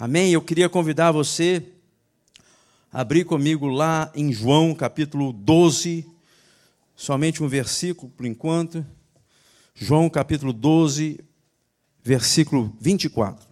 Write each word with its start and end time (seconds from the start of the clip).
Amém? 0.00 0.30
Eu 0.30 0.40
queria 0.40 0.68
convidar 0.68 1.10
você 1.10 1.60
a 2.92 3.00
abrir 3.00 3.24
comigo 3.24 3.66
lá 3.66 4.12
em 4.14 4.32
João 4.32 4.72
capítulo 4.72 5.32
12, 5.32 6.06
somente 6.94 7.42
um 7.42 7.48
versículo 7.48 8.08
por 8.12 8.24
enquanto. 8.24 8.86
João 9.74 10.08
capítulo 10.08 10.52
12, 10.52 11.18
versículo 12.00 12.76
24. 12.80 13.44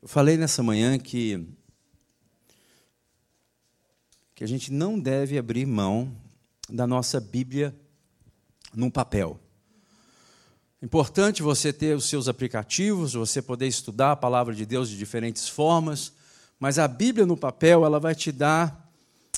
Eu 0.00 0.08
falei 0.08 0.38
nessa 0.38 0.62
manhã 0.62 0.98
que, 0.98 1.46
que 4.36 4.44
a 4.44 4.46
gente 4.46 4.70
não 4.70 5.00
deve 5.00 5.38
abrir 5.38 5.64
mão 5.64 6.14
da 6.68 6.86
nossa 6.86 7.18
Bíblia 7.18 7.74
num 8.74 8.90
papel. 8.90 9.40
Importante 10.82 11.42
você 11.42 11.72
ter 11.72 11.96
os 11.96 12.06
seus 12.06 12.28
aplicativos, 12.28 13.14
você 13.14 13.40
poder 13.40 13.66
estudar 13.66 14.12
a 14.12 14.16
palavra 14.16 14.54
de 14.54 14.66
Deus 14.66 14.90
de 14.90 14.98
diferentes 14.98 15.48
formas, 15.48 16.12
mas 16.60 16.78
a 16.78 16.86
Bíblia 16.86 17.24
no 17.24 17.34
papel 17.34 17.82
ela 17.82 17.98
vai 17.98 18.14
te 18.14 18.30
dar 18.30 18.92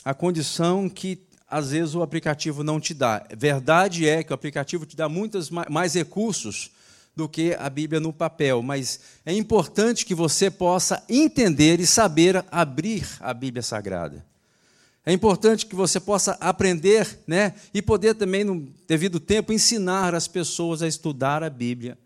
a 0.04 0.12
condição 0.12 0.88
que 0.88 1.24
às 1.46 1.70
vezes 1.70 1.94
o 1.94 2.02
aplicativo 2.02 2.64
não 2.64 2.80
te 2.80 2.92
dá. 2.92 3.24
Verdade 3.36 4.08
é 4.08 4.24
que 4.24 4.32
o 4.32 4.34
aplicativo 4.34 4.84
te 4.84 4.96
dá 4.96 5.08
muitos 5.08 5.48
mais 5.48 5.94
recursos 5.94 6.72
do 7.14 7.28
que 7.28 7.54
a 7.54 7.70
Bíblia 7.70 8.00
no 8.00 8.12
papel, 8.12 8.62
mas 8.64 8.98
é 9.24 9.32
importante 9.32 10.04
que 10.04 10.14
você 10.14 10.50
possa 10.50 11.04
entender 11.08 11.78
e 11.78 11.86
saber 11.86 12.44
abrir 12.50 13.08
a 13.20 13.32
Bíblia 13.32 13.62
Sagrada. 13.62 14.27
É 15.08 15.12
importante 15.14 15.64
que 15.64 15.74
você 15.74 15.98
possa 15.98 16.32
aprender 16.32 17.20
né, 17.26 17.54
e 17.72 17.80
poder 17.80 18.12
também, 18.12 18.44
no 18.44 18.68
devido 18.86 19.18
tempo, 19.18 19.54
ensinar 19.54 20.14
as 20.14 20.28
pessoas 20.28 20.82
a 20.82 20.86
estudar 20.86 21.42
a 21.42 21.48
Bíblia 21.48 21.96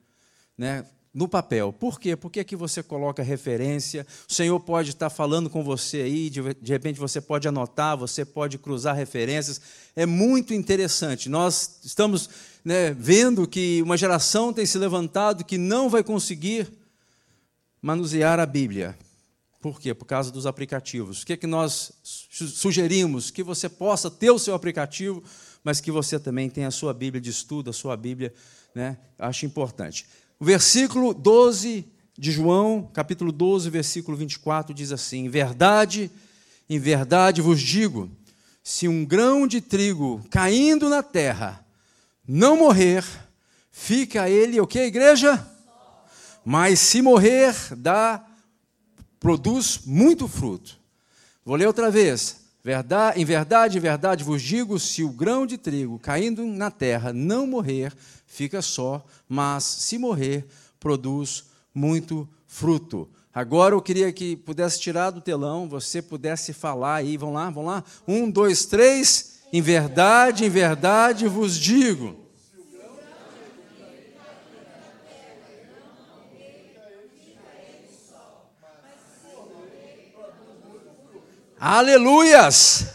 né, 0.56 0.84
no 1.12 1.26
papel. 1.26 1.72
Por 1.72 1.98
quê? 1.98 2.14
Porque 2.14 2.38
aqui 2.38 2.54
você 2.54 2.80
coloca 2.80 3.20
referência, 3.20 4.06
o 4.30 4.32
Senhor 4.32 4.60
pode 4.60 4.90
estar 4.90 5.10
falando 5.10 5.50
com 5.50 5.64
você 5.64 6.02
aí, 6.02 6.30
de, 6.30 6.54
de 6.54 6.72
repente 6.72 7.00
você 7.00 7.20
pode 7.20 7.48
anotar, 7.48 7.96
você 7.96 8.24
pode 8.24 8.56
cruzar 8.56 8.94
referências. 8.94 9.60
É 9.96 10.06
muito 10.06 10.54
interessante. 10.54 11.28
Nós 11.28 11.80
estamos 11.82 12.30
né, 12.64 12.94
vendo 12.96 13.48
que 13.48 13.82
uma 13.82 13.96
geração 13.96 14.52
tem 14.52 14.64
se 14.64 14.78
levantado 14.78 15.42
que 15.42 15.58
não 15.58 15.90
vai 15.90 16.04
conseguir 16.04 16.70
manusear 17.82 18.38
a 18.38 18.46
Bíblia. 18.46 18.96
Por 19.62 19.80
quê? 19.80 19.94
Por 19.94 20.06
causa 20.06 20.32
dos 20.32 20.44
aplicativos. 20.44 21.22
O 21.22 21.26
que, 21.26 21.34
é 21.34 21.36
que 21.36 21.46
nós 21.46 21.92
sugerimos? 22.02 23.30
Que 23.30 23.44
você 23.44 23.68
possa 23.68 24.10
ter 24.10 24.32
o 24.32 24.38
seu 24.38 24.54
aplicativo, 24.54 25.22
mas 25.62 25.80
que 25.80 25.92
você 25.92 26.18
também 26.18 26.50
tenha 26.50 26.66
a 26.66 26.72
sua 26.72 26.92
Bíblia 26.92 27.20
de 27.20 27.30
estudo, 27.30 27.70
a 27.70 27.72
sua 27.72 27.96
Bíblia, 27.96 28.34
né? 28.74 28.98
Acho 29.16 29.46
importante. 29.46 30.04
O 30.40 30.44
versículo 30.44 31.14
12 31.14 31.86
de 32.18 32.32
João, 32.32 32.90
capítulo 32.92 33.30
12, 33.30 33.70
versículo 33.70 34.16
24, 34.16 34.74
diz 34.74 34.90
assim: 34.90 35.26
Em 35.26 35.28
verdade, 35.28 36.10
em 36.68 36.80
verdade 36.80 37.40
vos 37.40 37.60
digo, 37.60 38.10
se 38.64 38.88
um 38.88 39.04
grão 39.04 39.46
de 39.46 39.60
trigo 39.60 40.20
caindo 40.28 40.90
na 40.90 41.04
terra 41.04 41.64
não 42.26 42.56
morrer, 42.56 43.04
fica 43.70 44.28
ele 44.28 44.60
o 44.60 44.66
que, 44.66 44.80
igreja? 44.80 45.46
Mas 46.44 46.80
se 46.80 47.00
morrer, 47.00 47.54
dá, 47.76 48.26
produz 49.22 49.82
muito 49.86 50.26
fruto. 50.26 50.76
Vou 51.44 51.54
ler 51.54 51.68
outra 51.68 51.92
vez. 51.92 52.42
Verdade, 52.64 53.20
em 53.20 53.24
verdade, 53.24 53.78
em 53.78 53.80
verdade 53.80 54.24
vos 54.24 54.42
digo: 54.42 54.78
se 54.80 55.04
o 55.04 55.08
grão 55.08 55.46
de 55.46 55.56
trigo 55.56 55.98
caindo 55.98 56.44
na 56.44 56.70
terra 56.70 57.12
não 57.12 57.46
morrer, 57.46 57.92
fica 58.26 58.60
só, 58.60 59.04
mas 59.28 59.62
se 59.62 59.96
morrer, 59.96 60.44
produz 60.78 61.44
muito 61.72 62.28
fruto. 62.48 63.08
Agora 63.32 63.74
eu 63.74 63.80
queria 63.80 64.12
que 64.12 64.36
pudesse 64.36 64.80
tirar 64.80 65.10
do 65.10 65.20
telão, 65.20 65.68
você 65.68 66.02
pudesse 66.02 66.52
falar 66.52 66.96
aí, 66.96 67.16
vamos 67.16 67.36
lá, 67.36 67.48
vamos 67.48 67.70
lá. 67.70 67.84
Um, 68.06 68.28
dois, 68.28 68.66
três. 68.66 69.40
Em 69.52 69.62
verdade, 69.62 70.44
em 70.44 70.50
verdade 70.50 71.28
vos 71.28 71.56
digo. 71.58 72.21
Aleluias! 81.64 82.88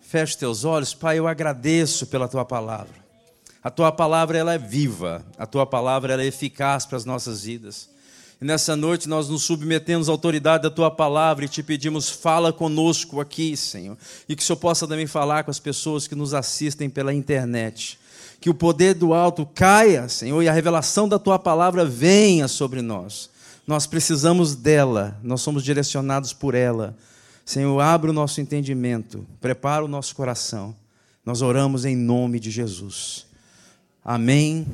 Feche 0.00 0.38
teus 0.38 0.64
olhos, 0.64 0.94
Pai, 0.94 1.18
eu 1.18 1.26
agradeço 1.26 2.06
pela 2.06 2.28
tua 2.28 2.44
palavra. 2.44 2.94
A 3.60 3.68
tua 3.70 3.90
palavra 3.90 4.38
ela 4.38 4.54
é 4.54 4.58
viva, 4.58 5.20
a 5.36 5.44
tua 5.44 5.66
palavra 5.66 6.12
ela 6.12 6.22
é 6.22 6.26
eficaz 6.26 6.86
para 6.86 6.96
as 6.96 7.04
nossas 7.04 7.42
vidas. 7.42 7.90
E 8.40 8.44
nessa 8.44 8.76
noite 8.76 9.08
nós 9.08 9.28
nos 9.28 9.42
submetemos 9.42 10.08
à 10.08 10.12
autoridade 10.12 10.62
da 10.62 10.70
tua 10.70 10.92
palavra 10.92 11.44
e 11.44 11.48
te 11.48 11.60
pedimos, 11.60 12.08
fala 12.08 12.52
conosco 12.52 13.20
aqui, 13.20 13.56
Senhor. 13.56 13.98
E 14.28 14.36
que 14.36 14.42
o 14.44 14.46
Senhor 14.46 14.58
possa 14.58 14.86
também 14.86 15.08
falar 15.08 15.42
com 15.42 15.50
as 15.50 15.58
pessoas 15.58 16.06
que 16.06 16.14
nos 16.14 16.34
assistem 16.34 16.88
pela 16.88 17.12
internet. 17.12 17.98
Que 18.40 18.48
o 18.48 18.54
poder 18.54 18.94
do 18.94 19.12
alto 19.12 19.44
caia, 19.44 20.08
Senhor, 20.08 20.40
e 20.40 20.48
a 20.48 20.52
revelação 20.52 21.08
da 21.08 21.18
tua 21.18 21.40
palavra 21.40 21.84
venha 21.84 22.46
sobre 22.46 22.80
nós. 22.80 23.28
Nós 23.66 23.88
precisamos 23.88 24.54
dela, 24.54 25.18
nós 25.20 25.40
somos 25.40 25.64
direcionados 25.64 26.32
por 26.32 26.54
ela. 26.54 26.96
Senhor, 27.44 27.78
abre 27.80 28.10
o 28.10 28.14
nosso 28.14 28.40
entendimento, 28.40 29.26
prepara 29.40 29.84
o 29.84 29.88
nosso 29.88 30.14
coração. 30.14 30.74
Nós 31.24 31.42
oramos 31.42 31.84
em 31.84 31.94
nome 31.94 32.40
de 32.40 32.50
Jesus. 32.50 33.26
Amém 34.02 34.66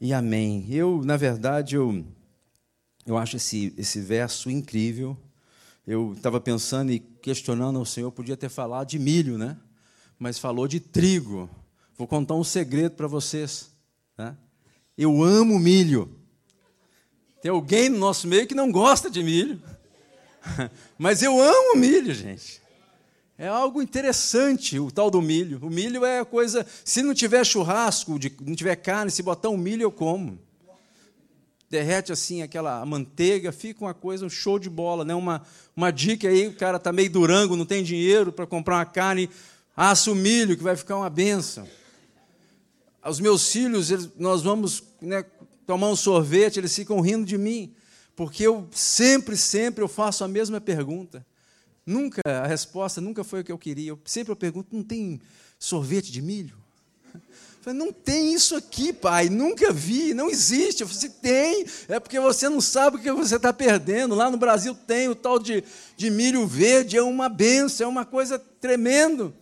e 0.00 0.12
amém. 0.12 0.66
Eu, 0.70 1.02
na 1.04 1.16
verdade, 1.16 1.76
eu, 1.76 2.04
eu 3.04 3.18
acho 3.18 3.36
esse, 3.36 3.74
esse 3.76 4.00
verso 4.00 4.48
incrível. 4.48 5.16
Eu 5.84 6.12
estava 6.16 6.40
pensando 6.40 6.92
e 6.92 7.00
questionando 7.00 7.78
ao 7.78 7.84
Senhor, 7.84 8.12
podia 8.12 8.36
ter 8.36 8.48
falado 8.48 8.88
de 8.88 8.98
milho, 8.98 9.36
né? 9.36 9.56
Mas 10.18 10.38
falou 10.38 10.68
de 10.68 10.78
trigo. 10.78 11.50
Vou 11.96 12.06
contar 12.06 12.34
um 12.34 12.44
segredo 12.44 12.92
para 12.92 13.08
vocês. 13.08 13.70
Né? 14.16 14.36
Eu 14.96 15.22
amo 15.22 15.58
milho. 15.58 16.10
Tem 17.40 17.50
alguém 17.50 17.88
no 17.88 17.98
nosso 17.98 18.28
meio 18.28 18.46
que 18.46 18.54
não 18.54 18.70
gosta 18.70 19.10
de 19.10 19.22
milho. 19.22 19.60
Mas 20.98 21.22
eu 21.22 21.40
amo 21.40 21.76
milho, 21.76 22.14
gente. 22.14 22.62
É 23.38 23.48
algo 23.48 23.82
interessante 23.82 24.78
o 24.78 24.90
tal 24.90 25.10
do 25.10 25.20
milho. 25.20 25.58
O 25.62 25.70
milho 25.70 26.04
é 26.04 26.20
a 26.20 26.24
coisa. 26.24 26.66
Se 26.84 27.02
não 27.02 27.14
tiver 27.14 27.44
churrasco, 27.44 28.18
não 28.40 28.54
tiver 28.54 28.76
carne, 28.76 29.10
se 29.10 29.22
botar 29.22 29.48
um 29.48 29.56
milho, 29.56 29.82
eu 29.82 29.90
como. 29.90 30.38
Derrete 31.68 32.12
assim 32.12 32.42
aquela 32.42 32.84
manteiga, 32.84 33.50
fica 33.50 33.82
uma 33.82 33.94
coisa, 33.94 34.26
um 34.26 34.30
show 34.30 34.58
de 34.58 34.68
bola. 34.68 35.04
Né? 35.04 35.14
Uma, 35.14 35.42
uma 35.74 35.90
dica 35.90 36.28
aí: 36.28 36.46
o 36.46 36.54
cara 36.54 36.76
está 36.76 36.92
meio 36.92 37.10
durango, 37.10 37.56
não 37.56 37.64
tem 37.64 37.82
dinheiro 37.82 38.30
para 38.30 38.46
comprar 38.46 38.76
uma 38.76 38.84
carne, 38.84 39.30
assa 39.74 40.10
o 40.10 40.14
milho, 40.14 40.56
que 40.56 40.62
vai 40.62 40.76
ficar 40.76 40.96
uma 40.96 41.10
benção. 41.10 41.66
Os 43.04 43.18
meus 43.18 43.50
filhos, 43.50 43.90
eles, 43.90 44.08
nós 44.16 44.42
vamos 44.42 44.84
né, 45.00 45.24
tomar 45.66 45.88
um 45.88 45.96
sorvete, 45.96 46.58
eles 46.58 46.76
ficam 46.76 47.00
rindo 47.00 47.24
de 47.24 47.36
mim. 47.36 47.74
Porque 48.14 48.46
eu 48.46 48.68
sempre, 48.72 49.36
sempre 49.36 49.82
eu 49.82 49.88
faço 49.88 50.22
a 50.24 50.28
mesma 50.28 50.60
pergunta. 50.60 51.24
Nunca, 51.84 52.20
a 52.24 52.46
resposta 52.46 53.00
nunca 53.00 53.24
foi 53.24 53.40
o 53.40 53.44
que 53.44 53.52
eu 53.52 53.58
queria. 53.58 53.90
Eu, 53.90 53.98
sempre 54.04 54.32
eu 54.32 54.36
pergunto, 54.36 54.74
não 54.74 54.82
tem 54.82 55.20
sorvete 55.58 56.12
de 56.12 56.22
milho? 56.22 56.62
falei, 57.62 57.78
não 57.78 57.92
tem 57.92 58.34
isso 58.34 58.56
aqui, 58.56 58.92
pai, 58.92 59.28
nunca 59.28 59.72
vi, 59.72 60.12
não 60.12 60.28
existe. 60.28 60.82
Eu 60.82 60.88
falei, 60.88 61.08
tem, 61.08 61.66
é 61.88 62.00
porque 62.00 62.18
você 62.18 62.48
não 62.48 62.60
sabe 62.60 62.96
o 62.96 63.00
que 63.00 63.12
você 63.12 63.36
está 63.36 63.52
perdendo. 63.52 64.14
Lá 64.14 64.30
no 64.30 64.36
Brasil 64.36 64.74
tem 64.74 65.08
o 65.08 65.14
tal 65.14 65.38
de, 65.38 65.62
de 65.96 66.10
milho 66.10 66.46
verde, 66.46 66.96
é 66.96 67.02
uma 67.02 67.28
benção, 67.28 67.86
é 67.86 67.88
uma 67.88 68.04
coisa 68.04 68.38
tremendo. 68.38 69.32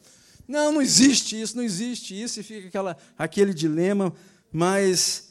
Não, 0.46 0.72
não 0.72 0.82
existe 0.82 1.40
isso, 1.40 1.56
não 1.56 1.62
existe 1.62 2.20
isso, 2.20 2.40
e 2.40 2.42
fica 2.42 2.68
aquela, 2.68 2.96
aquele 3.16 3.54
dilema, 3.54 4.12
mas 4.52 5.29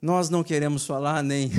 nós 0.00 0.30
não 0.30 0.42
queremos 0.42 0.86
falar 0.86 1.22
nem. 1.22 1.50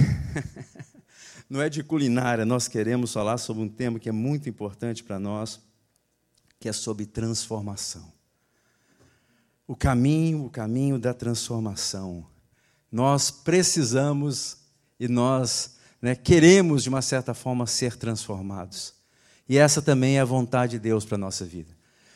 não 1.50 1.62
é 1.62 1.70
de 1.70 1.84
culinária, 1.84 2.46
nós 2.46 2.68
queremos 2.68 3.14
falar 3.14 3.38
sobre 3.38 3.62
um 3.62 3.70
tema 3.70 4.00
que 4.00 4.10
é 4.10 4.12
muito 4.12 4.50
importante 4.50 5.04
para 5.04 5.20
nós, 5.20 5.60
que 6.60 6.68
é 6.68 6.74
sobre 6.74 7.06
transformação. 7.06 8.12
O 9.68 9.76
caminho, 9.76 10.46
o 10.46 10.50
caminho 10.50 10.98
da 10.98 11.14
transformação. 11.14 12.26
Nós 12.92 13.30
precisamos 13.30 14.58
e 15.00 15.08
nós 15.08 15.76
né, 16.02 16.16
queremos, 16.16 16.84
de 16.84 16.90
uma 16.90 17.02
certa 17.02 17.34
forma, 17.34 17.68
ser 17.68 17.96
transformados. 17.96 18.94
E 19.48 19.58
essa 19.58 19.82
também 19.82 20.18
é 20.18 20.22
a 20.22 20.26
vontade 20.26 20.74
de 20.74 20.80
Deus 20.80 21.06
para 21.06 21.16
a 21.16 21.20
nossa 21.20 21.46
vida. 21.46 21.76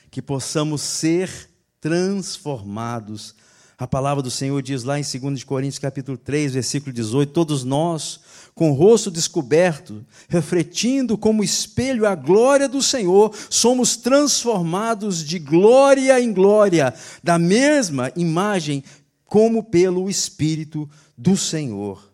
Que 0.10 0.22
possamos 0.22 0.82
ser 0.82 1.50
transformados 1.80 3.36
A 3.78 3.86
palavra 3.86 4.24
do 4.24 4.32
Senhor 4.32 4.62
diz 4.62 4.84
lá 4.84 4.98
em 4.98 5.04
2 5.04 5.44
Coríntios 5.44 5.80
capítulo 5.80 6.18
3, 6.18 6.54
versículo 6.54 6.94
18, 6.94 7.34
todos 7.34 7.66
nós, 7.66 8.22
com 8.54 8.72
o 8.72 8.74
rosto 8.74 9.12
descoberto, 9.12 10.06
refletindo 10.30 11.18
como 11.18 11.44
espelho 11.44 12.08
a 12.08 12.16
glória 12.16 12.70
do 12.70 12.82
Senhor, 12.82 13.36
somos 13.50 13.98
transformados 13.98 15.22
de 15.22 15.40
glória 15.40 16.18
em 16.22 16.32
glória, 16.32 16.94
da 17.22 17.38
mesma 17.38 18.14
imagem 18.16 18.82
como 19.26 19.62
pelo 19.62 20.10
Espírito 20.10 20.90
do 21.18 21.36
Senhor. 21.36 22.14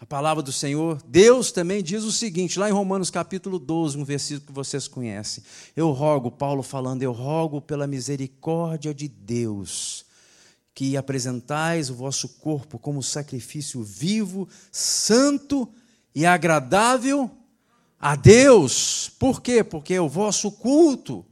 A 0.00 0.06
palavra 0.06 0.42
do 0.42 0.50
Senhor, 0.50 0.98
Deus 1.06 1.52
também 1.52 1.82
diz 1.82 2.04
o 2.04 2.10
seguinte, 2.10 2.58
lá 2.58 2.70
em 2.70 2.72
Romanos 2.72 3.10
capítulo 3.10 3.58
12, 3.58 3.98
um 3.98 4.04
versículo 4.04 4.46
que 4.46 4.52
vocês 4.52 4.88
conhecem. 4.88 5.44
Eu 5.76 5.90
rogo, 5.90 6.30
Paulo 6.30 6.62
falando, 6.62 7.02
eu 7.02 7.12
rogo 7.12 7.60
pela 7.60 7.86
misericórdia 7.86 8.94
de 8.94 9.08
Deus 9.08 10.10
que 10.74 10.96
apresentais 10.96 11.90
o 11.90 11.94
vosso 11.94 12.28
corpo 12.40 12.78
como 12.78 13.02
sacrifício 13.02 13.82
vivo, 13.82 14.48
santo 14.70 15.68
e 16.14 16.24
agradável 16.24 17.30
a 17.98 18.16
Deus. 18.16 19.10
Por 19.18 19.40
quê? 19.40 19.62
Porque 19.62 19.94
é 19.94 20.00
o 20.00 20.08
vosso 20.08 20.50
culto 20.52 21.24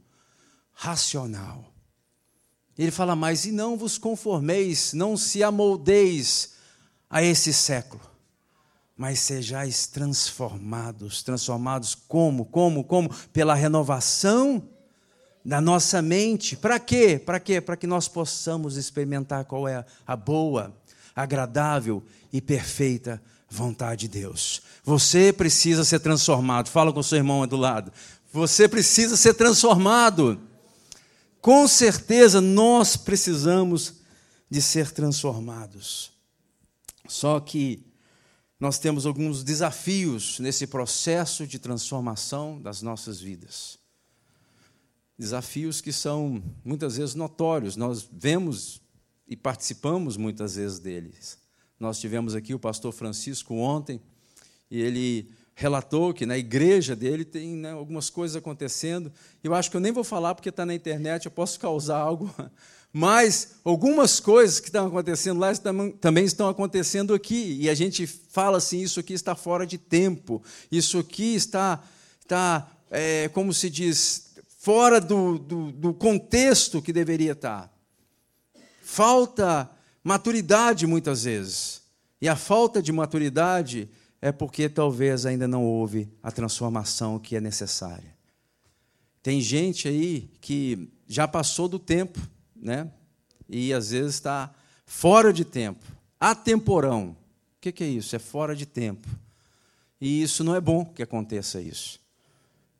racional. 0.71 1.71
Ele 2.77 2.91
fala 2.91 3.15
mais: 3.15 3.45
e 3.45 3.51
não 3.51 3.77
vos 3.77 3.97
conformeis, 3.97 4.93
não 4.93 5.17
se 5.17 5.43
amoldeis 5.43 6.53
a 7.09 7.21
esse 7.21 7.53
século, 7.53 8.01
mas 8.95 9.19
sejais 9.19 9.87
transformados. 9.87 11.23
Transformados 11.23 11.95
como? 11.95 12.45
Como? 12.45 12.83
Como? 12.83 13.13
Pela 13.33 13.53
renovação 13.53 14.67
da 15.43 15.59
nossa 15.59 16.01
mente. 16.01 16.55
Para 16.55 16.79
quê? 16.79 17.21
Para 17.23 17.39
quê? 17.39 17.59
Para 17.59 17.75
que 17.75 17.87
nós 17.87 18.07
possamos 18.07 18.77
experimentar 18.77 19.45
qual 19.45 19.67
é 19.67 19.85
a 20.05 20.15
boa, 20.15 20.75
agradável 21.15 22.03
e 22.31 22.39
perfeita 22.39 23.21
vontade 23.49 24.07
de 24.07 24.19
Deus. 24.19 24.61
Você 24.83 25.33
precisa 25.33 25.83
ser 25.83 25.99
transformado. 25.99 26.69
Fala 26.69 26.93
com 26.93 27.03
seu 27.03 27.17
irmão 27.17 27.45
do 27.45 27.57
lado. 27.57 27.91
Você 28.31 28.67
precisa 28.67 29.17
ser 29.17 29.33
transformado. 29.33 30.39
Com 31.41 31.67
certeza 31.67 32.39
nós 32.39 32.95
precisamos 32.95 33.95
de 34.49 34.61
ser 34.61 34.91
transformados. 34.91 36.11
Só 37.07 37.39
que 37.39 37.85
nós 38.59 38.77
temos 38.77 39.05
alguns 39.05 39.43
desafios 39.43 40.39
nesse 40.39 40.67
processo 40.67 41.47
de 41.47 41.57
transformação 41.57 42.61
das 42.61 42.81
nossas 42.81 43.19
vidas 43.19 43.80
desafios 45.21 45.81
que 45.81 45.93
são 45.93 46.41
muitas 46.65 46.97
vezes 46.97 47.13
notórios, 47.13 47.75
nós 47.75 48.09
vemos 48.11 48.81
e 49.27 49.35
participamos 49.37 50.17
muitas 50.17 50.55
vezes 50.55 50.79
deles. 50.79 51.37
Nós 51.79 51.99
tivemos 51.99 52.33
aqui 52.33 52.55
o 52.55 52.59
pastor 52.59 52.91
Francisco 52.91 53.53
ontem, 53.53 54.01
e 54.69 54.81
ele 54.81 55.29
relatou 55.53 56.11
que 56.11 56.25
na 56.25 56.39
igreja 56.39 56.95
dele 56.95 57.23
tem 57.23 57.55
né, 57.55 57.71
algumas 57.71 58.09
coisas 58.09 58.35
acontecendo. 58.35 59.11
Eu 59.43 59.53
acho 59.53 59.69
que 59.69 59.77
eu 59.77 59.81
nem 59.81 59.91
vou 59.91 60.03
falar 60.03 60.33
porque 60.33 60.49
está 60.49 60.65
na 60.65 60.73
internet, 60.73 61.25
eu 61.25 61.31
posso 61.31 61.59
causar 61.59 61.99
algo. 61.99 62.33
Mas 62.91 63.57
algumas 63.63 64.19
coisas 64.19 64.59
que 64.59 64.69
estão 64.69 64.87
acontecendo 64.87 65.39
lá 65.39 65.51
também 66.01 66.25
estão 66.25 66.49
acontecendo 66.49 67.13
aqui. 67.13 67.57
E 67.61 67.69
a 67.69 67.75
gente 67.75 68.07
fala 68.07 68.57
assim: 68.57 68.81
isso 68.81 68.99
aqui 68.99 69.13
está 69.13 69.35
fora 69.35 69.67
de 69.67 69.77
tempo, 69.77 70.43
isso 70.71 70.97
aqui 70.97 71.35
está, 71.35 71.81
está 72.21 72.69
é, 72.89 73.29
como 73.29 73.53
se 73.53 73.69
diz, 73.69 74.30
fora 74.61 75.01
do, 75.01 75.39
do, 75.39 75.71
do 75.71 75.91
contexto 75.91 76.83
que 76.83 76.93
deveria 76.93 77.31
estar. 77.31 77.73
Falta 78.83 79.67
maturidade 80.03 80.85
muitas 80.85 81.23
vezes. 81.23 81.81
E 82.21 82.29
a 82.29 82.35
falta 82.35 82.79
de 82.79 82.91
maturidade 82.91 83.89
é 84.21 84.31
porque 84.31 84.69
talvez 84.69 85.25
ainda 85.25 85.47
não 85.47 85.65
houve 85.65 86.07
a 86.21 86.31
transformação 86.31 87.17
que 87.17 87.35
é 87.35 87.41
necessária. 87.41 88.15
Tem 89.23 89.41
gente 89.41 89.87
aí 89.87 90.29
que 90.39 90.91
já 91.07 91.27
passou 91.27 91.67
do 91.67 91.79
tempo, 91.79 92.19
né? 92.55 92.87
E 93.49 93.73
às 93.73 93.89
vezes 93.89 94.13
está 94.13 94.53
fora 94.85 95.33
de 95.33 95.43
tempo, 95.43 95.85
atemporão. 96.19 97.17
O 97.57 97.71
que 97.71 97.83
é 97.83 97.87
isso? 97.87 98.15
É 98.15 98.19
fora 98.19 98.55
de 98.55 98.67
tempo. 98.67 99.07
E 99.99 100.21
isso 100.21 100.43
não 100.43 100.55
é 100.55 100.61
bom 100.61 100.85
que 100.85 101.01
aconteça 101.01 101.59
isso. 101.59 101.99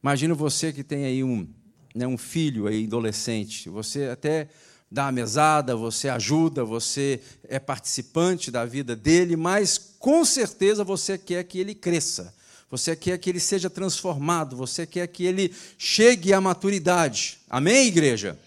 Imagina 0.03 0.35
você 0.35 0.71
que 0.71 0.83
tem 0.83 1.05
aí 1.05 1.23
um, 1.23 1.47
né, 1.93 2.07
um 2.07 2.17
filho 2.17 2.67
aí, 2.67 2.85
adolescente, 2.85 3.69
você 3.69 4.05
até 4.05 4.47
dá 4.89 5.07
a 5.07 5.11
mesada, 5.11 5.75
você 5.75 6.09
ajuda, 6.09 6.65
você 6.65 7.21
é 7.43 7.59
participante 7.59 8.51
da 8.51 8.65
vida 8.65 8.95
dele, 8.95 9.35
mas 9.35 9.77
com 9.99 10.25
certeza 10.25 10.83
você 10.83 11.17
quer 11.17 11.43
que 11.45 11.59
ele 11.59 11.73
cresça, 11.73 12.35
você 12.69 12.95
quer 12.95 13.17
que 13.17 13.29
ele 13.29 13.39
seja 13.39 13.69
transformado, 13.69 14.55
você 14.55 14.85
quer 14.85 15.07
que 15.07 15.25
ele 15.25 15.53
chegue 15.77 16.33
à 16.33 16.41
maturidade. 16.41 17.39
Amém, 17.49 17.87
igreja? 17.87 18.37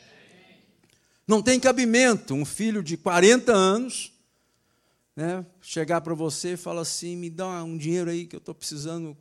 Não 1.27 1.41
tem 1.41 1.59
cabimento 1.59 2.35
um 2.35 2.45
filho 2.45 2.83
de 2.83 2.97
40 2.97 3.53
anos 3.53 4.13
né, 5.17 5.45
chegar 5.61 6.01
para 6.01 6.15
você 6.15 6.53
e 6.53 6.57
falar 6.57 6.83
assim: 6.83 7.17
me 7.17 7.31
dá 7.31 7.63
um 7.65 7.77
dinheiro 7.77 8.11
aí 8.11 8.27
que 8.27 8.37
eu 8.37 8.39
estou 8.39 8.55
precisando 8.55 9.17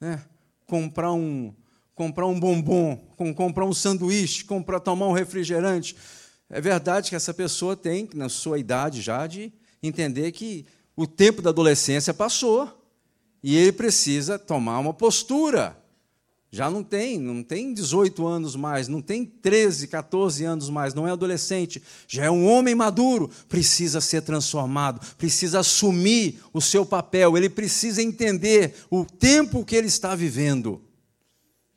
né, 0.00 0.22
comprar 0.66 1.12
um, 1.12 1.54
comprar 1.94 2.26
um 2.26 2.38
bombom, 2.38 2.96
comprar 3.36 3.64
um 3.64 3.74
sanduíche, 3.74 4.44
comprar 4.44 4.80
tomar 4.80 5.08
um 5.08 5.12
refrigerante. 5.12 5.96
É 6.48 6.60
verdade 6.60 7.10
que 7.10 7.16
essa 7.16 7.32
pessoa 7.32 7.76
tem, 7.76 8.08
na 8.14 8.28
sua 8.28 8.58
idade 8.58 9.00
já, 9.00 9.26
de 9.26 9.52
entender 9.82 10.32
que 10.32 10.66
o 10.96 11.06
tempo 11.06 11.40
da 11.40 11.50
adolescência 11.50 12.12
passou 12.12 12.70
e 13.42 13.56
ele 13.56 13.72
precisa 13.72 14.38
tomar 14.38 14.78
uma 14.78 14.94
postura. 14.94 15.78
Já 16.54 16.68
não 16.68 16.82
tem, 16.82 17.18
não 17.18 17.42
tem 17.42 17.72
18 17.72 18.26
anos 18.26 18.54
mais, 18.54 18.86
não 18.86 19.00
tem 19.00 19.24
13, 19.24 19.88
14 19.88 20.44
anos 20.44 20.68
mais, 20.68 20.92
não 20.92 21.08
é 21.08 21.10
adolescente, 21.10 21.82
já 22.06 22.26
é 22.26 22.30
um 22.30 22.46
homem 22.46 22.74
maduro, 22.74 23.30
precisa 23.48 24.02
ser 24.02 24.20
transformado, 24.20 25.00
precisa 25.16 25.60
assumir 25.60 26.40
o 26.52 26.60
seu 26.60 26.84
papel, 26.84 27.38
ele 27.38 27.48
precisa 27.48 28.02
entender 28.02 28.74
o 28.90 29.02
tempo 29.02 29.64
que 29.64 29.74
ele 29.74 29.86
está 29.86 30.14
vivendo. 30.14 30.82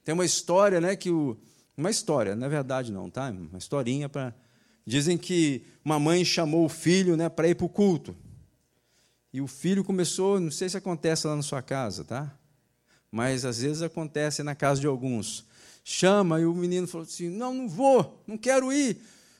Tem 0.06 0.14
uma 0.14 0.24
história, 0.24 0.80
né, 0.80 0.96
que 0.96 1.10
o 1.10 1.36
uma 1.78 1.90
história, 1.90 2.36
não 2.36 2.46
é 2.46 2.50
verdade 2.50 2.90
não, 2.90 3.10
tá? 3.10 3.30
Uma 3.30 3.58
historinha 3.58 4.08
para 4.08 4.34
dizem 4.86 5.18
que 5.18 5.66
uma 5.84 6.00
mãe 6.00 6.24
chamou 6.24 6.64
o 6.64 6.70
filho, 6.70 7.18
né, 7.18 7.28
para 7.28 7.50
ir 7.50 7.56
para 7.56 7.66
o 7.66 7.70
culto. 7.70 8.16
E 9.34 9.42
o 9.42 9.48
filho 9.48 9.84
começou, 9.84 10.40
não 10.40 10.52
sei 10.52 10.70
se 10.70 10.78
acontece 10.78 11.28
lá 11.28 11.36
na 11.36 11.42
sua 11.42 11.62
casa, 11.62 12.06
tá? 12.06 12.34
Mas 13.12 13.44
às 13.44 13.60
vezes 13.60 13.82
acontece 13.82 14.42
na 14.44 14.56
casa 14.56 14.80
de 14.80 14.88
alguns. 14.88 15.44
Chama 15.84 16.40
e 16.40 16.46
o 16.46 16.54
menino 16.54 16.88
falou 16.88 17.06
assim: 17.06 17.30
"Não, 17.30 17.54
não 17.54 17.68
vou, 17.68 18.24
não 18.26 18.38
quero 18.38 18.72
ir". 18.72 18.98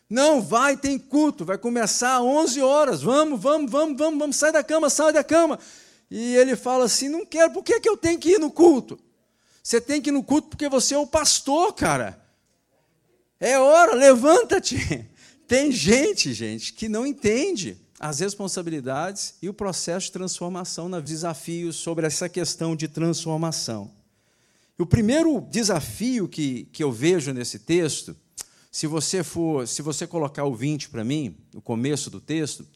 Não, 0.10 0.42
vai, 0.42 0.76
tem 0.76 1.00
culto, 1.00 1.46
vai 1.46 1.58
começar 1.58 2.18
às 2.18 2.22
11 2.22 2.62
horas. 2.62 3.02
Vamos, 3.02 3.40
vamos, 3.40 3.72
vamos, 3.72 3.98
vamos, 3.98 4.20
vamos, 4.20 4.36
sai 4.36 4.52
da 4.52 4.64
cama, 4.64 4.90
sai 4.90 5.14
da 5.14 5.24
cama. 5.24 5.58
E 6.12 6.36
ele 6.36 6.56
fala 6.56 6.86
assim: 6.86 7.08
"Não 7.08 7.26
quero, 7.26 7.54
por 7.54 7.64
que, 7.64 7.80
que 7.80 7.90
eu 7.90 7.96
tenho 7.96 8.20
que 8.20 8.32
ir 8.32 8.40
no 8.40 8.52
culto?" 8.52 9.00
Você 9.66 9.82
tem 9.82 10.00
que 10.00 10.12
ir 10.12 10.14
no 10.14 10.24
culto 10.24 10.50
porque 10.50 10.70
você 10.70 10.94
é 10.94 10.98
o 11.00 11.08
pastor, 11.08 11.74
cara. 11.74 12.24
É 13.40 13.58
hora, 13.58 13.96
levanta-te. 13.96 15.10
Tem 15.48 15.72
gente, 15.72 16.36
gente, 16.36 16.72
que 16.72 16.88
não 16.88 17.04
entende 17.04 17.76
as 18.00 18.20
responsabilidades 18.20 19.34
e 19.42 19.50
o 19.50 19.54
processo 19.56 20.06
de 20.06 20.12
transformação, 20.12 20.88
nos 20.88 21.04
desafios 21.04 21.78
sobre 21.78 22.06
essa 22.06 22.30
questão 22.30 22.76
de 22.76 22.88
transformação. 22.88 23.92
O 24.78 24.86
primeiro 24.86 25.42
desafio 25.50 26.28
que, 26.28 26.66
que 26.66 26.84
eu 26.84 26.92
vejo 26.92 27.34
nesse 27.34 27.58
texto, 27.58 28.16
se 28.72 28.86
você 28.86 29.24
for, 29.24 29.68
se 29.68 29.82
você 29.82 30.06
colocar 30.06 30.46
o 30.46 30.54
20 30.54 30.90
para 30.90 31.04
mim, 31.04 31.36
o 31.56 31.62
começo 31.62 32.12
do 32.12 32.22
texto, 32.22 32.68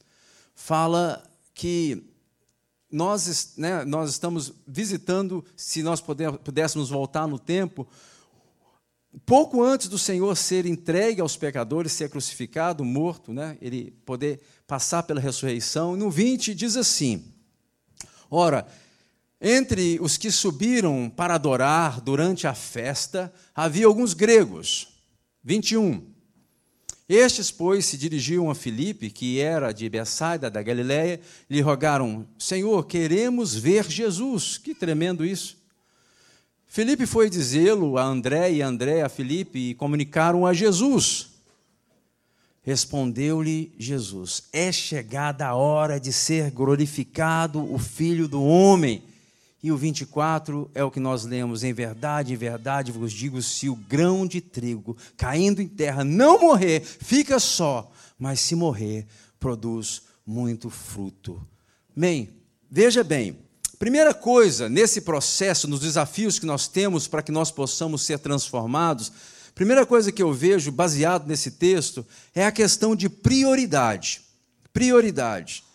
fala 0.56 1.24
que 1.54 2.09
nós, 2.92 3.54
né, 3.58 3.84
nós 3.86 4.10
estamos 4.10 4.54
visitando, 4.68 5.46
se 5.56 5.84
nós 5.84 6.02
puder, 6.02 6.32
pudéssemos 6.34 6.90
voltar 6.90 7.28
no 7.28 7.38
tempo, 7.38 7.88
pouco 9.26 9.64
antes 9.64 9.88
do 9.88 9.98
Senhor 9.98 10.36
ser 10.36 10.66
entregue 10.66 11.22
aos 11.22 11.38
pecadores, 11.38 11.92
ser 11.92 12.10
crucificado, 12.10 12.84
morto, 12.84 13.32
né, 13.32 13.58
ele 13.62 13.92
poder 14.06 14.42
passar 14.66 15.04
pela 15.04 15.22
ressurreição. 15.22 15.96
No 15.96 16.10
20 16.10 16.54
diz 16.56 16.76
assim: 16.76 17.24
Ora, 18.30 18.68
entre 19.42 19.98
os 20.02 20.18
que 20.18 20.30
subiram 20.30 21.10
para 21.10 21.36
adorar 21.36 22.02
durante 22.02 22.46
a 22.46 22.54
festa, 22.54 23.34
havia 23.56 23.86
alguns 23.86 24.14
gregos. 24.14 25.00
21. 25.44 26.09
Estes, 27.10 27.50
pois, 27.50 27.86
se 27.86 27.98
dirigiam 27.98 28.52
a 28.52 28.56
Filipe, 28.56 29.10
que 29.10 29.40
era 29.40 29.72
de 29.72 29.90
Betsaida 29.90 30.48
da 30.48 30.62
Galiléia, 30.62 31.20
lhe 31.50 31.60
rogaram: 31.60 32.24
Senhor, 32.38 32.86
queremos 32.86 33.56
ver 33.56 33.90
Jesus. 33.90 34.60
Que 34.60 34.76
tremendo 34.76 35.26
isso! 35.26 35.58
Filipe 36.68 37.08
foi 37.08 37.28
dizê-lo 37.28 37.98
a 37.98 38.04
André 38.04 38.54
e 38.54 38.62
André 38.62 39.02
a 39.02 39.10
Filipe 39.10 39.58
e 39.58 39.74
comunicaram 39.74 40.46
a 40.46 40.54
Jesus. 40.54 41.32
Respondeu-lhe 42.62 43.74
Jesus: 43.80 44.44
É 44.54 44.72
chegada 44.72 45.48
a 45.48 45.56
hora 45.56 46.00
de 46.00 46.14
ser 46.14 46.52
glorificado 46.52 47.74
o 47.74 47.80
Filho 47.80 48.28
do 48.28 48.44
Homem. 48.44 49.09
E 49.62 49.72
o 49.72 49.78
24 49.78 50.70
é 50.74 50.84
o 50.84 50.92
que 50.92 51.00
nós 51.00 51.26
lemos: 51.26 51.64
Em 51.64 51.74
verdade, 51.74 52.34
em 52.34 52.38
verdade 52.38 52.92
vos 52.92 53.12
digo: 53.12 53.42
se 53.42 53.70
o 53.70 53.76
grão 53.76 54.26
de 54.26 54.40
trigo 54.42 54.96
caindo 55.18 55.62
em 55.62 55.68
terra 55.68 56.04
não 56.04 56.40
morrer, 56.40 56.82
fica 56.82 57.40
só, 57.40 57.92
mas 58.18 58.40
se 58.40 58.56
morrer, 58.56 59.06
produz 59.40 60.04
muito 60.26 60.70
fruto. 60.70 61.42
Bem, 61.96 62.30
veja 62.70 63.04
bem, 63.04 63.38
primeira 63.78 64.14
coisa 64.14 64.70
nesse 64.70 65.02
processo, 65.02 65.68
nos 65.68 65.82
desafios 65.82 66.40
que 66.40 66.46
nós 66.46 66.68
temos 66.68 67.08
para 67.08 67.22
que 67.22 67.32
nós 67.32 67.52
possamos 67.52 68.04
ser 68.04 68.20
transformados, 68.20 69.12
Primeira 69.60 69.86
coisa 69.86 70.10
que 70.10 70.24
eu 70.24 70.32
vejo, 70.32 70.72
baseado 70.72 71.28
nesse 71.28 71.52
texto, 71.52 72.08
é 72.34 72.46
a 72.46 72.52
questão 72.52 72.96
de 72.96 73.10
prioridade. 73.10 74.22
Prioridade. 74.72 75.66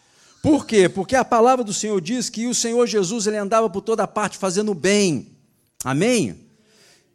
Por 0.44 0.66
quê? 0.66 0.90
Porque 0.90 1.16
a 1.16 1.24
palavra 1.24 1.64
do 1.64 1.72
Senhor 1.72 1.98
diz 2.02 2.28
que 2.28 2.46
o 2.46 2.54
Senhor 2.54 2.86
Jesus 2.86 3.26
ele 3.26 3.38
andava 3.38 3.70
por 3.70 3.80
toda 3.80 4.06
parte 4.06 4.36
fazendo 4.36 4.74
bem. 4.74 5.28
Amém? 5.82 6.38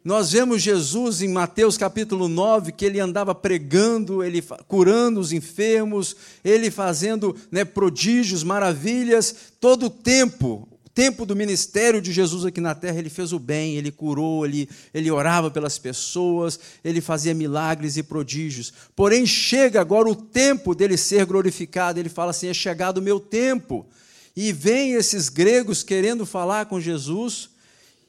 Nós 0.02 0.32
vemos 0.32 0.60
Jesus 0.60 1.22
em 1.22 1.28
Mateus 1.28 1.78
capítulo 1.78 2.26
9, 2.26 2.72
que 2.72 2.84
ele 2.84 2.98
andava 2.98 3.32
pregando, 3.32 4.24
ele 4.24 4.42
curando 4.66 5.20
os 5.20 5.30
enfermos, 5.30 6.16
ele 6.42 6.72
fazendo 6.72 7.36
né, 7.52 7.64
prodígios, 7.64 8.42
maravilhas, 8.42 9.32
todo 9.60 9.86
o 9.86 9.90
tempo 9.90 10.66
tempo 11.00 11.24
do 11.24 11.34
ministério 11.34 11.98
de 11.98 12.12
Jesus 12.12 12.44
aqui 12.44 12.60
na 12.60 12.74
terra, 12.74 12.98
ele 12.98 13.08
fez 13.08 13.32
o 13.32 13.38
bem, 13.38 13.74
ele 13.74 13.90
curou, 13.90 14.44
ele, 14.44 14.68
ele 14.92 15.10
orava 15.10 15.50
pelas 15.50 15.78
pessoas, 15.78 16.60
ele 16.84 17.00
fazia 17.00 17.32
milagres 17.32 17.96
e 17.96 18.02
prodígios. 18.02 18.70
Porém, 18.94 19.24
chega 19.24 19.80
agora 19.80 20.10
o 20.10 20.14
tempo 20.14 20.74
dele 20.74 20.98
ser 20.98 21.24
glorificado, 21.24 21.98
ele 21.98 22.10
fala 22.10 22.32
assim: 22.32 22.48
é 22.48 22.52
chegado 22.52 22.98
o 22.98 23.02
meu 23.02 23.18
tempo. 23.18 23.88
E 24.36 24.52
vem 24.52 24.92
esses 24.92 25.30
gregos 25.30 25.82
querendo 25.82 26.26
falar 26.26 26.66
com 26.66 26.78
Jesus, 26.78 27.48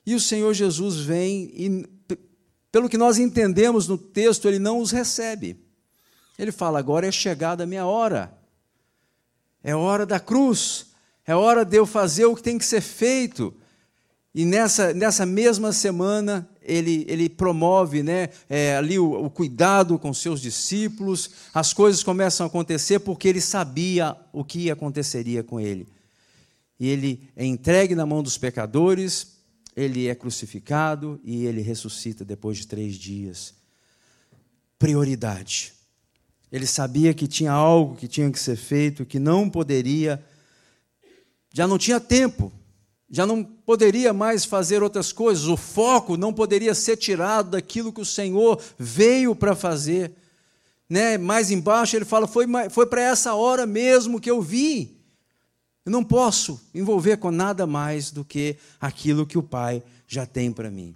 e 0.06 0.14
o 0.14 0.20
Senhor 0.20 0.54
Jesus 0.54 0.98
vem, 0.98 1.50
e 1.56 1.88
pelo 2.74 2.90
que 2.90 2.98
nós 2.98 3.18
entendemos 3.18 3.88
no 3.88 3.98
texto, 3.98 4.50
ele 4.50 4.60
não 4.60 4.82
os 4.82 4.92
recebe. 4.92 5.56
Ele 6.38 6.52
fala: 6.52 6.78
agora 6.78 7.08
é 7.08 7.12
chegada 7.12 7.64
a 7.64 7.68
minha 7.68 7.86
hora, 7.86 8.38
é 9.64 9.74
hora 9.74 10.06
da 10.06 10.20
cruz 10.20 10.91
é 11.26 11.36
hora 11.36 11.64
de 11.64 11.78
eu 11.78 11.86
fazer 11.86 12.26
o 12.26 12.36
que 12.36 12.44
tem 12.44 12.58
que 12.58 12.66
ser 12.66 12.82
feito. 12.82 13.54
E 14.34 14.46
nessa, 14.46 14.94
nessa 14.94 15.26
mesma 15.26 15.74
semana, 15.74 16.50
ele, 16.62 17.06
ele 17.08 17.28
promove 17.28 18.02
né, 18.02 18.30
é, 18.50 18.78
ali 18.78 18.98
o, 18.98 19.26
o 19.26 19.30
cuidado 19.30 20.00
com 20.00 20.14
seus 20.14 20.42
discípulos, 20.42 21.32
as 21.54 21.74
coisas 21.74 22.02
começam 22.02 22.46
a 22.46 22.48
acontecer 22.48 23.00
porque 23.00 23.28
ele 23.28 23.42
sabia 23.42 24.16
o 24.32 24.44
que 24.44 24.72
aconteceria 24.72 25.44
com 25.44 25.60
ele. 25.60 25.88
E 26.80 26.88
ele 26.88 27.30
é 27.36 27.46
entregue 27.46 27.94
na 27.94 28.06
mão 28.06 28.24
dos 28.24 28.38
pecadores, 28.38 29.38
ele 29.76 30.08
é 30.08 30.16
crucificado 30.16 31.20
e 31.24 31.46
ele 31.46 31.62
ressuscita 31.62 32.24
depois 32.24 32.58
de 32.58 32.68
três 32.68 32.96
dias. 32.96 33.54
Prioridade. 34.80 35.74
Ele 36.52 36.66
sabia 36.66 37.14
que 37.14 37.28
tinha 37.28 37.52
algo 37.52 37.96
que 37.96 38.08
tinha 38.08 38.30
que 38.32 38.40
ser 38.40 38.56
feito, 38.56 39.06
que 39.06 39.20
não 39.20 39.50
poderia 39.50 40.24
já 41.54 41.68
não 41.68 41.78
tinha 41.78 42.00
tempo, 42.00 42.52
já 43.10 43.26
não 43.26 43.44
poderia 43.44 44.14
mais 44.14 44.46
fazer 44.46 44.82
outras 44.82 45.12
coisas, 45.12 45.46
o 45.46 45.58
foco 45.58 46.16
não 46.16 46.34
poderia 46.34 46.74
ser 46.74 46.96
tirado 46.96 47.52
daquilo 47.52 47.92
que 47.92 48.02
o 48.02 48.06
Senhor 48.06 48.62
veio 48.78 49.36
para 49.36 49.54
fazer. 49.54 50.14
Né? 50.90 51.18
Mais 51.18 51.52
embaixo 51.52 51.96
ele 51.96 52.06
fala: 52.06 52.26
foi, 52.26 52.46
foi 52.70 52.86
para 52.86 53.02
essa 53.02 53.34
hora 53.34 53.66
mesmo 53.66 54.20
que 54.20 54.32
eu 54.32 54.42
vi. 54.42 54.98
Eu 55.86 55.92
não 55.92 56.04
posso 56.04 56.62
envolver 56.74 57.18
com 57.18 57.32
nada 57.32 57.66
mais 57.66 58.12
do 58.12 58.24
que 58.24 58.56
aquilo 58.80 59.26
que 59.26 59.38
o 59.38 59.44
Pai 59.44 59.84
já 60.08 60.26
tem 60.26 60.52
para 60.52 60.70
mim. 60.70 60.96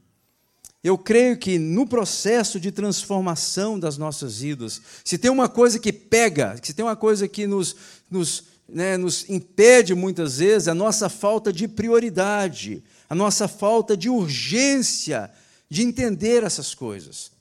Eu 0.84 0.98
creio 1.00 1.36
que 1.36 1.58
no 1.58 1.88
processo 1.88 2.60
de 2.60 2.72
transformação 2.72 3.80
das 3.80 3.98
nossas 3.98 4.40
vidas, 4.40 4.80
se 5.04 5.18
tem 5.18 5.32
uma 5.32 5.50
coisa 5.50 5.80
que 5.80 5.92
pega, 5.92 6.56
se 6.62 6.76
tem 6.76 6.86
uma 6.86 6.96
coisa 6.96 7.28
que 7.28 7.48
nos, 7.48 7.76
nos 8.12 8.44
né, 8.68 8.98
nos 8.98 9.30
impede 9.30 9.94
muitas 9.94 10.40
vezes 10.40 10.68
a 10.68 10.74
nossa 10.74 11.10
falta 11.10 11.54
de 11.54 11.68
prioridade, 11.68 12.84
a 13.10 13.16
nossa 13.16 13.48
falta 13.48 13.96
de 13.96 14.10
urgência 14.10 15.32
de 15.70 15.84
entender 15.84 16.44
essas 16.44 16.74
coisas. 16.74 17.32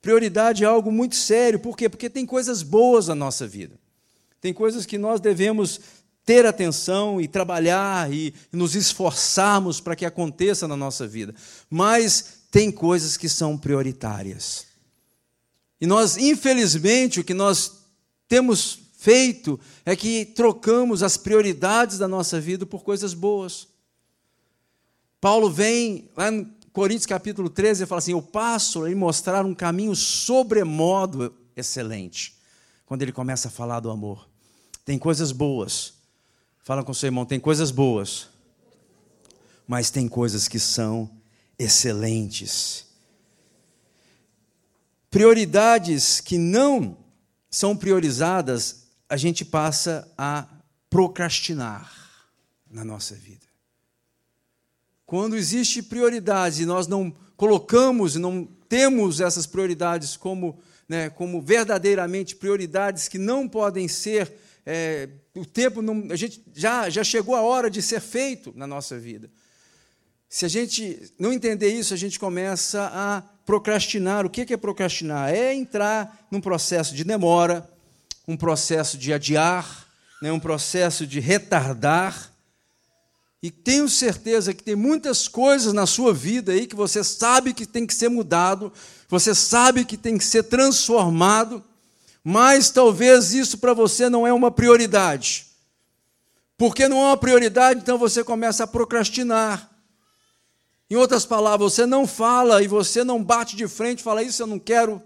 Prioridade 0.00 0.64
é 0.64 0.66
algo 0.66 0.90
muito 0.90 1.14
sério, 1.14 1.60
por 1.60 1.76
quê? 1.76 1.88
Porque 1.88 2.10
tem 2.10 2.26
coisas 2.26 2.62
boas 2.62 3.08
na 3.08 3.14
nossa 3.14 3.46
vida, 3.46 3.78
tem 4.40 4.52
coisas 4.52 4.84
que 4.84 4.98
nós 4.98 5.20
devemos 5.20 5.80
ter 6.24 6.46
atenção 6.46 7.20
e 7.20 7.28
trabalhar 7.28 8.12
e 8.12 8.32
nos 8.50 8.74
esforçarmos 8.74 9.80
para 9.80 9.96
que 9.96 10.06
aconteça 10.06 10.66
na 10.66 10.76
nossa 10.76 11.06
vida, 11.06 11.34
mas 11.68 12.42
tem 12.50 12.70
coisas 12.70 13.16
que 13.16 13.28
são 13.28 13.58
prioritárias. 13.58 14.66
E 15.80 15.86
nós, 15.86 16.16
infelizmente, 16.16 17.18
o 17.18 17.24
que 17.24 17.34
nós 17.34 17.72
temos 18.28 18.81
feito 19.02 19.58
é 19.84 19.96
que 19.96 20.24
trocamos 20.24 21.02
as 21.02 21.16
prioridades 21.16 21.98
da 21.98 22.06
nossa 22.06 22.40
vida 22.40 22.64
por 22.64 22.84
coisas 22.84 23.14
boas. 23.14 23.66
Paulo 25.20 25.50
vem 25.50 26.08
lá 26.16 26.30
em 26.30 26.44
Coríntios 26.72 27.06
capítulo 27.06 27.50
13 27.50 27.82
e 27.82 27.86
fala 27.86 27.98
assim: 27.98 28.12
Eu 28.12 28.22
passo 28.22 28.84
a 28.84 28.90
mostrar 28.94 29.44
um 29.44 29.54
caminho 29.54 29.96
sobremodo 29.96 31.34
excelente. 31.56 32.36
Quando 32.86 33.02
ele 33.02 33.10
começa 33.10 33.48
a 33.48 33.50
falar 33.50 33.80
do 33.80 33.90
amor. 33.90 34.28
Tem 34.84 34.98
coisas 34.98 35.32
boas. 35.32 35.94
Fala 36.62 36.84
com 36.84 36.94
seu 36.94 37.08
irmão, 37.08 37.26
tem 37.26 37.40
coisas 37.40 37.72
boas. 37.72 38.28
Mas 39.66 39.90
tem 39.90 40.06
coisas 40.06 40.46
que 40.46 40.60
são 40.60 41.10
excelentes. 41.58 42.86
Prioridades 45.10 46.20
que 46.20 46.38
não 46.38 46.96
são 47.50 47.76
priorizadas 47.76 48.81
a 49.12 49.16
gente 49.18 49.44
passa 49.44 50.10
a 50.16 50.46
procrastinar 50.88 51.92
na 52.70 52.82
nossa 52.82 53.14
vida. 53.14 53.46
Quando 55.04 55.36
existe 55.36 55.82
prioridade 55.82 56.62
e 56.62 56.66
nós 56.66 56.86
não 56.86 57.14
colocamos 57.36 58.16
não 58.16 58.48
temos 58.70 59.20
essas 59.20 59.44
prioridades 59.44 60.16
como, 60.16 60.58
né, 60.88 61.10
como 61.10 61.42
verdadeiramente 61.42 62.34
prioridades 62.34 63.06
que 63.06 63.18
não 63.18 63.46
podem 63.46 63.86
ser, 63.86 64.32
é, 64.64 65.10
o 65.34 65.44
tempo 65.44 65.82
não, 65.82 66.06
a 66.10 66.16
gente 66.16 66.42
já, 66.54 66.88
já 66.88 67.04
chegou 67.04 67.34
a 67.34 67.42
hora 67.42 67.68
de 67.68 67.82
ser 67.82 68.00
feito 68.00 68.50
na 68.56 68.66
nossa 68.66 68.98
vida. 68.98 69.30
Se 70.26 70.46
a 70.46 70.48
gente 70.48 71.12
não 71.18 71.34
entender 71.34 71.68
isso, 71.68 71.92
a 71.92 71.98
gente 71.98 72.18
começa 72.18 72.90
a 72.90 73.22
procrastinar. 73.44 74.24
O 74.24 74.30
que 74.30 74.54
é 74.54 74.56
procrastinar? 74.56 75.28
É 75.34 75.52
entrar 75.52 76.26
num 76.30 76.40
processo 76.40 76.94
de 76.94 77.04
demora, 77.04 77.70
um 78.26 78.36
processo 78.36 78.96
de 78.96 79.12
adiar, 79.12 79.86
né, 80.20 80.30
um 80.30 80.40
processo 80.40 81.06
de 81.06 81.18
retardar. 81.20 82.30
E 83.42 83.50
tenho 83.50 83.88
certeza 83.88 84.54
que 84.54 84.62
tem 84.62 84.76
muitas 84.76 85.26
coisas 85.26 85.72
na 85.72 85.84
sua 85.84 86.14
vida 86.14 86.52
aí 86.52 86.66
que 86.66 86.76
você 86.76 87.02
sabe 87.02 87.52
que 87.52 87.66
tem 87.66 87.86
que 87.86 87.94
ser 87.94 88.08
mudado, 88.08 88.72
você 89.08 89.34
sabe 89.34 89.84
que 89.84 89.96
tem 89.96 90.16
que 90.16 90.24
ser 90.24 90.44
transformado, 90.44 91.62
mas 92.22 92.70
talvez 92.70 93.34
isso 93.34 93.58
para 93.58 93.74
você 93.74 94.08
não 94.08 94.24
é 94.26 94.32
uma 94.32 94.50
prioridade. 94.50 95.46
Porque 96.56 96.88
não 96.88 96.98
é 96.98 97.06
uma 97.06 97.16
prioridade, 97.16 97.80
então 97.80 97.98
você 97.98 98.22
começa 98.22 98.62
a 98.62 98.68
procrastinar. 98.68 99.68
Em 100.88 100.94
outras 100.94 101.26
palavras, 101.26 101.72
você 101.72 101.84
não 101.84 102.06
fala 102.06 102.62
e 102.62 102.68
você 102.68 103.02
não 103.02 103.24
bate 103.24 103.56
de 103.56 103.66
frente, 103.66 104.02
fala 104.02 104.22
isso 104.22 104.42
eu 104.42 104.46
não 104.46 104.58
quero, 104.58 105.02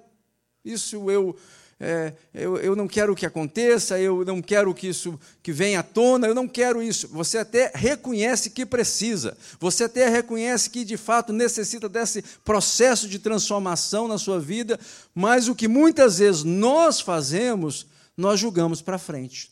isso 0.62 1.10
eu 1.10 1.34
é, 1.78 2.14
eu, 2.32 2.56
eu 2.56 2.74
não 2.74 2.88
quero 2.88 3.14
que 3.14 3.26
aconteça, 3.26 4.00
eu 4.00 4.24
não 4.24 4.40
quero 4.40 4.72
que 4.72 4.88
isso 4.88 5.20
que 5.42 5.52
venha 5.52 5.80
à 5.80 5.82
tona, 5.82 6.26
eu 6.26 6.34
não 6.34 6.48
quero 6.48 6.82
isso. 6.82 7.08
Você 7.08 7.36
até 7.36 7.70
reconhece 7.74 8.50
que 8.50 8.64
precisa, 8.64 9.36
você 9.60 9.84
até 9.84 10.08
reconhece 10.08 10.70
que 10.70 10.84
de 10.84 10.96
fato 10.96 11.34
necessita 11.34 11.86
desse 11.86 12.22
processo 12.44 13.06
de 13.06 13.18
transformação 13.18 14.08
na 14.08 14.16
sua 14.16 14.40
vida, 14.40 14.80
mas 15.14 15.48
o 15.48 15.54
que 15.54 15.68
muitas 15.68 16.18
vezes 16.18 16.44
nós 16.44 17.00
fazemos, 17.00 17.86
nós 18.16 18.40
julgamos 18.40 18.80
para 18.80 18.98
frente. 18.98 19.50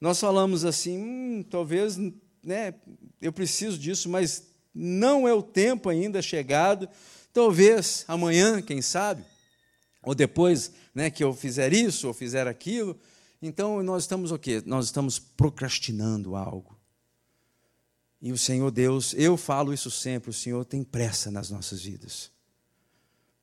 Nós 0.00 0.20
falamos 0.20 0.64
assim, 0.64 0.96
hum, 0.96 1.44
talvez 1.48 1.98
né, 2.42 2.72
eu 3.20 3.32
preciso 3.32 3.76
disso, 3.76 4.08
mas 4.08 4.44
não 4.72 5.26
é 5.26 5.34
o 5.34 5.42
tempo 5.42 5.88
ainda 5.88 6.22
chegado, 6.22 6.88
talvez 7.32 8.04
amanhã, 8.06 8.62
quem 8.62 8.80
sabe, 8.80 9.24
ou 10.02 10.14
depois 10.14 10.72
né, 10.94 11.10
que 11.10 11.22
eu 11.22 11.34
fizer 11.34 11.72
isso 11.72 12.08
ou 12.08 12.14
fizer 12.14 12.46
aquilo. 12.46 12.98
Então 13.40 13.82
nós 13.82 14.04
estamos 14.04 14.30
o 14.30 14.38
quê? 14.38 14.62
Nós 14.64 14.86
estamos 14.86 15.18
procrastinando 15.18 16.36
algo. 16.36 16.78
E 18.20 18.32
o 18.32 18.38
Senhor 18.38 18.70
Deus, 18.70 19.14
eu 19.16 19.36
falo 19.36 19.72
isso 19.72 19.90
sempre, 19.90 20.28
o 20.28 20.34
Senhor 20.34 20.64
tem 20.64 20.84
pressa 20.84 21.30
nas 21.30 21.50
nossas 21.50 21.80
vidas. 21.80 22.30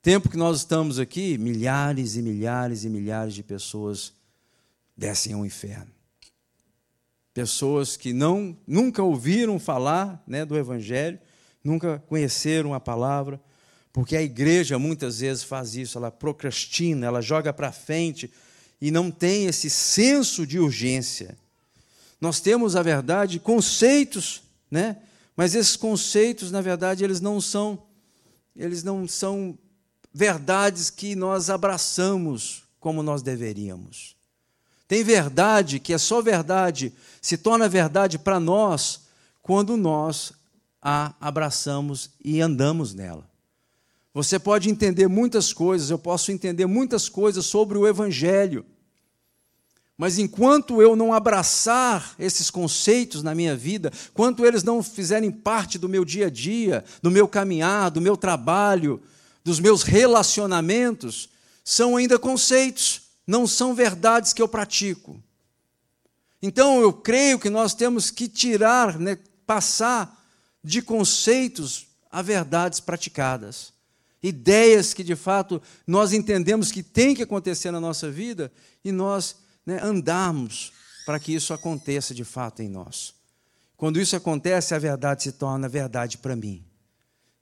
tempo 0.02 0.30
que 0.30 0.38
nós 0.38 0.58
estamos 0.58 1.00
aqui, 1.00 1.38
milhares 1.38 2.16
e 2.16 2.22
milhares 2.22 2.84
e 2.84 2.90
milhares 2.90 3.34
de 3.34 3.44
pessoas 3.44 4.14
descem 4.96 5.34
ao 5.34 5.46
inferno. 5.46 5.92
Pessoas 7.34 7.98
que 7.98 8.14
não 8.14 8.58
nunca 8.66 9.04
ouviram 9.04 9.60
falar 9.60 10.24
né, 10.26 10.46
do 10.46 10.58
Evangelho, 10.58 11.20
nunca 11.64 12.00
conheceram 12.08 12.74
a 12.74 12.80
palavra, 12.80 13.42
porque 13.98 14.16
a 14.16 14.22
igreja 14.22 14.78
muitas 14.78 15.22
vezes 15.22 15.42
faz 15.42 15.76
isso, 15.76 15.98
ela 15.98 16.12
procrastina, 16.12 17.08
ela 17.08 17.20
joga 17.20 17.52
para 17.52 17.72
frente 17.72 18.32
e 18.80 18.92
não 18.92 19.10
tem 19.10 19.48
esse 19.48 19.72
senso 19.72 20.46
de 20.46 20.60
urgência. 20.60 21.36
Nós 22.22 22.40
temos, 22.40 22.76
a 22.76 22.84
verdade, 22.84 23.40
conceitos, 23.40 24.44
né? 24.70 24.98
mas 25.36 25.56
esses 25.56 25.76
conceitos, 25.76 26.52
na 26.52 26.62
verdade, 26.62 27.04
eles 27.04 27.20
não 27.20 27.42
são, 27.42 27.82
eles 28.56 28.84
não 28.84 29.08
são 29.08 29.58
verdades 30.14 30.92
que 30.92 31.16
nós 31.16 31.50
abraçamos 31.50 32.66
como 32.80 33.02
nós 33.02 33.24
deveríamos. 33.24 34.16
Tem 34.88 35.04
verdade 35.04 35.80
que 35.80 35.92
é 35.92 35.98
só 35.98 36.22
verdade, 36.22 36.94
se 37.20 37.36
torna 37.36 37.68
verdade 37.68 38.20
para 38.20 38.40
nós 38.40 39.08
quando 39.42 39.76
nós 39.76 40.34
a 40.80 41.16
abraçamos 41.20 42.12
e 42.24 42.40
andamos 42.40 42.94
nela. 42.94 43.28
Você 44.18 44.40
pode 44.40 44.68
entender 44.68 45.08
muitas 45.08 45.54
coisas, 45.54 45.92
eu 45.92 46.00
posso 46.00 46.32
entender 46.32 46.66
muitas 46.66 47.08
coisas 47.08 47.46
sobre 47.46 47.78
o 47.78 47.88
Evangelho, 47.88 48.66
mas 49.96 50.18
enquanto 50.18 50.82
eu 50.82 50.96
não 50.96 51.14
abraçar 51.14 52.16
esses 52.18 52.50
conceitos 52.50 53.22
na 53.22 53.36
minha 53.36 53.56
vida, 53.56 53.92
enquanto 54.10 54.44
eles 54.44 54.64
não 54.64 54.82
fizerem 54.82 55.30
parte 55.30 55.78
do 55.78 55.88
meu 55.88 56.04
dia 56.04 56.26
a 56.26 56.30
dia, 56.32 56.84
do 57.00 57.12
meu 57.12 57.28
caminhar, 57.28 57.92
do 57.92 58.02
meu 58.02 58.18
trabalho, 58.18 59.00
dos 59.44 59.60
meus 59.60 59.84
relacionamentos, 59.84 61.30
são 61.64 61.96
ainda 61.96 62.18
conceitos 62.18 63.04
não 63.28 63.46
são 63.46 63.76
verdades 63.76 64.34
que 64.34 64.42
eu 64.42 64.48
pratico. 64.48 65.22
Então 66.42 66.82
eu 66.82 66.92
creio 66.92 67.38
que 67.38 67.52
nós 67.52 67.76
temos 67.76 68.10
que 68.10 68.28
tirar, 68.28 68.98
né, 68.98 69.20
passar 69.46 70.26
de 70.64 70.82
conceitos 70.82 71.86
a 72.10 72.24
verdades 72.24 72.80
praticadas. 72.80 73.77
Ideias 74.22 74.94
que 74.94 75.04
de 75.04 75.16
fato 75.16 75.62
nós 75.86 76.14
entendemos 76.14 76.72
que 76.72 76.82
tem 76.82 77.14
que 77.14 77.24
acontecer 77.24 77.72
na 77.72 77.80
nossa 77.80 78.10
vida 78.10 78.52
e 78.84 78.92
nós 78.92 79.36
né, 79.66 79.80
andarmos 79.82 80.72
para 81.06 81.20
que 81.20 81.34
isso 81.34 81.54
aconteça 81.54 82.14
de 82.14 82.24
fato 82.24 82.62
em 82.62 82.70
nós. 82.70 83.14
Quando 83.76 84.00
isso 84.00 84.16
acontece, 84.16 84.74
a 84.74 84.80
verdade 84.80 85.24
se 85.24 85.32
torna 85.32 85.70
verdade 85.70 86.18
para 86.18 86.36
mim. 86.36 86.66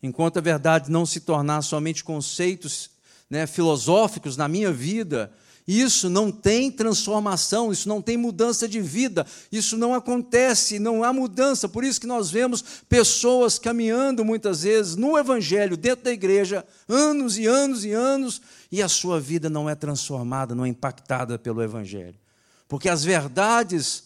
Enquanto 0.04 0.38
a 0.38 0.42
verdade 0.42 0.92
não 0.92 1.06
se 1.06 1.22
tornar 1.22 1.62
somente 1.62 2.04
conceitos 2.04 2.92
né, 3.30 3.48
filosóficos 3.48 4.36
na 4.38 4.48
minha 4.48 4.72
vida, 4.72 5.32
isso 5.68 6.10
não 6.12 6.32
tem 6.32 6.70
transformação, 6.70 7.72
isso 7.72 7.90
não 7.90 8.00
tem 8.00 8.16
mudança 8.16 8.68
de 8.68 8.80
vida, 8.80 9.26
isso 9.52 9.76
não 9.78 9.96
acontece, 9.96 10.78
não 10.78 11.04
há 11.04 11.12
mudança. 11.12 11.68
Por 11.68 11.84
isso 11.84 12.00
que 12.00 12.06
nós 12.06 12.30
vemos 12.30 12.64
pessoas 12.88 13.58
caminhando 13.58 14.24
muitas 14.24 14.62
vezes 14.62 14.96
no 14.96 15.18
Evangelho, 15.18 15.76
dentro 15.76 16.06
da 16.06 16.12
igreja, 16.12 16.64
anos 16.88 17.38
e 17.38 17.48
anos 17.48 17.84
e 17.84 17.92
anos, 17.92 18.42
e 18.72 18.80
a 18.82 18.88
sua 18.88 19.20
vida 19.20 19.50
não 19.50 19.68
é 19.68 19.74
transformada, 19.74 20.54
não 20.54 20.66
é 20.66 20.68
impactada 20.68 21.40
pelo 21.40 21.64
Evangelho. 21.64 22.20
Porque 22.68 22.88
as 22.88 23.04
verdades, 23.04 24.04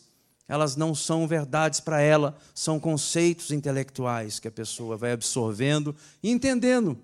elas 0.47 0.77
não 0.77 0.95
são 0.95 1.27
verdades 1.27 1.81
para 1.81 1.99
ela, 1.99 2.37
são 2.55 2.79
conceitos 2.79 3.51
intelectuais 3.51 4.39
que 4.39 4.47
a 4.47 4.51
pessoa 4.51 4.95
vai 4.95 5.11
absorvendo 5.11 5.93
e 6.23 6.29
entendendo, 6.29 6.97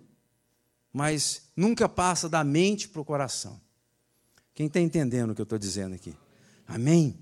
mas 0.93 1.41
nunca 1.57 1.89
passa 1.89 2.29
da 2.29 2.41
mente 2.41 2.87
para 2.87 3.01
o 3.01 3.05
coração. 3.05 3.64
Quem 4.55 4.67
está 4.67 4.79
entendendo 4.79 5.31
o 5.31 5.35
que 5.35 5.41
eu 5.41 5.43
estou 5.43 5.59
dizendo 5.59 5.95
aqui? 5.95 6.15
Amém? 6.65 7.19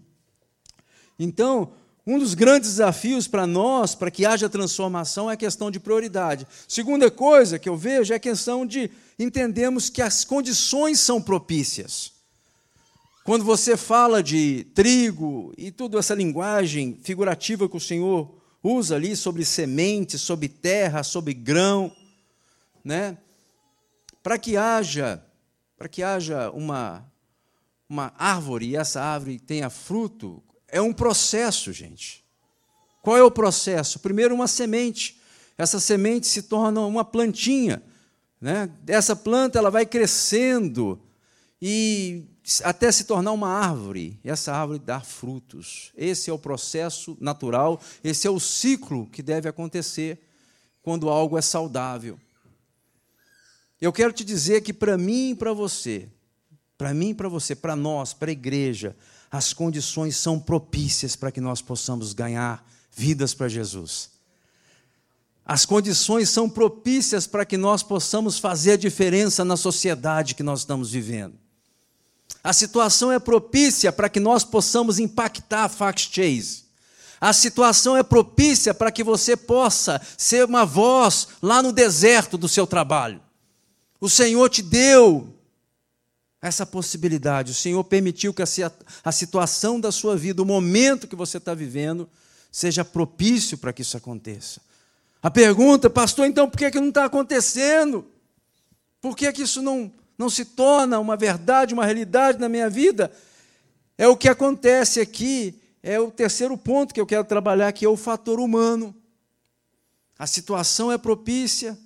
Então, 1.17 1.73
um 2.05 2.19
dos 2.19 2.35
grandes 2.35 2.69
desafios 2.69 3.27
para 3.27 3.47
nós, 3.47 3.95
para 3.95 4.11
que 4.11 4.23
haja 4.23 4.47
transformação, 4.47 5.31
é 5.31 5.33
a 5.33 5.37
questão 5.37 5.71
de 5.71 5.79
prioridade. 5.79 6.45
Segunda 6.67 7.09
coisa 7.09 7.57
que 7.57 7.67
eu 7.67 7.75
vejo 7.75 8.13
é 8.13 8.17
a 8.17 8.19
questão 8.19 8.67
de 8.67 8.91
entendermos 9.17 9.89
que 9.89 10.01
as 10.01 10.23
condições 10.23 10.99
são 10.99 11.19
propícias. 11.19 12.11
Quando 13.23 13.43
você 13.43 13.75
fala 13.75 14.21
de 14.21 14.65
trigo 14.75 15.53
e 15.57 15.71
toda 15.71 15.97
essa 15.97 16.13
linguagem 16.13 16.99
figurativa 17.03 17.67
que 17.67 17.77
o 17.77 17.79
Senhor 17.79 18.35
usa 18.61 18.95
ali 18.95 19.15
sobre 19.15 19.43
semente, 19.43 20.19
sobre 20.19 20.49
terra, 20.49 21.03
sobre 21.03 21.33
grão, 21.33 21.91
né? 22.83 23.17
Para 24.21 24.37
que 24.37 24.55
haja, 24.55 25.25
para 25.77 25.87
que 25.87 26.03
haja 26.03 26.51
uma 26.51 27.12
uma 27.93 28.11
árvore 28.17 28.69
e 28.69 28.75
essa 28.75 28.99
árvore 28.99 29.39
tenha 29.39 29.69
fruto, 29.69 30.41
é 30.67 30.81
um 30.81 30.91
processo, 30.91 31.71
gente. 31.71 32.23
Qual 33.03 33.15
é 33.15 33.23
o 33.23 33.29
processo? 33.29 33.99
Primeiro, 33.99 34.33
uma 34.33 34.47
semente. 34.47 35.21
Essa 35.55 35.79
semente 35.79 36.25
se 36.25 36.43
torna 36.43 36.81
uma 36.81 37.05
plantinha. 37.05 37.83
Né? 38.41 38.67
Essa 38.87 39.15
planta 39.15 39.59
ela 39.59 39.69
vai 39.69 39.85
crescendo 39.85 40.99
e 41.61 42.25
até 42.63 42.91
se 42.91 43.03
tornar 43.03 43.31
uma 43.31 43.49
árvore. 43.49 44.19
E 44.23 44.29
essa 44.29 44.51
árvore 44.51 44.79
dá 44.79 44.99
frutos. 44.99 45.91
Esse 45.95 46.31
é 46.31 46.33
o 46.33 46.39
processo 46.39 47.15
natural, 47.21 47.79
esse 48.03 48.25
é 48.25 48.29
o 48.31 48.39
ciclo 48.39 49.05
que 49.05 49.21
deve 49.21 49.47
acontecer 49.47 50.19
quando 50.81 51.09
algo 51.09 51.37
é 51.37 51.41
saudável. 51.41 52.19
Eu 53.79 53.93
quero 53.93 54.11
te 54.11 54.23
dizer 54.23 54.61
que 54.61 54.73
para 54.73 54.97
mim 54.97 55.31
e 55.31 55.35
para 55.35 55.53
você, 55.53 56.09
para 56.77 56.93
mim, 56.93 57.13
para 57.13 57.29
você, 57.29 57.55
para 57.55 57.75
nós, 57.75 58.13
para 58.13 58.29
a 58.29 58.33
igreja, 58.33 58.95
as 59.31 59.53
condições 59.53 60.15
são 60.15 60.39
propícias 60.39 61.15
para 61.15 61.31
que 61.31 61.41
nós 61.41 61.61
possamos 61.61 62.13
ganhar 62.13 62.65
vidas 62.91 63.33
para 63.33 63.47
Jesus. 63.47 64.11
As 65.45 65.65
condições 65.65 66.29
são 66.29 66.49
propícias 66.49 67.27
para 67.27 67.45
que 67.45 67.57
nós 67.57 67.83
possamos 67.83 68.39
fazer 68.39 68.73
a 68.73 68.77
diferença 68.77 69.43
na 69.43 69.57
sociedade 69.57 70.35
que 70.35 70.43
nós 70.43 70.59
estamos 70.59 70.91
vivendo. 70.91 71.35
A 72.43 72.53
situação 72.53 73.11
é 73.11 73.19
propícia 73.19 73.91
para 73.91 74.09
que 74.09 74.19
nós 74.19 74.43
possamos 74.43 74.99
impactar 74.99 75.65
a 75.65 75.69
Fax 75.69 76.09
Chase. 76.11 76.63
A 77.19 77.31
situação 77.31 77.95
é 77.95 78.03
propícia 78.03 78.73
para 78.73 78.91
que 78.91 79.03
você 79.03 79.37
possa 79.37 80.01
ser 80.17 80.45
uma 80.45 80.65
voz 80.65 81.29
lá 81.41 81.61
no 81.61 81.71
deserto 81.71 82.37
do 82.37 82.49
seu 82.49 82.67
trabalho. 82.67 83.21
O 83.99 84.09
Senhor 84.09 84.49
te 84.49 84.61
deu 84.61 85.33
essa 86.43 86.65
possibilidade. 86.65 87.53
O 87.53 87.55
Senhor 87.55 87.81
permitiu 87.85 88.33
que 88.33 88.43
a 88.43 89.11
situação 89.13 89.79
da 89.79 89.93
sua 89.93 90.17
vida, 90.17 90.41
o 90.41 90.45
momento 90.45 91.07
que 91.07 91.15
você 91.15 91.37
está 91.37 91.53
vivendo, 91.53 92.07
seja 92.51 92.83
propício 92.83 93.57
para 93.57 93.71
que 93.71 93.81
isso 93.81 93.95
aconteça. 93.95 94.59
A 95.21 95.31
pergunta, 95.31 95.89
pastor, 95.89 96.27
então 96.27 96.49
por 96.49 96.57
que, 96.57 96.69
que 96.69 96.81
não 96.81 96.89
está 96.89 97.05
acontecendo? 97.05 98.05
Por 98.99 99.15
que, 99.15 99.31
que 99.31 99.43
isso 99.43 99.61
não, 99.61 99.89
não 100.17 100.29
se 100.29 100.43
torna 100.43 100.99
uma 100.99 101.15
verdade, 101.15 101.73
uma 101.73 101.85
realidade 101.85 102.37
na 102.37 102.49
minha 102.49 102.69
vida? 102.69 103.09
É 103.97 104.05
o 104.05 104.17
que 104.17 104.27
acontece 104.27 104.99
aqui, 104.99 105.57
é 105.81 105.97
o 105.97 106.11
terceiro 106.11 106.57
ponto 106.57 106.93
que 106.93 106.99
eu 106.99 107.05
quero 107.05 107.23
trabalhar, 107.23 107.71
que 107.71 107.85
é 107.85 107.89
o 107.89 107.95
fator 107.95 108.41
humano. 108.41 108.93
A 110.19 110.27
situação 110.27 110.91
é 110.91 110.97
propícia, 110.97 111.79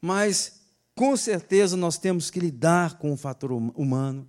mas 0.00 0.55
com 0.96 1.14
certeza 1.14 1.76
nós 1.76 1.98
temos 1.98 2.30
que 2.30 2.40
lidar 2.40 2.98
com 2.98 3.12
o 3.12 3.16
fator 3.18 3.52
hum, 3.52 3.70
humano. 3.76 4.26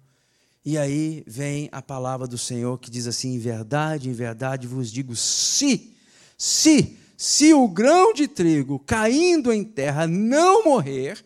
E 0.66 0.78
aí 0.78 1.24
vem 1.26 1.70
a 1.72 1.82
palavra 1.82 2.28
do 2.28 2.38
Senhor 2.38 2.78
que 2.78 2.92
diz 2.92 3.08
assim: 3.08 3.36
em 3.36 3.40
verdade, 3.40 4.10
em 4.10 4.14
verdade 4.14 4.68
vos 4.68 4.92
digo, 4.92 5.16
se, 5.16 5.96
se, 6.38 6.98
se 7.16 7.54
o 7.54 7.70
grão 7.70 8.14
de 8.14 8.28
trigo 8.28 8.78
caindo 8.80 9.54
em 9.54 9.64
terra 9.64 10.06
não 10.06 10.66
morrer, 10.66 11.24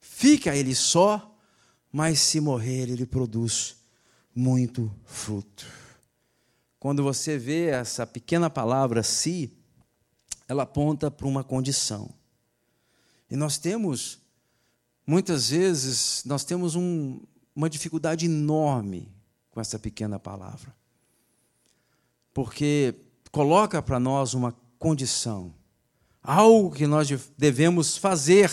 fica 0.00 0.54
ele 0.54 0.74
só, 0.74 1.36
mas 1.90 2.20
se 2.20 2.40
morrer, 2.40 2.88
ele 2.88 3.04
produz 3.04 3.74
muito 4.32 4.88
fruto. 5.04 5.66
Quando 6.78 7.02
você 7.02 7.36
vê 7.36 7.70
essa 7.70 8.06
pequena 8.06 8.48
palavra 8.48 9.02
se, 9.02 9.52
ela 10.46 10.62
aponta 10.62 11.10
para 11.10 11.26
uma 11.26 11.42
condição. 11.42 12.08
E 13.28 13.34
nós 13.34 13.58
temos 13.58 14.24
Muitas 15.06 15.50
vezes 15.50 16.22
nós 16.24 16.42
temos 16.42 16.74
um, 16.74 17.20
uma 17.54 17.70
dificuldade 17.70 18.26
enorme 18.26 19.08
com 19.52 19.60
essa 19.60 19.78
pequena 19.78 20.18
palavra, 20.18 20.74
porque 22.34 22.94
coloca 23.30 23.80
para 23.80 24.00
nós 24.00 24.34
uma 24.34 24.52
condição, 24.80 25.54
algo 26.22 26.72
que 26.72 26.86
nós 26.88 27.08
devemos 27.38 27.96
fazer. 27.96 28.50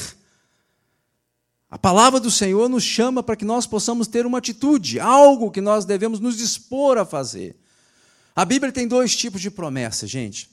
A 1.72 1.78
palavra 1.80 2.20
do 2.20 2.30
Senhor 2.30 2.70
nos 2.70 2.84
chama 2.84 3.24
para 3.24 3.36
que 3.36 3.44
nós 3.44 3.66
possamos 3.66 4.08
ter 4.08 4.26
uma 4.26 4.38
atitude, 4.38 5.00
algo 5.00 5.50
que 5.50 5.60
nós 5.60 5.86
devemos 5.86 6.20
nos 6.20 6.38
dispor 6.38 7.00
a 7.00 7.06
fazer. 7.06 7.58
A 8.36 8.46
Bíblia 8.46 8.72
tem 8.72 8.88
dois 8.88 9.16
tipos 9.16 9.42
de 9.42 9.50
promessa, 9.50 10.06
gente. 10.06 10.52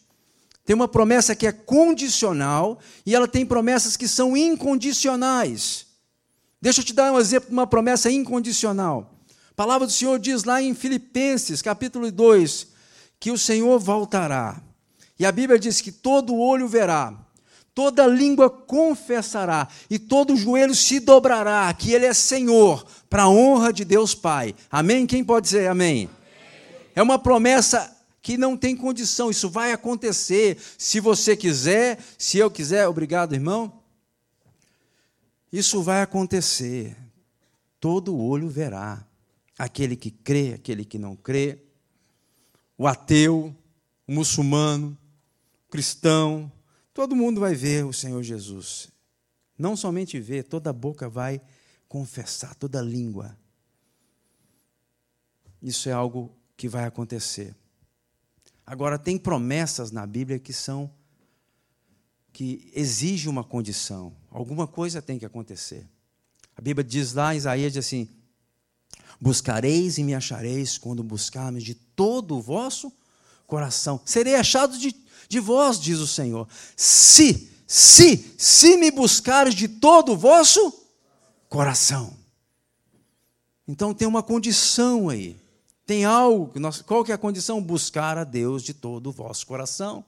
Tem 0.65 0.75
uma 0.75 0.89
promessa 0.89 1.37
que 1.37 1.47
é 1.47 1.53
condicional 1.53 2.79
e 3.05 3.15
ela 3.15 3.29
tem 3.29 3.45
promessas 3.45 3.99
que 3.99 4.09
são 4.09 4.35
incondicionais. 4.35 5.90
Deixa 6.61 6.83
eu 6.83 6.85
te 6.85 6.93
dar 6.93 7.11
um 7.11 7.19
exemplo 7.19 7.49
de 7.49 7.55
uma 7.55 7.67
promessa 7.67 8.11
incondicional. 8.11 9.15
A 9.51 9.55
palavra 9.55 9.87
do 9.87 9.93
Senhor 9.93 10.19
diz 10.19 10.45
lá 10.45 10.61
em 10.61 10.75
Filipenses, 10.75 11.63
capítulo 11.63 12.13
2, 12.13 12.67
que 13.19 13.31
o 13.31 13.39
Senhor 13.39 13.79
voltará. 13.79 14.61
E 15.19 15.25
a 15.25 15.33
Bíblia 15.33 15.59
diz 15.59 15.81
que 15.81 15.91
todo 15.91 16.37
olho 16.37 16.69
verá, 16.69 17.15
toda 17.75 18.07
língua 18.07 18.51
confessará 18.51 19.69
e 19.89 19.99
todo 19.99 20.37
joelho 20.37 20.75
se 20.75 21.01
dobrará 21.01 21.73
que 21.73 21.93
Ele 21.93 22.05
é 22.05 22.13
Senhor, 22.13 22.85
para 23.09 23.23
a 23.23 23.29
honra 23.29 23.73
de 23.73 23.85
Deus 23.85 24.15
Pai. 24.15 24.55
Amém? 24.71 25.07
Quem 25.07 25.25
pode 25.25 25.45
dizer 25.45 25.67
amém? 25.67 26.05
amém? 26.05 26.11
É 26.95 27.03
uma 27.03 27.19
promessa 27.19 27.97
que 28.21 28.37
não 28.37 28.55
tem 28.55 28.77
condição, 28.77 29.31
isso 29.31 29.49
vai 29.49 29.73
acontecer. 29.73 30.59
Se 30.77 31.01
você 31.01 31.35
quiser, 31.35 31.99
se 32.19 32.37
eu 32.37 32.51
quiser, 32.51 32.87
obrigado, 32.87 33.35
irmão. 33.35 33.80
Isso 35.53 35.83
vai 35.83 36.03
acontecer. 36.03 36.97
Todo 37.79 38.17
olho 38.17 38.49
verá. 38.49 39.07
Aquele 39.59 39.97
que 39.97 40.11
crê, 40.11 40.55
aquele 40.55 40.85
que 40.85 40.99
não 40.99 41.15
crê, 41.15 41.63
o 42.79 42.87
ateu, 42.87 43.55
o 44.07 44.13
muçulmano, 44.13 44.97
o 45.67 45.71
cristão, 45.71 46.51
todo 46.95 47.15
mundo 47.15 47.41
vai 47.41 47.55
ver 47.55 47.85
o 47.85 47.93
Senhor 47.93 48.23
Jesus. 48.23 48.89
Não 49.59 49.77
somente 49.77 50.19
ver, 50.19 50.45
toda 50.45 50.73
boca 50.73 51.11
vai 51.11 51.43
confessar, 51.87 52.55
toda 52.55 52.81
língua. 52.81 53.37
Isso 55.61 55.91
é 55.91 55.93
algo 55.93 56.35
que 56.57 56.67
vai 56.67 56.85
acontecer. 56.85 57.55
Agora 58.65 58.99
tem 58.99 59.19
promessas 59.19 59.91
na 59.91 60.07
Bíblia 60.07 60.39
que 60.39 60.53
são 60.53 60.91
que 62.41 62.73
exigem 62.75 63.29
uma 63.29 63.45
condição. 63.45 64.17
Alguma 64.31 64.67
coisa 64.67 65.03
tem 65.03 65.19
que 65.19 65.27
acontecer. 65.27 65.87
A 66.57 66.63
Bíblia 66.63 66.83
diz 66.83 67.13
lá, 67.13 67.35
Isaías 67.35 67.75
diz 67.75 67.85
assim: 67.85 68.09
Buscareis 69.21 69.99
e 69.99 70.03
me 70.03 70.15
achareis 70.15 70.79
quando 70.79 71.03
buscarmos 71.03 71.63
de 71.63 71.75
todo 71.75 72.35
o 72.35 72.41
vosso 72.41 72.91
coração. 73.47 74.01
Serei 74.07 74.37
achado 74.37 74.79
de, 74.79 74.97
de 75.29 75.39
vós, 75.39 75.79
diz 75.79 75.99
o 75.99 76.07
Senhor. 76.07 76.49
Se, 76.75 77.53
se, 77.67 78.35
se 78.39 78.79
me 78.79 78.91
buscares 78.91 79.55
de 79.55 79.69
todo 79.69 80.13
o 80.13 80.17
vosso 80.17 80.73
coração. 81.47 82.17
Então 83.69 83.93
tem 83.93 84.09
uma 84.09 84.23
condição 84.23 85.11
aí. 85.11 85.39
Tem 85.85 86.07
algo, 86.07 86.51
qual 86.87 87.05
que 87.05 87.13
é 87.13 87.15
a 87.15 87.19
condição? 87.19 87.63
Buscar 87.63 88.17
a 88.17 88.25
Deus 88.25 88.63
de 88.63 88.73
todo 88.73 89.11
o 89.11 89.13
vosso 89.13 89.47
coração. 89.47 90.07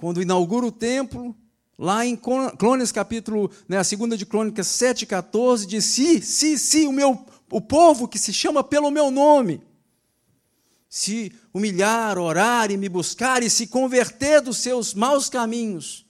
Quando 0.00 0.22
inaugura 0.22 0.64
o 0.64 0.72
templo, 0.72 1.36
lá 1.78 2.06
em 2.06 2.16
Crônicas 2.16 2.90
capítulo, 2.90 3.50
né, 3.68 3.76
a 3.76 3.84
segunda 3.84 4.16
de 4.16 4.24
Crônicas 4.24 4.66
7,14, 4.66 5.66
diz, 5.66 5.84
se, 5.84 6.22
se, 6.22 6.58
se 6.58 6.86
o, 6.86 6.92
meu, 6.92 7.22
o 7.50 7.60
povo 7.60 8.08
que 8.08 8.18
se 8.18 8.32
chama 8.32 8.64
pelo 8.64 8.90
meu 8.90 9.10
nome, 9.10 9.60
se 10.88 11.30
humilhar, 11.52 12.16
orar 12.16 12.70
e 12.70 12.78
me 12.78 12.88
buscar 12.88 13.42
e 13.42 13.50
se 13.50 13.66
converter 13.66 14.40
dos 14.40 14.56
seus 14.56 14.94
maus 14.94 15.28
caminhos. 15.28 16.06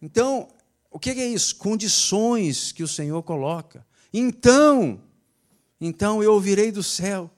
Então, 0.00 0.46
o 0.88 1.00
que 1.00 1.10
é 1.10 1.26
isso? 1.26 1.56
Condições 1.56 2.70
que 2.70 2.84
o 2.84 2.88
Senhor 2.88 3.20
coloca. 3.24 3.84
Então, 4.12 5.00
então 5.80 6.22
eu 6.22 6.34
ouvirei 6.34 6.70
do 6.70 6.84
céu, 6.84 7.28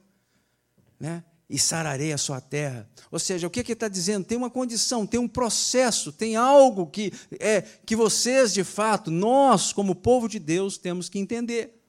né? 0.99 1.23
E 1.49 1.57
sararei 1.57 2.13
a 2.13 2.17
sua 2.17 2.39
terra. 2.39 2.87
Ou 3.09 3.17
seja, 3.17 3.47
o 3.47 3.49
que, 3.49 3.63
que 3.63 3.71
ele 3.71 3.75
está 3.75 3.87
dizendo? 3.87 4.25
Tem 4.25 4.37
uma 4.37 4.49
condição, 4.49 5.07
tem 5.07 5.19
um 5.19 5.27
processo, 5.27 6.11
tem 6.11 6.35
algo 6.35 6.85
que 6.85 7.11
é 7.39 7.61
que 7.85 7.95
vocês, 7.95 8.53
de 8.53 8.63
fato, 8.63 9.09
nós, 9.09 9.73
como 9.73 9.95
povo 9.95 10.29
de 10.29 10.37
Deus, 10.37 10.77
temos 10.77 11.09
que 11.09 11.17
entender. 11.17 11.81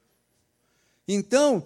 Então, 1.06 1.64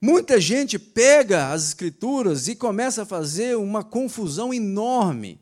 muita 0.00 0.40
gente 0.40 0.78
pega 0.78 1.52
as 1.52 1.68
escrituras 1.68 2.48
e 2.48 2.56
começa 2.56 3.02
a 3.02 3.06
fazer 3.06 3.56
uma 3.56 3.84
confusão 3.84 4.52
enorme 4.52 5.40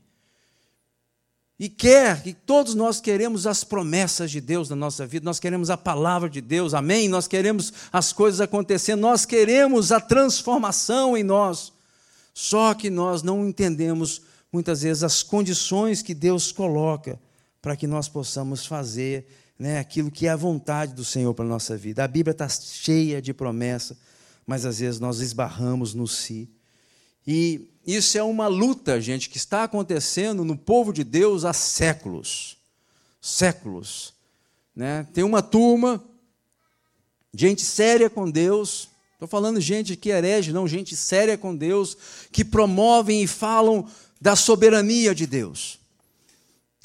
e 1.59 1.71
quer, 1.71 2.23
que 2.23 2.35
todos 2.35 2.75
nós 2.75 3.01
queremos 3.01 3.47
as 3.47 3.65
promessas 3.65 4.31
de 4.31 4.43
Deus 4.43 4.69
na 4.69 4.77
nossa 4.77 5.07
vida, 5.07 5.25
nós 5.25 5.41
queremos 5.41 5.71
a 5.71 5.77
palavra 5.77 6.29
de 6.29 6.43
Deus, 6.43 6.75
amém? 6.75 7.09
Nós 7.09 7.27
queremos 7.27 7.73
as 7.91 8.13
coisas 8.13 8.43
acontecendo, 8.43 9.01
nós 9.01 9.25
queremos 9.25 9.91
a 9.91 9.99
transformação 9.99 11.17
em 11.17 11.23
nós. 11.23 11.73
Só 12.39 12.75
que 12.75 12.91
nós 12.91 13.23
não 13.23 13.49
entendemos 13.49 14.21
muitas 14.53 14.83
vezes 14.83 15.03
as 15.03 15.23
condições 15.23 16.03
que 16.03 16.13
Deus 16.13 16.53
coloca 16.53 17.19
para 17.63 17.75
que 17.75 17.87
nós 17.87 18.11
possamos 18.11 18.67
fazer 18.67 19.27
né, 19.59 19.79
aquilo 19.79 20.11
que 20.11 20.27
é 20.27 20.29
a 20.29 20.37
vontade 20.37 20.93
do 20.93 21.03
Senhor 21.03 21.33
para 21.33 21.47
a 21.47 21.49
nossa 21.49 21.79
vida. 21.79 22.05
A 22.05 22.07
Bíblia 22.07 22.33
está 22.33 22.47
cheia 22.47 23.23
de 23.23 23.33
promessa, 23.33 23.97
mas 24.47 24.67
às 24.67 24.81
vezes 24.81 25.01
nós 25.01 25.21
esbarramos 25.21 25.95
no 25.95 26.07
si. 26.07 26.47
E 27.27 27.71
isso 27.87 28.19
é 28.19 28.23
uma 28.23 28.49
luta, 28.49 29.01
gente, 29.01 29.31
que 29.31 29.39
está 29.39 29.65
acontecendo 29.65 30.45
no 30.45 30.59
povo 30.59 30.93
de 30.93 31.05
Deus 31.05 31.43
há 31.43 31.55
séculos. 31.55 32.59
Séculos. 33.19 34.13
Né? 34.75 35.07
Tem 35.15 35.25
uma 35.25 35.41
turma, 35.41 36.05
gente 37.33 37.63
séria 37.63 38.11
com 38.11 38.31
Deus, 38.31 38.91
estou 39.17 39.27
falando 39.27 39.59
gente 39.61 39.97
que 39.97 40.11
herege, 40.11 40.53
não, 40.53 40.69
gente 40.69 40.95
séria 40.95 41.39
com 41.39 41.57
Deus, 41.57 41.97
que 42.31 42.45
promovem 42.45 43.23
e 43.23 43.27
falam 43.27 43.89
da 44.21 44.37
soberania 44.37 45.15
de 45.15 45.27
Deus. 45.27 45.79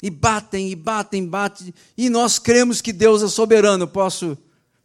E 0.02 0.08
batem, 0.08 0.70
e 0.70 0.74
batem, 0.74 1.26
batem, 1.26 1.74
e 1.96 2.08
nós 2.08 2.38
cremos 2.38 2.80
que 2.80 2.92
Deus 2.92 3.22
é 3.22 3.28
soberano. 3.28 3.86
Posso. 3.86 4.36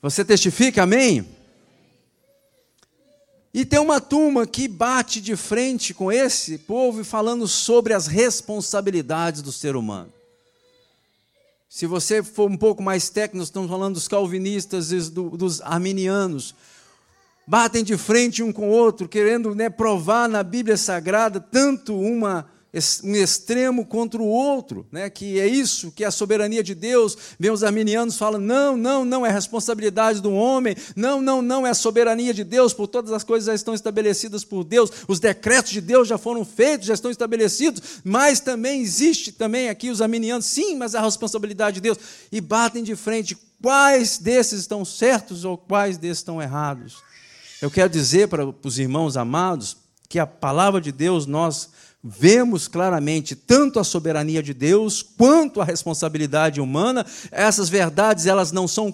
Você 0.02 0.24
testifica, 0.24 0.84
amém? 0.84 1.26
E 3.54 3.66
tem 3.66 3.80
uma 3.80 4.02
turma 4.02 4.46
que 4.46 4.68
bate 4.68 5.20
de 5.22 5.36
frente 5.36 5.94
com 5.94 6.12
esse 6.12 6.58
povo 6.60 7.04
falando 7.04 7.48
sobre 7.48 7.94
as 7.94 8.08
responsabilidades 8.08 9.42
do 9.42 9.52
ser 9.54 9.76
humano. 9.76 10.14
Se 11.70 11.86
você 11.86 12.22
for 12.22 12.50
um 12.50 12.58
pouco 12.58 12.84
mais 12.84 13.10
técnico, 13.10 13.44
estamos 13.44 13.70
falando 13.70 13.96
dos 13.96 14.08
calvinistas 14.08 14.92
e 14.92 15.00
dos 15.10 15.62
arminianos. 15.62 16.54
Batem 17.48 17.84
de 17.84 17.96
frente 17.96 18.44
um 18.44 18.52
com 18.52 18.70
o 18.70 18.72
outro, 18.72 19.08
querendo 19.08 19.56
né, 19.56 19.70
provar 19.70 20.28
na 20.28 20.44
Bíblia 20.44 20.76
Sagrada 20.76 21.40
tanto 21.40 21.98
uma 21.98 22.46
um 23.04 23.16
extremo 23.16 23.86
contra 23.86 24.22
o 24.22 24.28
outro, 24.28 24.86
né? 24.92 25.10
que 25.10 25.40
é 25.40 25.48
isso, 25.48 25.92
que 25.92 26.04
é 26.04 26.08
a 26.08 26.12
soberania 26.12 26.64
de 26.64 26.76
Deus. 26.76 27.18
Vem 27.40 27.50
os 27.52 27.64
arminianos 27.64 28.18
falam: 28.18 28.40
não, 28.40 28.76
não, 28.76 29.06
não, 29.06 29.26
é 29.26 29.32
responsabilidade 29.32 30.22
do 30.22 30.32
homem, 30.32 30.76
não, 30.96 31.22
não, 31.22 31.42
não, 31.42 31.66
é 31.66 31.72
a 31.72 31.76
soberania 31.76 32.34
de 32.34 32.44
Deus, 32.44 32.74
por 32.74 32.88
todas 32.88 33.12
as 33.12 33.24
coisas 33.24 33.48
já 33.48 33.56
estão 33.56 33.74
estabelecidas 33.74 34.44
por 34.44 34.64
Deus, 34.64 34.92
os 35.08 35.20
decretos 35.20 35.72
de 35.72 35.82
Deus 35.82 36.08
já 36.08 36.18
foram 36.18 36.46
feitos, 36.46 36.88
já 36.88 36.94
estão 36.94 37.10
estabelecidos, 37.10 38.02
mas 38.04 38.40
também 38.40 38.82
existe 38.82 39.32
também 39.32 39.70
aqui 39.70 39.90
os 39.90 40.02
arminianos, 40.02 40.46
sim, 40.46 40.76
mas 40.76 40.94
a 40.94 41.02
responsabilidade 41.02 41.76
de 41.76 41.82
Deus, 41.82 41.98
e 42.32 42.42
batem 42.42 42.84
de 42.84 42.96
frente 42.96 43.38
quais 43.62 44.18
desses 44.18 44.60
estão 44.60 44.86
certos 44.86 45.46
ou 45.46 45.58
quais 45.58 45.98
desses 45.98 46.20
estão 46.20 46.42
errados. 46.42 47.07
Eu 47.60 47.72
quero 47.72 47.90
dizer 47.90 48.28
para 48.28 48.46
os 48.64 48.78
irmãos 48.78 49.18
amados 49.18 49.78
que 50.08 50.20
a 50.20 50.28
palavra 50.28 50.80
de 50.80 50.92
Deus 50.92 51.26
nós 51.26 51.70
vemos 52.04 52.68
claramente 52.68 53.36
tanto 53.36 53.80
a 53.80 53.84
soberania 53.84 54.44
de 54.44 54.54
Deus 54.54 55.02
quanto 55.02 55.60
a 55.60 55.66
responsabilidade 55.66 56.62
humana. 56.62 57.04
Essas 57.32 57.68
verdades 57.68 58.28
elas 58.28 58.52
não 58.52 58.68
são 58.68 58.94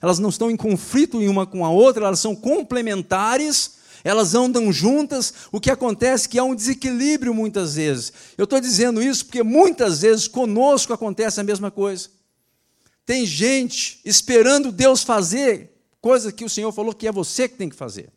elas 0.00 0.20
não 0.20 0.28
estão 0.28 0.50
em 0.50 0.56
conflito 0.56 1.18
uma 1.18 1.46
com 1.46 1.64
a 1.64 1.70
outra, 1.70 2.06
elas 2.06 2.20
são 2.20 2.34
complementares. 2.34 3.76
Elas 4.04 4.36
andam 4.36 4.72
juntas, 4.72 5.34
o 5.50 5.60
que 5.60 5.68
acontece 5.68 6.26
é 6.26 6.30
que 6.30 6.38
há 6.38 6.44
um 6.44 6.54
desequilíbrio 6.54 7.34
muitas 7.34 7.74
vezes. 7.74 8.12
Eu 8.38 8.44
estou 8.44 8.60
dizendo 8.60 9.02
isso 9.02 9.24
porque 9.24 9.42
muitas 9.42 10.02
vezes 10.02 10.28
conosco 10.28 10.92
acontece 10.92 11.40
a 11.40 11.42
mesma 11.42 11.72
coisa. 11.72 12.08
Tem 13.04 13.26
gente 13.26 14.00
esperando 14.04 14.70
Deus 14.70 15.02
fazer 15.02 15.75
coisa 16.06 16.30
que 16.30 16.44
o 16.44 16.48
Senhor 16.48 16.70
falou 16.70 16.94
que 16.94 17.08
é 17.08 17.10
você 17.10 17.48
que 17.48 17.56
tem 17.56 17.68
que 17.68 17.74
fazer. 17.74 18.08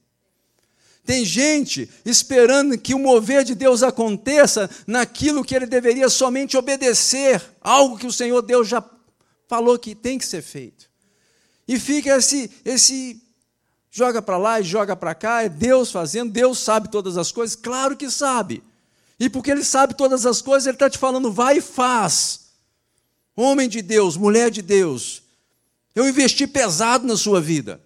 Tem 1.03 1.25
gente 1.25 1.89
esperando 2.05 2.77
que 2.77 2.93
o 2.93 2.99
mover 2.99 3.43
de 3.43 3.55
Deus 3.55 3.81
aconteça 3.81 4.69
naquilo 4.85 5.43
que 5.43 5.55
ele 5.55 5.65
deveria 5.65 6.07
somente 6.07 6.55
obedecer, 6.55 7.41
algo 7.59 7.97
que 7.97 8.05
o 8.05 8.11
Senhor 8.11 8.43
Deus 8.43 8.67
já 8.67 8.87
falou 9.47 9.79
que 9.79 9.95
tem 9.95 10.19
que 10.19 10.25
ser 10.27 10.43
feito. 10.43 10.87
E 11.67 11.79
fica 11.79 12.15
esse 12.15 12.51
esse 12.63 13.19
joga 13.89 14.21
para 14.21 14.37
lá 14.37 14.59
e 14.59 14.63
joga 14.63 14.95
para 14.95 15.15
cá, 15.15 15.41
é 15.41 15.49
Deus 15.49 15.91
fazendo, 15.91 16.31
Deus 16.31 16.59
sabe 16.59 16.91
todas 16.91 17.17
as 17.17 17.31
coisas, 17.31 17.55
claro 17.55 17.97
que 17.97 18.11
sabe. 18.11 18.61
E 19.19 19.31
porque 19.31 19.49
ele 19.49 19.63
sabe 19.63 19.95
todas 19.95 20.27
as 20.27 20.43
coisas, 20.43 20.67
ele 20.67 20.75
está 20.75 20.91
te 20.91 20.99
falando, 20.99 21.31
vai 21.31 21.57
e 21.57 21.61
faz. 21.61 22.51
Homem 23.35 23.67
de 23.67 23.81
Deus, 23.81 24.15
mulher 24.15 24.51
de 24.51 24.61
Deus, 24.61 25.23
eu 25.99 26.07
investi 26.07 26.47
pesado 26.47 27.05
na 27.05 27.17
sua 27.17 27.41
vida. 27.41 27.81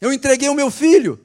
Eu 0.00 0.12
entreguei 0.12 0.48
o 0.48 0.54
meu 0.54 0.70
filho. 0.70 1.20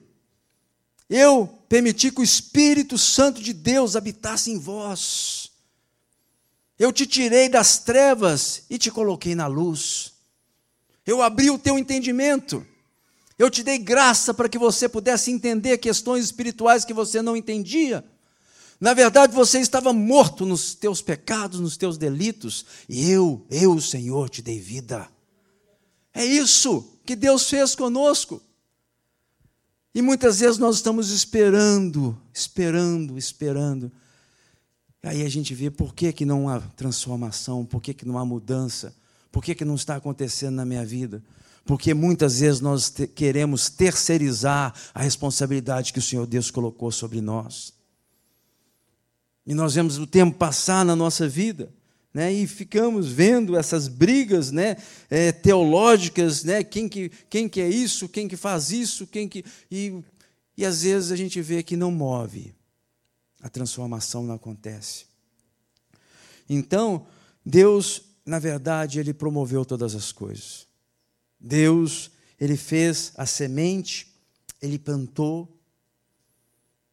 Eu 1.10 1.48
permiti 1.70 2.12
que 2.12 2.20
o 2.20 2.24
Espírito 2.24 2.98
Santo 2.98 3.42
de 3.42 3.54
Deus 3.54 3.96
habitasse 3.96 4.52
em 4.52 4.60
vós. 4.60 5.50
Eu 6.78 6.92
te 6.92 7.06
tirei 7.06 7.48
das 7.48 7.80
trevas 7.80 8.64
e 8.70 8.78
te 8.78 8.92
coloquei 8.92 9.34
na 9.34 9.48
luz. 9.48 10.14
Eu 11.06 11.22
abri 11.22 11.50
o 11.50 11.58
teu 11.58 11.80
entendimento. 11.80 12.66
Eu 13.38 13.50
te 13.50 13.64
dei 13.64 13.78
graça 13.78 14.34
para 14.34 14.50
que 14.50 14.58
você 14.58 14.90
pudesse 14.90 15.32
entender 15.32 15.78
questões 15.78 16.26
espirituais 16.26 16.84
que 16.84 16.94
você 16.94 17.22
não 17.22 17.38
entendia. 17.38 18.04
Na 18.78 18.94
verdade, 18.94 19.34
você 19.34 19.60
estava 19.60 19.94
morto 19.94 20.46
nos 20.46 20.76
teus 20.76 21.02
pecados, 21.02 21.62
nos 21.62 21.78
teus 21.78 21.98
delitos, 21.98 22.66
e 22.90 23.10
eu, 23.10 23.46
eu, 23.50 23.80
Senhor, 23.80 24.30
te 24.30 24.42
dei 24.42 24.60
vida. 24.60 25.10
É 26.14 26.26
isso 26.26 27.00
que 27.06 27.16
Deus 27.16 27.50
fez 27.50 27.76
conosco. 27.76 28.42
E 29.94 30.02
muitas 30.02 30.40
vezes 30.40 30.58
nós 30.58 30.76
estamos 30.76 31.10
esperando, 31.10 32.20
esperando, 32.34 33.18
esperando. 33.18 33.92
Aí 35.02 35.24
a 35.24 35.30
gente 35.30 35.54
vê 35.54 35.72
por 35.72 35.94
que, 35.94 36.12
que 36.12 36.26
não 36.26 36.50
há 36.50 36.60
transformação, 36.60 37.66
por 37.66 37.82
que, 37.82 37.94
que 37.94 38.06
não 38.06 38.18
há 38.18 38.26
mudança, 38.26 38.96
por 39.32 39.44
que, 39.44 39.56
que 39.56 39.66
não 39.66 39.76
está 39.76 39.96
acontecendo 39.96 40.56
na 40.56 40.66
minha 40.66 40.86
vida. 40.86 41.24
Porque 41.66 41.94
muitas 41.94 42.40
vezes 42.40 42.62
nós 42.62 42.90
te 42.90 43.08
queremos 43.08 43.70
terceirizar 43.70 44.74
a 44.94 45.02
responsabilidade 45.02 45.94
que 45.94 46.00
o 46.00 46.02
Senhor 46.02 46.26
Deus 46.26 46.52
colocou 46.52 46.92
sobre 46.92 47.22
nós. 47.22 47.74
E 49.46 49.54
nós 49.54 49.74
vemos 49.74 49.98
o 49.98 50.06
tempo 50.06 50.38
passar 50.38 50.86
na 50.86 50.96
nossa 50.96 51.28
vida. 51.28 51.74
Né, 52.12 52.34
e 52.34 52.48
ficamos 52.48 53.10
vendo 53.10 53.56
essas 53.56 53.88
brigas 53.88 54.52
né, 54.52 54.78
é, 55.12 55.32
teológicas, 55.32 56.44
né, 56.44 56.64
quem, 56.64 56.90
que, 56.90 57.10
quem 57.30 57.48
que 57.48 57.62
é 57.62 57.70
isso, 57.70 58.10
quem 58.10 58.28
que 58.28 58.36
faz 58.36 58.72
isso, 58.72 59.06
quem 59.06 59.28
que. 59.28 59.46
E, 59.70 60.04
e 60.58 60.66
às 60.66 60.82
vezes 60.82 61.12
a 61.12 61.16
gente 61.16 61.40
vê 61.40 61.62
que 61.62 61.78
não 61.78 61.92
move, 61.92 62.56
a 63.42 63.48
transformação 63.48 64.24
não 64.24 64.34
acontece. 64.34 65.06
Então, 66.50 67.06
Deus, 67.46 68.02
na 68.26 68.40
verdade, 68.40 69.00
Ele 69.00 69.14
promoveu 69.14 69.64
todas 69.64 69.94
as 69.94 70.12
coisas. 70.12 70.68
Deus, 71.40 72.10
Ele 72.40 72.58
fez 72.58 73.12
a 73.16 73.26
semente, 73.26 74.08
Ele 74.60 74.80
plantou, 74.80 75.59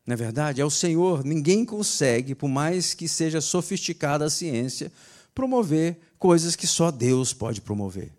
não 0.07 0.15
é 0.15 0.17
verdade? 0.17 0.61
É 0.61 0.65
o 0.65 0.71
Senhor, 0.71 1.25
ninguém 1.25 1.65
consegue, 1.65 2.35
por 2.35 2.49
mais 2.49 2.95
que 2.95 3.09
seja 3.09 3.41
sofisticada 3.41 4.25
a 4.25 4.31
ciência, 4.31 4.93
promover 5.35 5.99
coisas 6.19 6.55
que 6.55 6.67
só 6.67 6.93
Deus 6.93 7.33
pode 7.33 7.61
promover. 7.61 8.13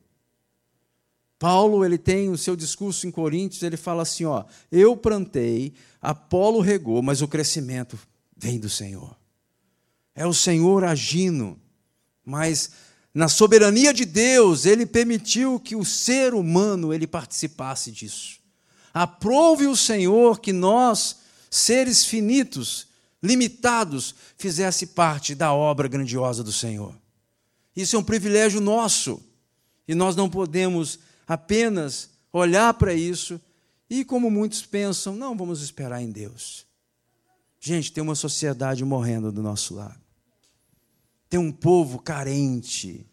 Paulo, 1.39 1.85
ele 1.85 1.97
tem 1.97 2.29
o 2.29 2.37
seu 2.37 2.55
discurso 2.55 3.07
em 3.07 3.11
Coríntios, 3.11 3.63
ele 3.63 3.77
fala 3.77 4.01
assim, 4.01 4.25
ó: 4.25 4.43
"Eu 4.71 4.97
plantei, 4.97 5.73
Apolo 6.01 6.59
regou, 6.59 7.01
mas 7.01 7.21
o 7.21 7.27
crescimento 7.27 7.97
vem 8.35 8.59
do 8.59 8.69
Senhor". 8.69 9.15
É 10.13 10.25
o 10.25 10.33
Senhor 10.33 10.83
agindo, 10.83 11.57
mas 12.25 12.71
na 13.13 13.27
soberania 13.27 13.93
de 13.93 14.03
Deus, 14.03 14.65
ele 14.65 14.85
permitiu 14.85 15.59
que 15.59 15.75
o 15.75 15.85
ser 15.85 16.33
humano 16.33 16.93
ele 16.93 17.07
participasse 17.07 17.91
disso. 17.91 18.39
Aprove 18.93 19.67
o 19.67 19.75
Senhor 19.75 20.39
que 20.39 20.51
nós 20.51 21.17
seres 21.57 22.05
finitos, 22.05 22.87
limitados, 23.21 24.15
fizesse 24.37 24.87
parte 24.87 25.35
da 25.35 25.53
obra 25.53 25.87
grandiosa 25.87 26.43
do 26.43 26.51
Senhor. 26.51 26.95
Isso 27.75 27.95
é 27.95 27.99
um 27.99 28.03
privilégio 28.03 28.59
nosso. 28.61 29.21
E 29.87 29.95
nós 29.95 30.15
não 30.15 30.29
podemos 30.29 30.99
apenas 31.27 32.09
olhar 32.31 32.73
para 32.73 32.93
isso 32.93 33.39
e, 33.89 34.03
como 34.03 34.29
muitos 34.29 34.65
pensam, 34.65 35.15
não 35.15 35.35
vamos 35.35 35.61
esperar 35.61 36.01
em 36.01 36.11
Deus. 36.11 36.65
Gente, 37.59 37.91
tem 37.91 38.03
uma 38.03 38.15
sociedade 38.15 38.83
morrendo 38.83 39.31
do 39.31 39.41
nosso 39.41 39.75
lado. 39.75 39.99
Tem 41.29 41.39
um 41.39 41.51
povo 41.51 41.99
carente 41.99 43.05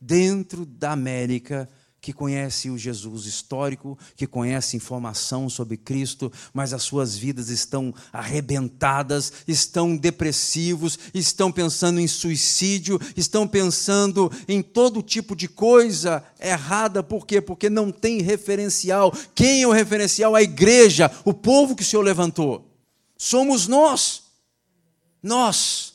dentro 0.00 0.64
da 0.64 0.92
América 0.92 1.68
que 2.08 2.12
conhece 2.14 2.70
o 2.70 2.78
Jesus 2.78 3.26
histórico, 3.26 3.98
que 4.16 4.26
conhece 4.26 4.78
informação 4.78 5.50
sobre 5.50 5.76
Cristo, 5.76 6.32
mas 6.54 6.72
as 6.72 6.82
suas 6.82 7.14
vidas 7.14 7.50
estão 7.50 7.94
arrebentadas, 8.10 9.30
estão 9.46 9.94
depressivos, 9.94 10.98
estão 11.12 11.52
pensando 11.52 12.00
em 12.00 12.08
suicídio, 12.08 12.98
estão 13.14 13.46
pensando 13.46 14.32
em 14.48 14.62
todo 14.62 15.02
tipo 15.02 15.36
de 15.36 15.48
coisa 15.48 16.24
errada, 16.40 17.02
por 17.02 17.26
quê? 17.26 17.42
Porque 17.42 17.68
não 17.68 17.92
tem 17.92 18.22
referencial. 18.22 19.12
Quem 19.34 19.64
é 19.64 19.68
o 19.68 19.72
referencial? 19.72 20.34
A 20.34 20.40
igreja, 20.40 21.10
o 21.26 21.34
povo 21.34 21.76
que 21.76 21.82
o 21.82 21.84
Senhor 21.86 22.02
levantou. 22.02 22.72
Somos 23.18 23.68
nós. 23.68 24.22
Nós. 25.22 25.87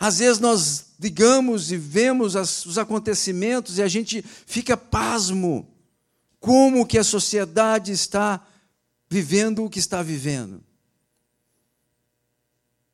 Às 0.00 0.18
vezes 0.18 0.40
nós 0.40 0.86
ligamos 0.98 1.70
e 1.70 1.76
vemos 1.76 2.34
as, 2.34 2.64
os 2.64 2.78
acontecimentos 2.78 3.76
e 3.76 3.82
a 3.82 3.88
gente 3.88 4.22
fica 4.22 4.74
pasmo 4.74 5.68
como 6.40 6.86
que 6.86 6.96
a 6.96 7.04
sociedade 7.04 7.92
está 7.92 8.42
vivendo 9.10 9.62
o 9.62 9.68
que 9.68 9.78
está 9.78 10.02
vivendo. 10.02 10.62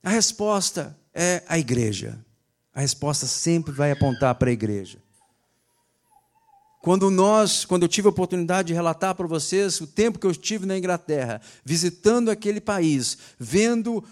A 0.02 0.10
resposta 0.10 0.98
é 1.14 1.44
a 1.46 1.56
igreja. 1.56 2.18
A 2.74 2.80
resposta 2.80 3.24
sempre 3.24 3.72
vai 3.72 3.92
apontar 3.92 4.34
para 4.34 4.50
a 4.50 4.52
igreja. 4.52 4.98
Quando 6.82 7.10
nós, 7.10 7.64
quando 7.64 7.82
eu 7.84 7.88
tive 7.88 8.08
a 8.08 8.10
oportunidade 8.10 8.68
de 8.68 8.74
relatar 8.74 9.14
para 9.14 9.26
vocês 9.26 9.80
o 9.80 9.86
tempo 9.86 10.18
que 10.18 10.26
eu 10.26 10.30
estive 10.30 10.66
na 10.66 10.76
Inglaterra, 10.76 11.40
visitando 11.64 12.30
aquele 12.30 12.60
país, 12.60 13.16
vendo 13.38 14.04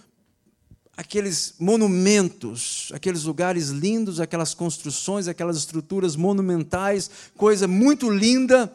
aqueles 0.97 1.55
monumentos, 1.59 2.91
aqueles 2.95 3.25
lugares 3.25 3.69
lindos, 3.69 4.21
aquelas 4.21 4.55
construções, 4.55 5.29
aquelas 5.29 5.57
estruturas 5.57 6.17
monumentais, 6.17 7.11
coisa 7.37 7.67
muito 7.67 8.11
linda 8.11 8.73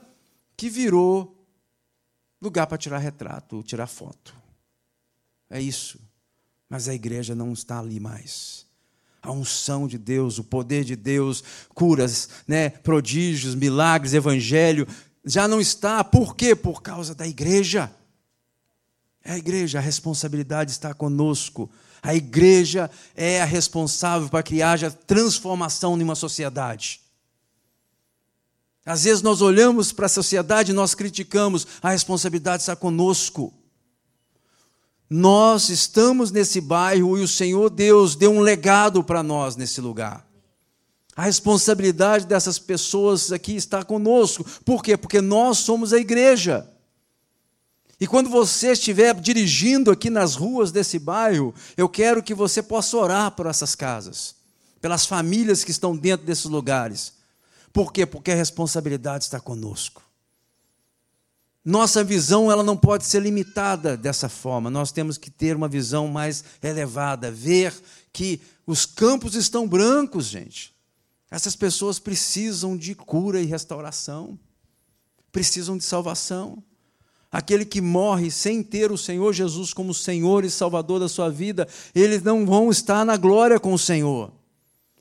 que 0.57 0.69
virou 0.69 1.35
lugar 2.41 2.67
para 2.67 2.77
tirar 2.77 2.97
retrato, 2.97 3.63
tirar 3.63 3.87
foto. 3.87 4.35
É 5.49 5.61
isso. 5.61 5.99
Mas 6.69 6.87
a 6.87 6.93
igreja 6.93 7.33
não 7.33 7.53
está 7.53 7.79
ali 7.79 7.99
mais. 7.99 8.65
A 9.21 9.31
unção 9.31 9.87
de 9.87 9.97
Deus, 9.97 10.37
o 10.37 10.43
poder 10.43 10.83
de 10.83 10.95
Deus, 10.95 11.43
curas, 11.73 12.29
né, 12.47 12.69
prodígios, 12.69 13.55
milagres, 13.55 14.13
evangelho, 14.13 14.87
já 15.25 15.47
não 15.47 15.59
está. 15.59 16.03
Por 16.03 16.35
quê? 16.35 16.55
Por 16.55 16.81
causa 16.81 17.15
da 17.15 17.27
igreja. 17.27 17.91
É 19.23 19.33
a 19.33 19.37
igreja, 19.37 19.79
a 19.79 19.81
responsabilidade 19.81 20.71
está 20.71 20.93
conosco 20.93 21.69
a 22.01 22.15
igreja 22.15 22.89
é 23.15 23.41
a 23.41 23.45
responsável 23.45 24.29
para 24.29 24.43
que 24.43 24.61
haja 24.61 24.89
transformação 24.91 25.97
em 25.97 26.03
uma 26.03 26.15
sociedade. 26.15 27.01
Às 28.85 29.03
vezes 29.03 29.21
nós 29.21 29.41
olhamos 29.41 29.91
para 29.91 30.07
a 30.07 30.09
sociedade 30.09 30.71
e 30.71 30.75
nós 30.75 30.95
criticamos, 30.95 31.67
a 31.81 31.91
responsabilidade 31.91 32.63
está 32.63 32.75
conosco. 32.75 33.53
Nós 35.09 35.69
estamos 35.69 36.31
nesse 36.31 36.61
bairro 36.61 37.17
e 37.17 37.21
o 37.21 37.27
Senhor 37.27 37.69
Deus 37.69 38.15
deu 38.15 38.31
um 38.31 38.39
legado 38.39 39.03
para 39.03 39.21
nós 39.21 39.55
nesse 39.55 39.81
lugar. 39.81 40.25
A 41.15 41.23
responsabilidade 41.23 42.25
dessas 42.25 42.57
pessoas 42.57 43.31
aqui 43.31 43.55
está 43.55 43.83
conosco. 43.83 44.45
Por 44.63 44.81
quê? 44.81 44.95
Porque 44.95 45.19
nós 45.19 45.57
somos 45.57 45.91
a 45.91 45.97
igreja. 45.97 46.67
E 47.99 48.07
quando 48.07 48.29
você 48.29 48.71
estiver 48.71 49.13
dirigindo 49.19 49.91
aqui 49.91 50.09
nas 50.09 50.35
ruas 50.35 50.71
desse 50.71 50.97
bairro, 50.97 51.53
eu 51.75 51.89
quero 51.89 52.23
que 52.23 52.33
você 52.33 52.63
possa 52.63 52.95
orar 52.95 53.31
por 53.31 53.45
essas 53.45 53.75
casas, 53.75 54.35
pelas 54.79 55.05
famílias 55.05 55.63
que 55.63 55.71
estão 55.71 55.95
dentro 55.95 56.25
desses 56.25 56.45
lugares. 56.45 57.13
Por 57.73 57.91
quê? 57.91 58.05
Porque 58.05 58.31
a 58.31 58.35
responsabilidade 58.35 59.25
está 59.25 59.39
conosco. 59.39 60.01
Nossa 61.63 62.03
visão 62.03 62.49
ela 62.49 62.63
não 62.63 62.77
pode 62.77 63.05
ser 63.05 63.21
limitada 63.21 63.97
dessa 63.97 64.29
forma. 64.29 64.69
Nós 64.69 64.93
temos 64.93 65.17
que 65.17 65.29
ter 65.29 65.55
uma 65.55 65.67
visão 65.67 66.07
mais 66.07 66.43
elevada, 66.63 67.29
ver 67.29 67.73
que 68.13 68.41
os 68.65 68.85
campos 68.85 69.35
estão 69.35 69.67
brancos, 69.67 70.27
gente. 70.27 70.73
Essas 71.29 71.55
pessoas 71.55 71.99
precisam 71.99 72.77
de 72.77 72.95
cura 72.95 73.41
e 73.41 73.45
restauração, 73.45 74.39
precisam 75.31 75.77
de 75.77 75.83
salvação. 75.83 76.63
Aquele 77.31 77.63
que 77.63 77.79
morre 77.79 78.31
sem 78.31 78.63
ter 78.63 78.91
o 78.91 78.97
Senhor 78.97 79.33
Jesus 79.33 79.73
como 79.73 79.93
Senhor 79.93 80.43
e 80.43 80.49
Salvador 80.49 80.99
da 80.99 81.07
sua 81.07 81.29
vida, 81.29 81.67
eles 81.93 82.23
não 82.23 82.45
vão 82.45 82.71
estar 82.71 83.05
na 83.05 83.17
glória 83.17 83.59
com 83.59 83.71
o 83.71 83.79
Senhor. 83.79 84.31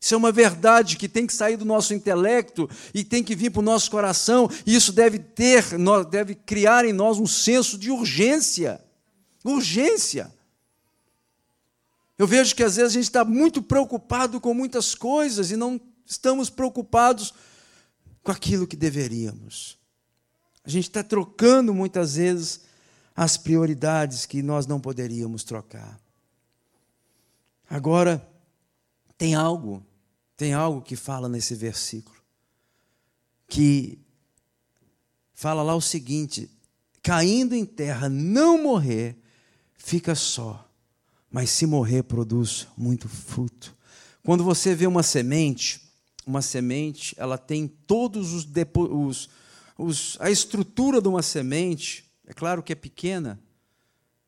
Isso 0.01 0.15
é 0.15 0.17
uma 0.17 0.31
verdade 0.31 0.97
que 0.97 1.09
tem 1.09 1.27
que 1.27 1.33
sair 1.33 1.57
do 1.57 1.65
nosso 1.65 1.93
intelecto 1.93 2.69
e 2.95 3.03
tem 3.03 3.25
que 3.25 3.35
vir 3.35 3.51
para 3.51 3.61
o 3.61 3.65
nosso 3.65 3.91
coração, 3.91 4.49
e 4.65 4.75
isso 4.75 4.93
deve 4.93 5.19
ter, 5.19 5.65
deve 6.11 6.35
criar 6.35 6.85
em 6.85 6.93
nós 6.93 7.19
um 7.19 7.27
senso 7.27 7.77
de 7.79 7.91
urgência. 7.91 8.81
Urgência. 9.45 10.33
Eu 12.19 12.27
vejo 12.27 12.55
que 12.55 12.63
às 12.63 12.77
vezes 12.77 12.91
a 12.91 12.95
gente 12.95 13.05
está 13.05 13.25
muito 13.25 13.63
preocupado 13.63 14.41
com 14.41 14.53
muitas 14.53 14.95
coisas 14.95 15.51
e 15.51 15.57
não 15.57 15.81
estamos 16.05 16.51
preocupados 16.51 17.33
com 18.23 18.33
aquilo 18.33 18.67
que 18.67 18.77
deveríamos. 18.77 19.78
A 20.69 20.71
gente 20.71 20.85
está 20.91 21.03
trocando 21.03 21.73
muitas 21.73 22.17
vezes 22.17 22.61
as 23.17 23.39
prioridades 23.39 24.27
que 24.27 24.43
nós 24.43 24.67
não 24.67 24.79
poderíamos 24.79 25.43
trocar. 25.43 25.99
Agora, 27.71 28.31
tem 29.17 29.35
algo, 29.35 29.83
tem 30.37 30.53
algo 30.53 30.83
que 30.83 30.95
fala 30.95 31.27
nesse 31.27 31.55
versículo, 31.55 32.19
que 33.49 33.99
fala 35.33 35.63
lá 35.63 35.75
o 35.75 35.81
seguinte: 35.81 36.51
caindo 37.03 37.55
em 37.55 37.65
terra, 37.65 38.11
não 38.11 38.63
morrer, 38.63 39.17
fica 39.79 40.15
só, 40.15 40.69
mas 41.31 41.49
se 41.49 41.65
morrer, 41.65 42.03
produz 42.03 42.69
muito 42.77 43.09
fruto. 43.09 43.75
Quando 44.23 44.45
você 44.45 44.75
vê 44.75 44.87
uma 44.87 45.03
semente, 45.03 45.81
uma 46.27 46.43
semente, 46.43 47.15
ela 47.17 47.39
tem 47.39 47.67
todos 47.67 48.35
os, 48.35 48.45
os 49.79 50.19
a 50.21 50.29
estrutura 50.29 51.01
de 51.01 51.09
uma 51.09 51.23
semente, 51.23 52.05
é 52.27 52.35
claro 52.35 52.63
que 52.63 52.73
é 52.73 52.77
pequena, 52.77 53.41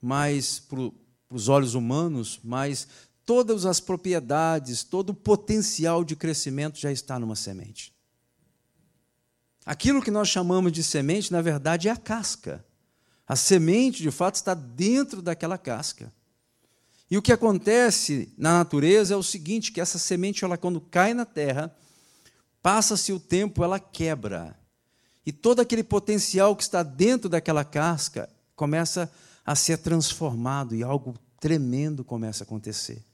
mas 0.01 0.61
para 0.61 0.91
os 1.29 1.49
olhos 1.49 1.75
humanos, 1.75 2.41
mas 2.43 2.89
todas 3.27 3.67
as 3.67 3.81
propriedades, 3.81 4.85
todo 4.85 5.11
o 5.11 5.15
potencial 5.15 6.05
de 6.05 6.17
crescimento 6.17 6.79
já 6.79 6.91
está 6.91 7.19
numa 7.19 7.37
semente. 7.37 7.93
Aquilo 9.67 10.03
que 10.03 10.11
nós 10.11 10.29
chamamos 10.29 10.73
de 10.73 10.83
semente, 10.83 11.31
na 11.31 11.43
verdade, 11.43 11.89
é 11.89 11.91
a 11.91 11.97
casca. 11.97 12.65
A 13.27 13.37
semente, 13.37 14.03
de 14.03 14.11
fato, 14.11 14.37
está 14.37 14.55
dentro 14.55 15.21
daquela 15.21 15.59
casca. 15.59 16.13
E 17.11 17.19
o 17.19 17.23
que 17.23 17.33
acontece 17.33 18.33
na 18.39 18.59
natureza 18.59 19.15
é 19.15 19.17
o 19.17 19.23
seguinte, 19.23 19.73
que 19.73 19.81
essa 19.81 19.99
semente, 19.99 20.45
ela 20.45 20.57
quando 20.57 20.81
cai 20.81 21.13
na 21.13 21.25
terra, 21.25 21.77
passa-se 22.63 23.13
o 23.13 23.21
tempo, 23.21 23.63
ela 23.63 23.79
quebra. 23.79 24.60
E 25.25 25.33
todo 25.33 25.61
aquele 25.61 25.85
potencial 25.85 26.57
que 26.57 26.63
está 26.63 26.83
dentro 26.83 27.29
daquela 27.29 27.65
casca 27.65 28.29
começa 28.57 29.11
a 29.45 29.55
ser 29.55 29.79
transformado 29.79 30.75
e 30.75 30.83
algo 30.83 31.15
tremendo 31.39 32.05
começa 32.05 32.45
a 32.45 32.47
acontecer. 32.47 33.05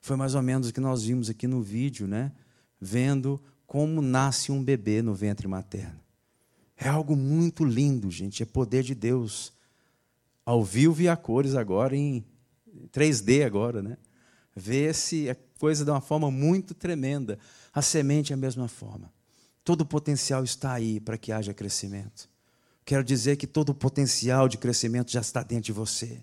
Foi 0.00 0.16
mais 0.16 0.34
ou 0.34 0.42
menos 0.42 0.68
o 0.68 0.72
que 0.72 0.80
nós 0.80 1.02
vimos 1.02 1.28
aqui 1.28 1.46
no 1.46 1.62
vídeo, 1.62 2.06
né? 2.06 2.32
Vendo 2.80 3.40
como 3.66 4.00
nasce 4.00 4.50
um 4.50 4.62
bebê 4.62 5.02
no 5.02 5.14
ventre 5.14 5.46
materno. 5.46 6.00
É 6.76 6.88
algo 6.88 7.14
muito 7.14 7.64
lindo, 7.64 8.10
gente, 8.10 8.42
é 8.42 8.46
poder 8.46 8.82
de 8.82 8.94
Deus 8.94 9.52
ao 10.44 10.64
vivo 10.64 11.02
e 11.02 11.08
a 11.08 11.16
cores 11.16 11.54
agora, 11.54 11.94
em 11.94 12.24
3D 12.92 13.44
agora, 13.44 13.82
né? 13.82 13.98
Vê-se 14.56 15.28
a 15.28 15.36
coisa 15.58 15.84
de 15.84 15.90
uma 15.90 16.00
forma 16.00 16.30
muito 16.30 16.74
tremenda. 16.74 17.38
A 17.72 17.82
semente 17.82 18.32
é 18.32 18.34
a 18.34 18.36
mesma 18.36 18.66
forma. 18.66 19.12
Todo 19.64 19.82
o 19.82 19.86
potencial 19.86 20.42
está 20.42 20.72
aí 20.72 21.00
para 21.00 21.18
que 21.18 21.32
haja 21.32 21.54
crescimento. 21.54 22.28
Quero 22.84 23.04
dizer 23.04 23.36
que 23.36 23.46
todo 23.46 23.70
o 23.70 23.74
potencial 23.74 24.48
de 24.48 24.58
crescimento 24.58 25.12
já 25.12 25.20
está 25.20 25.42
dentro 25.42 25.64
de 25.66 25.72
você. 25.72 26.20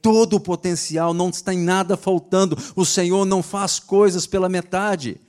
Todo 0.00 0.36
o 0.36 0.40
potencial, 0.40 1.12
não 1.12 1.30
está 1.30 1.52
em 1.52 1.58
nada 1.58 1.96
faltando. 1.96 2.56
O 2.76 2.84
Senhor 2.84 3.24
não 3.24 3.42
faz 3.42 3.80
coisas 3.80 4.26
pela 4.26 4.48
metade. 4.48 5.20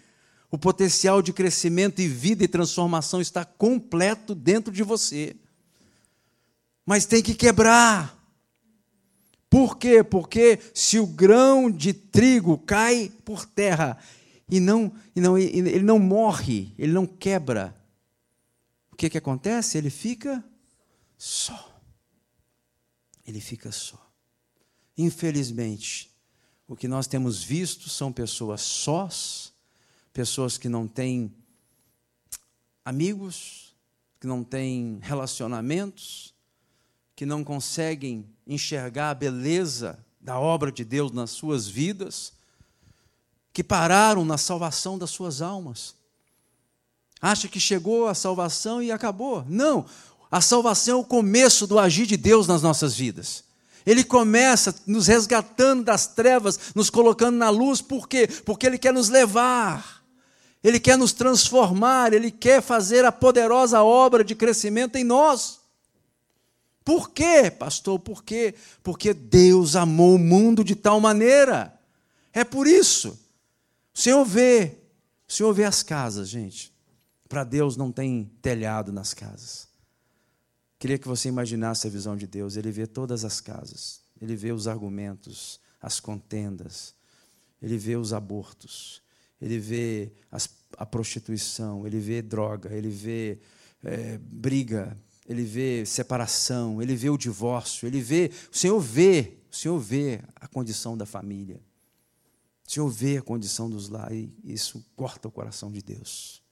O 0.52 0.58
potencial 0.58 1.22
de 1.22 1.34
crescimento 1.34 2.00
e 2.00 2.08
vida 2.08 2.44
e 2.44 2.48
transformação 2.48 3.20
está 3.20 3.44
completo 3.44 4.36
dentro 4.36 4.72
de 4.72 4.84
você. 4.84 5.36
Mas 6.86 7.06
tem 7.06 7.24
que 7.24 7.34
quebrar. 7.34 8.18
Por 9.50 9.78
quê? 9.78 10.04
Porque 10.04 10.60
se 10.74 11.00
o 11.00 11.08
grão 11.08 11.72
de 11.72 11.94
trigo 11.94 12.58
cai 12.58 13.12
por 13.26 13.46
terra 13.46 13.98
e 14.50 14.60
não, 14.60 14.94
e 15.16 15.20
não 15.20 15.38
ele 15.38 15.84
não 15.84 16.00
morre, 16.00 16.74
ele 16.78 16.94
não 16.94 17.06
quebra, 17.06 17.76
o 18.92 18.96
que, 18.96 19.10
que 19.10 19.18
acontece? 19.18 19.78
Ele 19.78 19.90
fica 19.90 20.44
só. 21.18 21.80
Ele 23.26 23.42
fica 23.42 23.72
só. 23.72 24.12
Infelizmente, 24.98 26.10
o 26.68 26.76
que 26.76 26.88
nós 26.88 27.08
temos 27.08 27.44
visto 27.44 27.90
são 27.90 28.12
pessoas 28.12 28.62
sós, 28.62 29.54
pessoas 30.12 30.58
que 30.58 30.68
não 30.68 30.88
têm 30.88 31.32
amigos, 32.84 33.76
que 34.20 34.26
não 34.26 34.44
têm 34.44 34.98
relacionamentos, 35.02 36.34
que 37.16 37.26
não 37.26 37.44
conseguem 37.44 38.26
enxergar 38.48 39.12
a 39.12 39.16
beleza 39.16 40.04
da 40.20 40.40
obra 40.40 40.72
de 40.72 40.84
Deus 40.84 41.12
nas 41.12 41.32
suas 41.32 41.68
vidas, 41.68 42.34
que 43.58 43.63
pararam 43.63 44.24
na 44.24 44.38
salvação 44.38 45.00
das 45.00 45.10
suas 45.10 45.41
almas. 45.41 45.96
Acha 47.20 47.48
que 47.48 47.60
chegou 47.60 48.08
a 48.08 48.13
salvação 48.13 48.84
e 48.84 48.91
acabou. 48.91 49.43
Não, 49.50 49.84
a 50.30 50.41
salvação 50.41 51.00
é 51.00 51.02
o 51.02 51.04
começo 51.04 51.65
do 51.65 51.80
agir 51.80 52.06
de 52.06 52.15
Deus 52.15 52.46
nas 52.46 52.62
nossas 52.62 52.93
vidas. 52.93 53.43
Ele 53.84 54.04
começa 54.04 54.76
nos 54.86 55.08
resgatando 55.08 55.84
das 55.84 56.06
trevas, 56.06 56.60
nos 56.76 56.91
colocando 56.91 57.36
na 57.36 57.50
luz, 57.50 57.82
por 57.82 58.08
quê? 58.08 58.28
Porque 58.46 58.67
Ele 58.67 58.78
quer 58.78 58.93
nos 58.93 59.10
levar, 59.10 60.04
Ele 60.63 60.80
quer 60.80 60.96
nos 60.96 61.12
transformar, 61.12 62.13
Ele 62.13 62.30
quer 62.30 62.62
fazer 62.62 63.06
a 63.06 63.12
poderosa 63.12 63.82
obra 63.82 64.24
de 64.24 64.36
crescimento 64.36 64.98
em 64.98 65.04
nós. 65.04 65.62
Por 66.86 67.10
quê, 67.10 67.50
pastor? 67.50 67.98
Por 67.98 68.24
quê? 68.24 68.54
Porque 68.84 69.15
Deus 69.15 69.76
amou 69.76 70.13
o 70.13 70.20
mundo 70.20 70.63
de 70.63 70.76
tal 70.76 71.02
maneira. 71.02 71.74
É 72.32 72.43
por 72.43 72.67
isso. 72.67 73.26
O 73.98 74.00
Senhor 74.00 74.24
vê, 74.24 74.78
o 75.28 75.34
Senhor 75.34 75.52
vê 75.54 75.64
as 75.64 75.82
casas, 75.82 76.30
gente. 76.30 76.72
Para 77.28 77.44
Deus 77.44 77.76
não 77.76 77.92
tem 77.92 78.32
telhado 78.44 78.92
nas 78.92 79.12
casas. 79.12 79.68
Queria 80.78 81.00
que 81.00 81.08
você 81.08 81.30
imaginasse 81.30 81.88
a 81.88 81.90
visão 81.90 82.16
de 82.16 82.28
Deus. 82.28 82.58
Ele 82.58 82.70
vê 82.70 82.86
todas 82.86 83.26
as 83.26 83.42
casas. 83.42 84.02
Ele 84.22 84.36
vê 84.36 84.52
os 84.52 84.68
argumentos, 84.68 85.60
as 85.82 86.00
contendas. 86.00 86.94
Ele 87.60 87.76
vê 87.76 87.96
os 87.96 88.14
abortos. 88.14 89.02
Ele 89.42 89.58
vê 89.58 90.12
as, 90.32 90.48
a 90.78 90.86
prostituição. 90.86 91.88
Ele 91.88 92.00
vê 92.00 92.22
droga. 92.22 92.72
Ele 92.72 92.90
vê 92.90 93.40
é, 93.84 94.20
briga 94.20 94.96
ele 95.28 95.44
vê 95.44 95.86
separação, 95.86 96.82
ele 96.82 96.96
vê 96.96 97.10
o 97.10 97.18
divórcio, 97.18 97.86
ele 97.86 98.00
vê, 98.00 98.32
o 98.50 98.58
Senhor 98.58 98.80
vê, 98.80 99.34
o 99.52 99.56
Senhor 99.56 99.78
vê 99.78 100.22
a 100.38 100.48
condição 100.48 100.98
da 100.98 101.06
família. 101.06 101.60
O 102.67 102.71
Senhor 102.71 102.89
vê 102.89 103.17
a 103.17 103.21
condição 103.21 103.69
dos 103.69 103.88
lares 103.88 104.30
e 104.43 104.53
isso 104.53 104.86
corta 104.93 105.30
o 105.30 105.32
coração 105.32 105.71
de 105.71 105.82
Deus. 105.82 106.43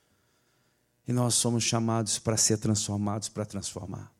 E 1.05 1.11
nós 1.11 1.35
somos 1.35 1.63
chamados 1.63 2.17
para 2.17 2.37
ser 2.37 2.57
transformados, 2.57 3.27
para 3.27 3.45
transformar. 3.45 4.11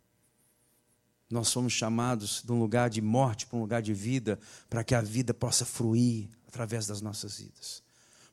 Nós 1.29 1.47
somos 1.47 1.71
chamados 1.71 2.43
de 2.43 2.51
um 2.51 2.59
lugar 2.59 2.89
de 2.89 3.01
morte 3.01 3.47
para 3.47 3.57
um 3.57 3.61
lugar 3.61 3.81
de 3.81 3.93
vida, 3.93 4.37
para 4.69 4.83
que 4.83 4.93
a 4.93 5.01
vida 5.01 5.33
possa 5.33 5.65
fruir 5.65 6.29
através 6.47 6.85
das 6.85 7.01
nossas 7.01 7.37
vidas. 7.37 7.81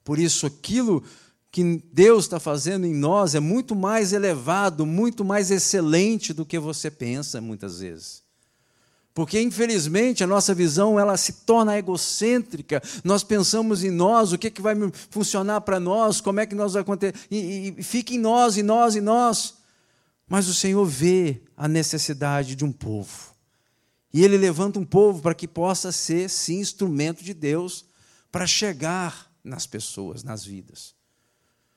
Por 0.05 0.19
isso, 0.19 0.45
aquilo 0.45 1.03
que 1.51 1.83
Deus 1.93 2.25
está 2.25 2.41
fazendo 2.41 2.85
em 2.85 2.95
nós 2.95 3.35
é 3.35 3.41
muito 3.41 3.77
mais 3.77 4.13
elevado, 4.13 4.85
muito 4.85 5.25
mais 5.25 5.51
excelente 5.51 6.33
do 6.33 6.45
que 6.45 6.59
você 6.59 6.91
pensa 6.91 7.41
muitas 7.41 7.79
vezes. 7.79 8.22
Porque 9.15 9.41
infelizmente 9.41 10.25
a 10.25 10.27
nossa 10.27 10.55
visão 10.55 10.99
ela 10.99 11.17
se 11.17 11.33
torna 11.45 11.77
egocêntrica. 11.77 12.83
Nós 13.05 13.23
pensamos 13.23 13.85
em 13.85 13.91
nós, 13.91 14.33
o 14.33 14.39
que, 14.39 14.51
que 14.51 14.63
vai 14.63 14.75
funcionar 15.11 15.61
para 15.61 15.79
nós, 15.79 16.21
como 16.21 16.41
é 16.41 16.47
que 16.47 16.55
nós 16.55 16.73
vai 16.73 16.83
acontecer, 16.83 17.15
e, 17.31 17.75
e 17.79 17.83
fica 17.83 18.15
em 18.15 18.19
nós, 18.19 18.57
em 18.57 18.63
nós, 18.63 18.97
em 18.97 19.01
nós. 19.01 19.55
Mas 20.27 20.49
o 20.49 20.55
Senhor 20.55 20.85
vê 20.87 21.43
a 21.55 21.69
necessidade 21.69 22.55
de 22.55 22.65
um 22.65 22.73
povo. 22.73 23.35
E 24.15 24.25
Ele 24.25 24.39
levanta 24.39 24.79
um 24.79 24.85
povo 24.85 25.21
para 25.21 25.35
que 25.35 25.47
possa 25.47 25.93
ser, 25.93 26.31
sim, 26.31 26.61
instrumento 26.61 27.23
de 27.23 27.35
Deus 27.35 27.85
para 28.31 28.47
chegar 28.47 29.31
nas 29.45 29.67
pessoas, 29.67 30.23
nas 30.23 30.45
vidas. 30.45 30.95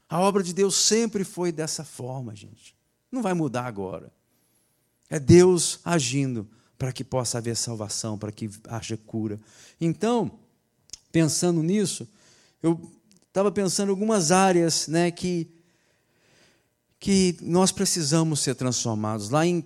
A 0.07 0.21
obra 0.21 0.41
de 0.41 0.53
Deus 0.53 0.75
sempre 0.75 1.25
foi 1.25 1.51
dessa 1.51 1.83
forma, 1.83 2.33
gente. 2.33 2.75
Não 3.11 3.21
vai 3.21 3.33
mudar 3.33 3.65
agora. 3.65 4.11
É 5.09 5.19
Deus 5.19 5.79
agindo 5.83 6.47
para 6.77 6.91
que 6.91 7.03
possa 7.03 7.37
haver 7.37 7.55
salvação, 7.55 8.17
para 8.17 8.31
que 8.31 8.49
haja 8.67 8.97
cura. 8.97 9.39
Então, 9.79 10.31
pensando 11.11 11.61
nisso, 11.63 12.07
eu 12.61 12.79
estava 13.27 13.51
pensando 13.51 13.89
em 13.89 13.91
algumas 13.91 14.31
áreas 14.31 14.87
né, 14.87 15.11
que, 15.11 15.47
que 16.99 17.37
nós 17.41 17.71
precisamos 17.71 18.39
ser 18.41 18.55
transformados. 18.55 19.29
Lá 19.29 19.45
em, 19.45 19.65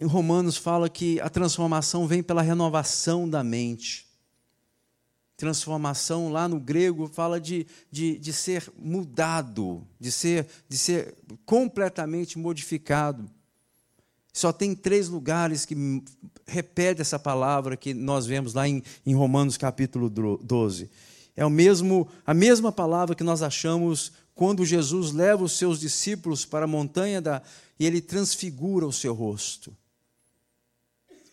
em 0.00 0.06
Romanos 0.06 0.56
fala 0.56 0.88
que 0.88 1.20
a 1.20 1.28
transformação 1.28 2.06
vem 2.06 2.22
pela 2.22 2.42
renovação 2.42 3.28
da 3.28 3.42
mente 3.42 4.06
transformação 5.36 6.32
lá 6.32 6.48
no 6.48 6.58
grego 6.58 7.06
fala 7.06 7.40
de, 7.40 7.66
de, 7.90 8.18
de 8.18 8.32
ser 8.32 8.72
mudado, 8.78 9.86
de 10.00 10.10
ser, 10.10 10.46
de 10.68 10.78
ser 10.78 11.14
completamente 11.44 12.38
modificado. 12.38 13.30
Só 14.36 14.52
tem 14.52 14.74
três 14.74 15.08
lugares 15.08 15.64
que 15.64 15.74
repete 16.46 17.00
essa 17.00 17.18
palavra 17.18 17.74
que 17.74 17.94
nós 17.94 18.26
vemos 18.26 18.52
lá 18.52 18.68
em, 18.68 18.82
em 19.06 19.14
Romanos 19.14 19.56
capítulo 19.56 20.10
12. 20.10 20.90
É 21.34 21.42
o 21.46 21.48
mesmo, 21.48 22.06
a 22.26 22.34
mesma 22.34 22.70
palavra 22.70 23.14
que 23.14 23.24
nós 23.24 23.40
achamos 23.40 24.12
quando 24.34 24.62
Jesus 24.62 25.10
leva 25.12 25.42
os 25.42 25.52
seus 25.56 25.80
discípulos 25.80 26.44
para 26.44 26.66
a 26.66 26.68
montanha 26.68 27.18
da, 27.18 27.40
e 27.80 27.86
ele 27.86 28.02
transfigura 28.02 28.86
o 28.86 28.92
seu 28.92 29.14
rosto. 29.14 29.74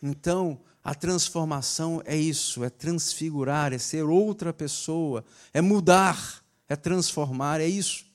Então, 0.01 0.57
A 0.83 0.93
transformação 0.93 2.01
é 2.03 2.15
isso, 2.17 2.61
é 2.61 2.69
transfigurar, 2.69 3.71
é 3.71 3.77
ser 3.77 4.03
outra 4.03 4.51
pessoa, 4.51 5.23
é 5.53 5.61
mudar, 5.61 6.43
é 6.67 6.75
transformar, 6.75 7.61
é 7.61 7.67
isso. 7.67 8.05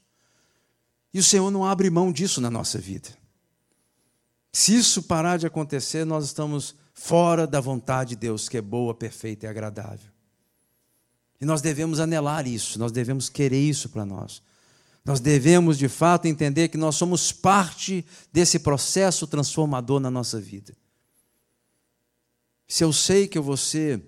E 1.14 1.18
o 1.18 1.22
Senhor 1.22 1.50
não 1.50 1.64
abre 1.64 1.88
mão 1.88 2.12
disso 2.12 2.42
na 2.42 2.50
nossa 2.50 2.78
vida. 2.78 3.17
Se 4.58 4.74
isso 4.74 5.04
parar 5.04 5.36
de 5.36 5.46
acontecer, 5.46 6.04
nós 6.04 6.24
estamos 6.24 6.74
fora 6.92 7.46
da 7.46 7.60
vontade 7.60 8.10
de 8.10 8.16
Deus, 8.16 8.48
que 8.48 8.56
é 8.56 8.60
boa, 8.60 8.92
perfeita 8.92 9.46
e 9.46 9.48
agradável. 9.48 10.10
E 11.40 11.44
nós 11.44 11.62
devemos 11.62 12.00
anelar 12.00 12.44
isso, 12.44 12.76
nós 12.76 12.90
devemos 12.90 13.28
querer 13.28 13.60
isso 13.60 13.88
para 13.88 14.04
nós. 14.04 14.42
Nós 15.04 15.20
devemos, 15.20 15.78
de 15.78 15.88
fato, 15.88 16.26
entender 16.26 16.66
que 16.70 16.76
nós 16.76 16.96
somos 16.96 17.30
parte 17.30 18.04
desse 18.32 18.58
processo 18.58 19.28
transformador 19.28 20.00
na 20.00 20.10
nossa 20.10 20.40
vida. 20.40 20.76
Se 22.66 22.82
eu 22.82 22.92
sei 22.92 23.28
que 23.28 23.38
eu 23.38 23.44
vou 23.44 23.56
ser, 23.56 24.02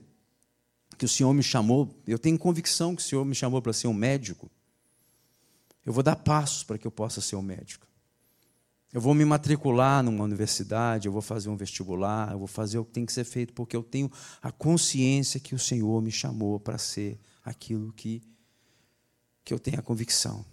que 0.98 1.04
o 1.04 1.08
Senhor 1.08 1.32
me 1.32 1.44
chamou, 1.44 1.96
eu 2.08 2.18
tenho 2.18 2.36
convicção 2.36 2.96
que 2.96 3.02
o 3.02 3.04
Senhor 3.04 3.24
me 3.24 3.36
chamou 3.36 3.62
para 3.62 3.72
ser 3.72 3.86
um 3.86 3.94
médico, 3.94 4.50
eu 5.86 5.92
vou 5.92 6.02
dar 6.02 6.16
passos 6.16 6.64
para 6.64 6.76
que 6.76 6.88
eu 6.88 6.90
possa 6.90 7.20
ser 7.20 7.36
um 7.36 7.42
médico. 7.42 7.88
Eu 8.92 9.00
vou 9.00 9.14
me 9.14 9.24
matricular 9.24 10.02
numa 10.02 10.24
universidade, 10.24 11.06
eu 11.06 11.12
vou 11.12 11.22
fazer 11.22 11.48
um 11.48 11.56
vestibular, 11.56 12.32
eu 12.32 12.38
vou 12.38 12.48
fazer 12.48 12.78
o 12.78 12.84
que 12.84 12.90
tem 12.90 13.06
que 13.06 13.12
ser 13.12 13.24
feito, 13.24 13.52
porque 13.52 13.76
eu 13.76 13.84
tenho 13.84 14.10
a 14.42 14.50
consciência 14.50 15.38
que 15.38 15.54
o 15.54 15.58
Senhor 15.58 16.02
me 16.02 16.10
chamou 16.10 16.58
para 16.58 16.76
ser 16.76 17.18
aquilo 17.44 17.92
que, 17.92 18.20
que 19.44 19.54
eu 19.54 19.60
tenho 19.60 19.78
a 19.78 19.82
convicção. 19.82 20.44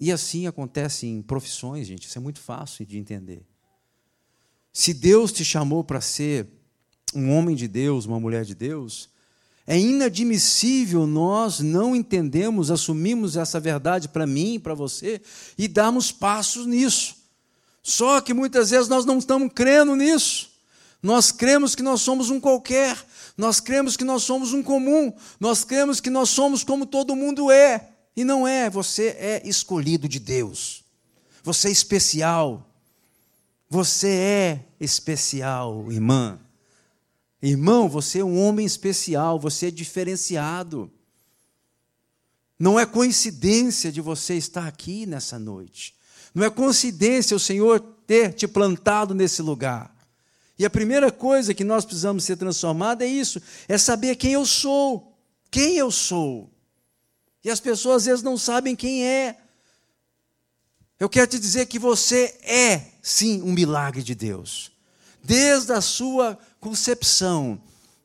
E 0.00 0.10
assim 0.10 0.48
acontece 0.48 1.06
em 1.06 1.22
profissões, 1.22 1.86
gente, 1.86 2.08
isso 2.08 2.18
é 2.18 2.20
muito 2.20 2.40
fácil 2.40 2.84
de 2.84 2.98
entender. 2.98 3.46
Se 4.72 4.92
Deus 4.92 5.30
te 5.30 5.44
chamou 5.44 5.84
para 5.84 6.00
ser 6.00 6.48
um 7.14 7.30
homem 7.30 7.54
de 7.54 7.68
Deus, 7.68 8.06
uma 8.06 8.18
mulher 8.18 8.44
de 8.44 8.56
Deus, 8.56 9.08
é 9.64 9.78
inadmissível 9.78 11.06
nós 11.06 11.60
não 11.60 11.94
entendemos, 11.94 12.72
assumimos 12.72 13.36
essa 13.36 13.60
verdade 13.60 14.08
para 14.08 14.26
mim, 14.26 14.58
para 14.58 14.74
você 14.74 15.22
e 15.56 15.68
darmos 15.68 16.10
passos 16.10 16.66
nisso. 16.66 17.21
Só 17.82 18.20
que 18.20 18.32
muitas 18.32 18.70
vezes 18.70 18.88
nós 18.88 19.04
não 19.04 19.18
estamos 19.18 19.50
crendo 19.52 19.96
nisso. 19.96 20.50
Nós 21.02 21.32
cremos 21.32 21.74
que 21.74 21.82
nós 21.82 22.00
somos 22.00 22.30
um 22.30 22.40
qualquer, 22.40 22.96
nós 23.36 23.58
cremos 23.58 23.96
que 23.96 24.04
nós 24.04 24.22
somos 24.22 24.52
um 24.52 24.62
comum, 24.62 25.12
nós 25.40 25.64
cremos 25.64 26.00
que 26.00 26.10
nós 26.10 26.30
somos 26.30 26.62
como 26.62 26.86
todo 26.86 27.16
mundo 27.16 27.50
é. 27.50 27.88
E 28.14 28.24
não 28.24 28.46
é, 28.46 28.70
você 28.70 29.16
é 29.18 29.42
escolhido 29.44 30.08
de 30.08 30.20
Deus. 30.20 30.84
Você 31.42 31.68
é 31.68 31.70
especial. 31.72 32.68
Você 33.68 34.08
é 34.08 34.64
especial, 34.78 35.90
irmã. 35.90 36.38
Irmão, 37.40 37.88
você 37.88 38.20
é 38.20 38.24
um 38.24 38.38
homem 38.38 38.64
especial, 38.64 39.40
você 39.40 39.66
é 39.66 39.70
diferenciado. 39.70 40.92
Não 42.56 42.78
é 42.78 42.86
coincidência 42.86 43.90
de 43.90 44.00
você 44.00 44.34
estar 44.34 44.68
aqui 44.68 45.06
nessa 45.06 45.38
noite. 45.38 45.96
Não 46.34 46.44
é 46.44 46.50
coincidência 46.50 47.36
o 47.36 47.40
Senhor 47.40 47.80
ter 48.06 48.32
te 48.32 48.48
plantado 48.48 49.14
nesse 49.14 49.42
lugar. 49.42 49.94
E 50.58 50.64
a 50.64 50.70
primeira 50.70 51.10
coisa 51.10 51.54
que 51.54 51.64
nós 51.64 51.84
precisamos 51.84 52.24
ser 52.24 52.36
transformados 52.36 53.04
é 53.04 53.08
isso: 53.08 53.40
é 53.68 53.76
saber 53.76 54.16
quem 54.16 54.32
eu 54.32 54.46
sou. 54.46 55.16
Quem 55.50 55.76
eu 55.76 55.90
sou. 55.90 56.50
E 57.44 57.50
as 57.50 57.60
pessoas 57.60 58.02
às 58.02 58.06
vezes 58.06 58.22
não 58.22 58.38
sabem 58.38 58.76
quem 58.76 59.04
é. 59.04 59.36
Eu 60.98 61.08
quero 61.08 61.26
te 61.26 61.38
dizer 61.38 61.66
que 61.66 61.78
você 61.78 62.38
é, 62.42 62.92
sim, 63.02 63.42
um 63.42 63.52
milagre 63.52 64.02
de 64.02 64.14
Deus. 64.14 64.70
Desde 65.22 65.72
a 65.72 65.80
sua 65.80 66.38
concepção, 66.60 67.60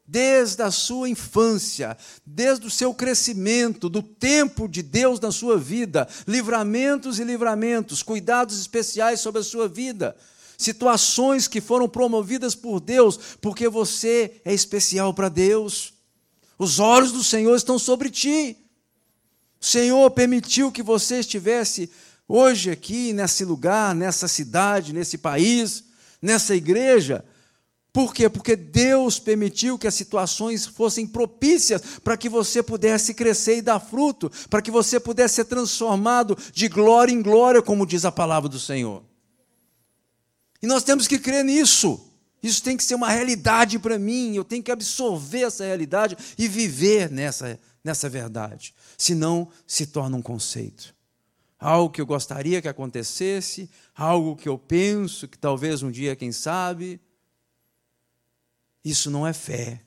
desde 0.07 0.63
a 0.63 0.71
sua 0.71 1.09
infância, 1.09 1.97
desde 2.25 2.65
o 2.65 2.71
seu 2.71 2.93
crescimento, 2.93 3.89
do 3.89 4.01
tempo 4.01 4.67
de 4.67 4.81
Deus 4.81 5.19
na 5.19 5.31
sua 5.31 5.57
vida, 5.57 6.07
livramentos 6.25 7.19
e 7.19 7.25
livramentos, 7.25 8.01
cuidados 8.01 8.57
especiais 8.57 9.19
sobre 9.19 9.41
a 9.41 9.43
sua 9.43 9.67
vida, 9.67 10.15
situações 10.57 11.47
que 11.47 11.59
foram 11.59 11.89
promovidas 11.89 12.55
por 12.55 12.79
Deus, 12.79 13.19
porque 13.41 13.67
você 13.67 14.39
é 14.45 14.53
especial 14.53 15.13
para 15.13 15.27
Deus. 15.27 15.93
Os 16.57 16.79
olhos 16.79 17.11
do 17.11 17.23
Senhor 17.23 17.55
estão 17.55 17.77
sobre 17.77 18.09
ti. 18.09 18.57
O 19.59 19.65
Senhor 19.65 20.09
permitiu 20.11 20.71
que 20.71 20.81
você 20.81 21.19
estivesse 21.19 21.91
hoje 22.27 22.71
aqui, 22.71 23.11
nesse 23.11 23.43
lugar, 23.43 23.93
nessa 23.93 24.27
cidade, 24.27 24.93
nesse 24.93 25.17
país, 25.17 25.83
nessa 26.21 26.55
igreja. 26.55 27.25
Por 27.91 28.13
quê? 28.13 28.29
Porque 28.29 28.55
Deus 28.55 29.17
permitiu 29.17 29.77
que 29.77 29.87
as 29.87 29.95
situações 29.95 30.65
fossem 30.65 31.07
propícias 31.07 31.81
para 32.03 32.15
que 32.15 32.29
você 32.29 32.61
pudesse 32.61 33.13
crescer 33.13 33.57
e 33.57 33.61
dar 33.61 33.79
fruto, 33.79 34.31
para 34.49 34.61
que 34.61 34.69
você 34.69 34.99
pudesse 34.99 35.35
ser 35.35 35.45
transformado 35.45 36.37
de 36.53 36.67
glória 36.67 37.11
em 37.11 37.21
glória, 37.21 37.61
como 37.61 37.87
diz 37.87 38.05
a 38.05 38.11
palavra 38.11 38.49
do 38.49 38.59
Senhor. 38.59 39.03
E 40.61 40.67
nós 40.67 40.83
temos 40.83 41.07
que 41.07 41.17
crer 41.17 41.43
nisso. 41.43 41.99
Isso 42.43 42.61
tem 42.61 42.77
que 42.77 42.83
ser 42.83 42.95
uma 42.95 43.09
realidade 43.09 43.79
para 43.79 43.97
mim, 43.97 44.35
eu 44.35 44.43
tenho 44.43 44.61
que 44.61 44.71
absorver 44.71 45.41
essa 45.41 45.65
realidade 45.65 46.15
e 46.37 46.47
viver 46.47 47.09
nessa, 47.09 47.59
nessa 47.83 48.07
verdade 48.07 48.75
senão 48.97 49.47
se 49.65 49.85
torna 49.85 50.17
um 50.17 50.21
conceito. 50.21 50.95
Algo 51.59 51.91
que 51.91 52.01
eu 52.01 52.05
gostaria 52.05 52.61
que 52.61 52.67
acontecesse, 52.67 53.69
algo 53.95 54.35
que 54.35 54.49
eu 54.49 54.57
penso 54.57 55.27
que 55.27 55.37
talvez 55.37 55.83
um 55.83 55.91
dia, 55.91 56.15
quem 56.15 56.31
sabe. 56.31 56.99
Isso 58.87 59.11
não 59.11 59.27
é 59.27 59.33
fé. 59.33 59.81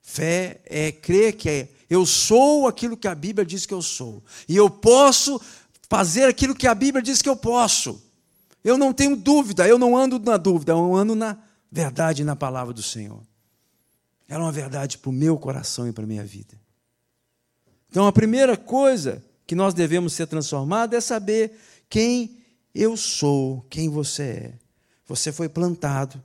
Fé 0.00 0.60
é 0.64 0.90
crer 0.90 1.34
que 1.34 1.48
é, 1.48 1.68
eu 1.88 2.04
sou 2.04 2.66
aquilo 2.66 2.96
que 2.96 3.06
a 3.06 3.14
Bíblia 3.14 3.46
diz 3.46 3.64
que 3.64 3.72
eu 3.72 3.80
sou. 3.80 4.24
E 4.48 4.56
eu 4.56 4.68
posso 4.68 5.40
fazer 5.88 6.24
aquilo 6.24 6.54
que 6.54 6.66
a 6.66 6.74
Bíblia 6.74 7.00
diz 7.00 7.22
que 7.22 7.28
eu 7.28 7.36
posso. 7.36 8.02
Eu 8.64 8.76
não 8.76 8.92
tenho 8.92 9.14
dúvida, 9.14 9.68
eu 9.68 9.78
não 9.78 9.96
ando 9.96 10.18
na 10.18 10.36
dúvida, 10.36 10.72
eu 10.72 10.96
ando 10.96 11.14
na 11.14 11.38
verdade 11.70 12.24
na 12.24 12.34
palavra 12.34 12.74
do 12.74 12.82
Senhor. 12.82 13.22
Ela 14.28 14.42
é 14.42 14.46
uma 14.46 14.52
verdade 14.52 14.98
para 14.98 15.10
o 15.10 15.12
meu 15.12 15.38
coração 15.38 15.86
e 15.88 15.92
para 15.92 16.04
a 16.04 16.06
minha 16.06 16.24
vida. 16.24 16.60
Então, 17.88 18.06
a 18.06 18.12
primeira 18.12 18.56
coisa 18.56 19.24
que 19.46 19.54
nós 19.54 19.72
devemos 19.72 20.12
ser 20.12 20.26
transformados 20.26 20.96
é 20.96 21.00
saber 21.00 21.52
quem 21.88 22.36
eu 22.74 22.96
sou, 22.96 23.64
quem 23.70 23.88
você 23.88 24.22
é. 24.22 24.54
Você 25.06 25.32
foi 25.32 25.48
plantado 25.48 26.22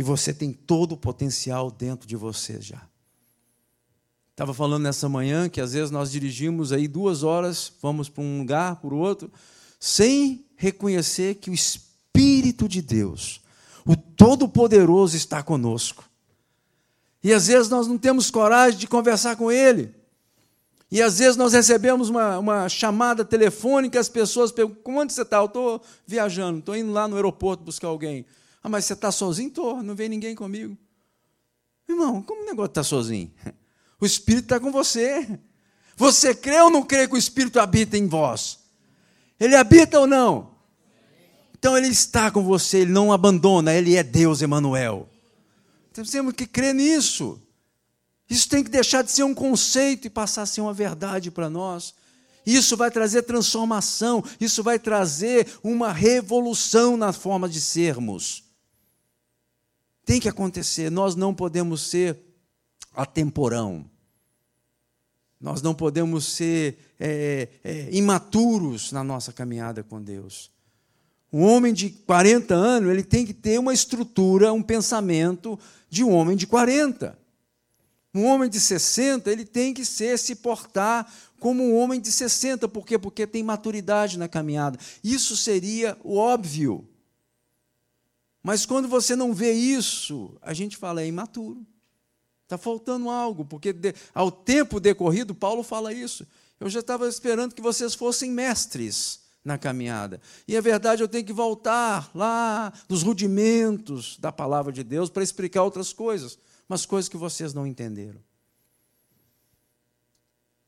e 0.00 0.02
você 0.02 0.32
tem 0.32 0.50
todo 0.50 0.92
o 0.92 0.96
potencial 0.96 1.70
dentro 1.70 2.08
de 2.08 2.16
você 2.16 2.58
já. 2.58 2.80
Estava 4.30 4.54
falando 4.54 4.84
nessa 4.84 5.10
manhã 5.10 5.46
que 5.46 5.60
às 5.60 5.74
vezes 5.74 5.90
nós 5.90 6.10
dirigimos 6.10 6.72
aí 6.72 6.88
duas 6.88 7.22
horas, 7.22 7.70
vamos 7.82 8.08
para 8.08 8.24
um 8.24 8.38
lugar, 8.38 8.76
para 8.76 8.94
o 8.94 8.96
outro, 8.96 9.30
sem 9.78 10.42
reconhecer 10.56 11.34
que 11.34 11.50
o 11.50 11.52
Espírito 11.52 12.66
de 12.66 12.80
Deus, 12.80 13.42
o 13.84 13.94
Todo-Poderoso, 13.94 15.18
está 15.18 15.42
conosco. 15.42 16.02
E 17.22 17.30
às 17.30 17.48
vezes 17.48 17.68
nós 17.68 17.86
não 17.86 17.98
temos 17.98 18.30
coragem 18.30 18.78
de 18.80 18.86
conversar 18.86 19.36
com 19.36 19.52
Ele. 19.52 19.94
E 20.90 21.02
às 21.02 21.18
vezes 21.18 21.36
nós 21.36 21.52
recebemos 21.52 22.08
uma, 22.08 22.38
uma 22.38 22.68
chamada 22.70 23.22
telefônica, 23.22 24.00
as 24.00 24.08
pessoas 24.08 24.50
perguntam: 24.50 24.96
onde 24.96 25.12
você 25.12 25.20
está? 25.20 25.36
Eu 25.36 25.44
estou 25.44 25.82
viajando, 26.06 26.60
estou 26.60 26.74
indo 26.74 26.90
lá 26.90 27.06
no 27.06 27.16
aeroporto 27.16 27.62
buscar 27.62 27.88
alguém. 27.88 28.24
Ah, 28.62 28.68
mas 28.68 28.84
você 28.84 28.92
está 28.92 29.10
sozinho? 29.10 29.48
Estou, 29.48 29.82
não 29.82 29.94
vem 29.94 30.08
ninguém 30.08 30.34
comigo. 30.34 30.76
Irmão, 31.88 32.22
como 32.22 32.42
o 32.42 32.46
negócio 32.46 32.70
está 32.70 32.84
sozinho? 32.84 33.32
O 34.00 34.06
Espírito 34.06 34.44
está 34.44 34.60
com 34.60 34.70
você. 34.70 35.38
Você 35.96 36.34
crê 36.34 36.60
ou 36.62 36.70
não 36.70 36.82
crê 36.82 37.06
que 37.06 37.14
o 37.14 37.18
Espírito 37.18 37.60
habita 37.60 37.96
em 37.96 38.06
vós? 38.06 38.58
Ele 39.38 39.54
habita 39.54 40.00
ou 40.00 40.06
não? 40.06 40.50
Então 41.58 41.76
ele 41.76 41.88
está 41.88 42.30
com 42.30 42.42
você, 42.42 42.78
ele 42.78 42.92
não 42.92 43.12
abandona, 43.12 43.74
ele 43.74 43.94
é 43.94 44.02
Deus 44.02 44.40
Emanuel. 44.40 45.06
Temos 45.92 46.32
que 46.32 46.46
crer 46.46 46.74
nisso. 46.74 47.38
Isso 48.30 48.48
tem 48.48 48.64
que 48.64 48.70
deixar 48.70 49.02
de 49.02 49.10
ser 49.10 49.24
um 49.24 49.34
conceito 49.34 50.06
e 50.06 50.10
passar 50.10 50.42
a 50.42 50.46
ser 50.46 50.62
uma 50.62 50.72
verdade 50.72 51.30
para 51.30 51.50
nós. 51.50 51.92
Isso 52.46 52.76
vai 52.76 52.90
trazer 52.90 53.22
transformação, 53.22 54.24
isso 54.40 54.62
vai 54.62 54.78
trazer 54.78 55.46
uma 55.62 55.92
revolução 55.92 56.96
na 56.96 57.12
forma 57.12 57.48
de 57.48 57.60
sermos. 57.60 58.49
Tem 60.10 60.18
que 60.18 60.28
acontecer, 60.28 60.90
nós 60.90 61.14
não 61.14 61.32
podemos 61.32 61.82
ser 61.82 62.18
atemporão. 62.96 63.88
Nós 65.40 65.62
não 65.62 65.72
podemos 65.72 66.24
ser 66.24 66.78
é, 66.98 67.46
é, 67.62 67.88
imaturos 67.92 68.90
na 68.90 69.04
nossa 69.04 69.32
caminhada 69.32 69.84
com 69.84 70.02
Deus. 70.02 70.50
Um 71.32 71.44
homem 71.44 71.72
de 71.72 71.90
40 71.90 72.52
anos, 72.52 72.90
ele 72.90 73.04
tem 73.04 73.24
que 73.24 73.32
ter 73.32 73.60
uma 73.60 73.72
estrutura, 73.72 74.52
um 74.52 74.64
pensamento 74.64 75.56
de 75.88 76.02
um 76.02 76.10
homem 76.10 76.36
de 76.36 76.44
40. 76.44 77.16
Um 78.12 78.24
homem 78.24 78.50
de 78.50 78.58
60, 78.58 79.30
ele 79.30 79.44
tem 79.44 79.72
que 79.72 79.84
ser, 79.84 80.18
se 80.18 80.34
portar 80.34 81.08
como 81.38 81.62
um 81.62 81.76
homem 81.76 82.00
de 82.00 82.10
60. 82.10 82.66
Por 82.66 82.84
quê? 82.84 82.98
Porque 82.98 83.28
tem 83.28 83.44
maturidade 83.44 84.18
na 84.18 84.26
caminhada. 84.26 84.76
Isso 85.04 85.36
seria 85.36 85.96
o 86.02 86.16
óbvio. 86.16 86.89
Mas 88.42 88.64
quando 88.64 88.88
você 88.88 89.14
não 89.14 89.34
vê 89.34 89.52
isso, 89.52 90.36
a 90.40 90.54
gente 90.54 90.76
fala, 90.76 91.02
é 91.02 91.06
imaturo. 91.06 91.66
Está 92.44 92.56
faltando 92.58 93.08
algo, 93.08 93.44
porque 93.44 93.74
ao 94.14 94.30
tempo 94.30 94.80
decorrido, 94.80 95.34
Paulo 95.34 95.62
fala 95.62 95.92
isso. 95.92 96.26
Eu 96.58 96.68
já 96.68 96.80
estava 96.80 97.08
esperando 97.08 97.54
que 97.54 97.62
vocês 97.62 97.94
fossem 97.94 98.30
mestres 98.30 99.20
na 99.44 99.56
caminhada. 99.56 100.20
E 100.46 100.56
é 100.56 100.60
verdade, 100.60 101.02
eu 101.02 101.08
tenho 101.08 101.24
que 101.24 101.32
voltar 101.32 102.10
lá 102.14 102.72
nos 102.88 103.02
rudimentos 103.02 104.18
da 104.18 104.32
palavra 104.32 104.72
de 104.72 104.82
Deus 104.82 105.08
para 105.08 105.22
explicar 105.22 105.62
outras 105.62 105.92
coisas, 105.92 106.38
mas 106.68 106.84
coisas 106.84 107.08
que 107.08 107.16
vocês 107.16 107.54
não 107.54 107.66
entenderam. 107.66 108.20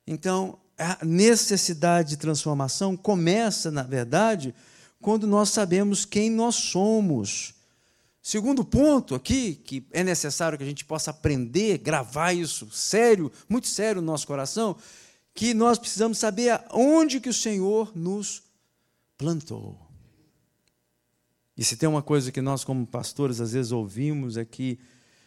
Então, 0.07 0.59
a 0.79 1.05
necessidade 1.05 2.11
de 2.11 2.17
transformação 2.17 2.97
começa, 2.97 3.71
na 3.71 3.83
verdade, 3.83 4.55
quando 5.01 5.27
nós 5.27 5.51
sabemos 5.51 6.05
quem 6.05 6.31
nós 6.31 6.55
somos. 6.55 7.55
Segundo 8.23 8.65
ponto 8.65 9.17
aqui, 9.17 9.57
que 9.57 9.85
é 9.91 10.05
necessário 10.05 10.57
que 10.57 10.63
a 10.63 10.67
gente 10.67 10.85
possa 10.85 11.11
aprender, 11.11 11.79
gravar 11.79 12.33
isso 12.33 12.71
sério, 12.71 13.33
muito 13.49 13.67
sério 13.67 14.01
no 14.01 14.07
nosso 14.07 14.29
coração, 14.29 14.77
que 15.35 15.53
nós 15.53 15.77
precisamos 15.77 16.19
saber 16.19 16.63
onde 16.71 17.21
que 17.21 17.29
o 17.29 17.35
Senhor 17.35 17.91
nos 17.97 18.45
plantou. 19.19 19.77
E 21.57 21.65
se 21.65 21.77
tem 21.77 21.89
uma 21.89 22.03
coisa 22.03 22.31
que 22.31 22.41
nós 22.41 22.63
como 22.63 22.87
pastores 22.87 23.41
às 23.41 23.53
vezes 23.53 23.73
ouvimos 23.73 24.37
é 24.37 24.45
que 24.45 24.79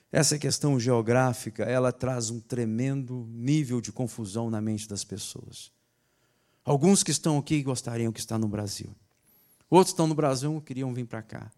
essa 0.10 0.40
questão 0.40 0.80
geográfica, 0.80 1.64
ela 1.64 1.92
traz 1.92 2.30
um 2.30 2.40
tremendo 2.40 3.28
nível 3.30 3.82
de 3.82 3.92
confusão 3.92 4.50
na 4.50 4.62
mente 4.62 4.88
das 4.88 5.04
pessoas. 5.04 5.70
Alguns 6.64 7.04
que 7.04 7.12
estão 7.12 7.38
aqui 7.38 7.62
gostariam 7.62 8.14
que 8.14 8.22
está 8.22 8.38
no 8.38 8.48
Brasil. 8.48 8.96
Outros 9.70 9.92
estão 9.92 10.08
no 10.08 10.16
Brasil 10.16 10.62
queriam 10.62 10.94
vir 10.94 11.06
para 11.06 11.22
cá. 11.22 11.52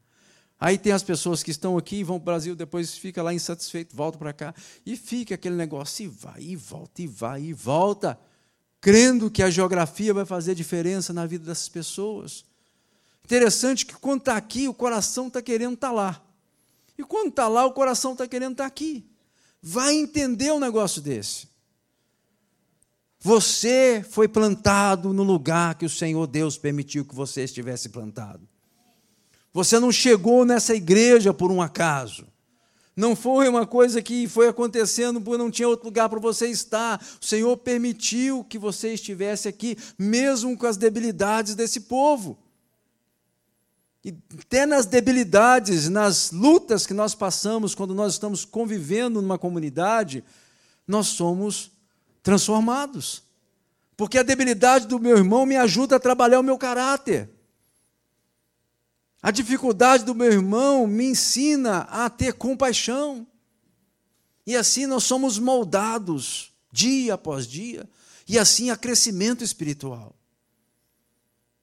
Aí 0.60 0.78
tem 0.78 0.92
as 0.92 1.04
pessoas 1.04 1.44
que 1.44 1.52
estão 1.52 1.78
aqui, 1.78 2.04
vão 2.04 2.20
para 2.20 2.24
o 2.24 2.26
Brasil, 2.26 2.56
depois 2.56 2.98
fica 2.98 3.22
lá 3.22 3.34
insatisfeito, 3.34 3.96
volta 3.96 4.18
para 4.18 4.34
cá, 4.34 4.56
e 4.86 4.96
fica 4.98 5.36
aquele 5.36 5.56
negócio, 5.56 6.06
e 6.06 6.08
vai, 6.08 6.42
e 6.42 6.56
volta, 6.56 7.02
e 7.02 7.08
vai, 7.08 7.42
e 7.44 7.54
volta 7.54 8.20
crendo 8.80 9.30
que 9.30 9.44
a 9.44 9.50
geografia 9.50 10.14
vai 10.14 10.26
fazer 10.26 10.56
diferença 10.56 11.14
na 11.14 11.26
vida 11.26 11.46
dessas 11.46 11.70
pessoas. 11.70 12.46
Interessante 13.24 13.86
que 13.86 13.96
quando 13.96 14.22
está 14.22 14.38
aqui, 14.38 14.68
o 14.68 14.74
coração 14.74 15.28
está 15.28 15.42
querendo 15.42 15.74
estar 15.74 15.90
tá 15.90 15.94
lá. 15.94 16.24
E 16.98 17.04
quando 17.04 17.30
está 17.30 17.48
lá, 17.48 17.66
o 17.66 17.74
coração 17.74 18.14
está 18.14 18.28
querendo 18.28 18.54
estar 18.54 18.64
tá 18.64 18.68
aqui. 18.68 19.06
Vai 19.62 19.94
entender 19.94 20.52
um 20.52 20.60
negócio 20.60 21.02
desse. 21.02 21.48
Você 23.20 24.06
foi 24.10 24.28
plantado 24.28 25.12
no 25.12 25.24
lugar 25.24 25.76
que 25.76 25.86
o 25.86 25.90
Senhor 25.90 26.26
Deus 26.28 26.58
permitiu 26.58 27.04
que 27.04 27.16
você 27.16 27.44
estivesse 27.44 27.90
plantado. 27.90 28.48
Você 29.54 29.80
não 29.80 29.92
chegou 29.92 30.46
nessa 30.46 30.76
igreja 30.76 31.34
por 31.34 31.52
um 31.52 31.62
acaso. 31.62 32.28
Não 32.98 33.16
foi 33.16 33.48
uma 33.48 33.64
coisa 33.64 34.02
que 34.02 34.28
foi 34.28 34.48
acontecendo 34.48 35.22
porque 35.22 35.38
não 35.38 35.52
tinha 35.52 35.68
outro 35.68 35.86
lugar 35.86 36.10
para 36.10 36.20
você 36.20 36.48
estar. 36.48 37.00
O 37.22 37.26
Senhor 37.26 37.56
permitiu 37.58 38.44
que 38.44 38.58
você 38.58 38.94
estivesse 38.94 39.48
aqui, 39.48 39.78
mesmo 40.00 40.58
com 40.58 40.66
as 40.66 40.78
debilidades 40.78 41.54
desse 41.54 41.82
povo. 41.82 42.40
E 44.04 44.16
até 44.40 44.66
nas 44.66 44.88
debilidades, 44.88 45.90
nas 45.90 46.32
lutas 46.32 46.88
que 46.88 46.94
nós 46.94 47.14
passamos 47.14 47.76
quando 47.76 47.94
nós 47.94 48.14
estamos 48.14 48.46
convivendo 48.46 49.22
numa 49.22 49.38
comunidade, 49.38 50.24
nós 50.88 51.08
somos 51.08 51.70
transformados. 52.24 53.22
Porque 53.96 54.18
a 54.18 54.24
debilidade 54.24 54.88
do 54.88 54.98
meu 54.98 55.18
irmão 55.18 55.46
me 55.46 55.56
ajuda 55.56 55.98
a 55.98 56.00
trabalhar 56.00 56.40
o 56.40 56.44
meu 56.44 56.58
caráter. 56.58 57.30
A 59.22 59.32
dificuldade 59.32 60.06
do 60.06 60.16
meu 60.16 60.32
irmão 60.32 60.86
me 60.86 61.06
ensina 61.06 61.80
a 61.90 62.10
ter 62.10 62.34
compaixão. 62.34 63.26
E 64.46 64.56
assim 64.56 64.86
nós 64.86 65.04
somos 65.04 65.38
moldados 65.40 66.52
dia 66.72 67.16
após 67.16 67.48
dia, 67.48 67.90
e 68.28 68.38
assim 68.38 68.70
há 68.70 68.78
crescimento 68.78 69.44
espiritual. 69.44 70.16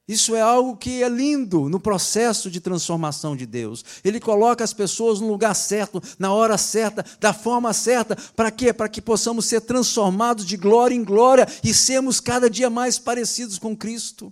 Isso 0.07 0.34
é 0.34 0.40
algo 0.42 0.76
que 0.76 1.02
é 1.02 1.09
lindo 1.09 1.66
no 1.68 1.80
processo 1.80 2.50
de 2.50 2.61
transformação 2.61 3.34
de 3.34 3.46
Deus. 3.46 3.82
Ele 4.05 4.20
coloca 4.20 4.62
as 4.62 4.74
pessoas 4.74 5.18
no 5.18 5.28
lugar 5.28 5.55
certo, 5.55 6.02
na 6.18 6.30
hora 6.30 6.59
certa, 6.59 7.02
da 7.18 7.32
forma 7.32 7.72
certa. 7.72 8.14
Para 8.36 8.50
quê? 8.50 8.70
Para 8.70 8.88
que 8.88 9.00
possamos 9.00 9.46
ser 9.46 9.62
transformados 9.62 10.44
de 10.44 10.59
glória 10.59 10.94
em 10.94 11.02
glória 11.02 11.48
e 11.62 11.72
sermos 11.72 12.20
cada 12.20 12.50
dia 12.50 12.68
mais 12.68 12.98
parecidos 12.98 13.59
com 13.59 13.74
Cristo. 13.74 14.30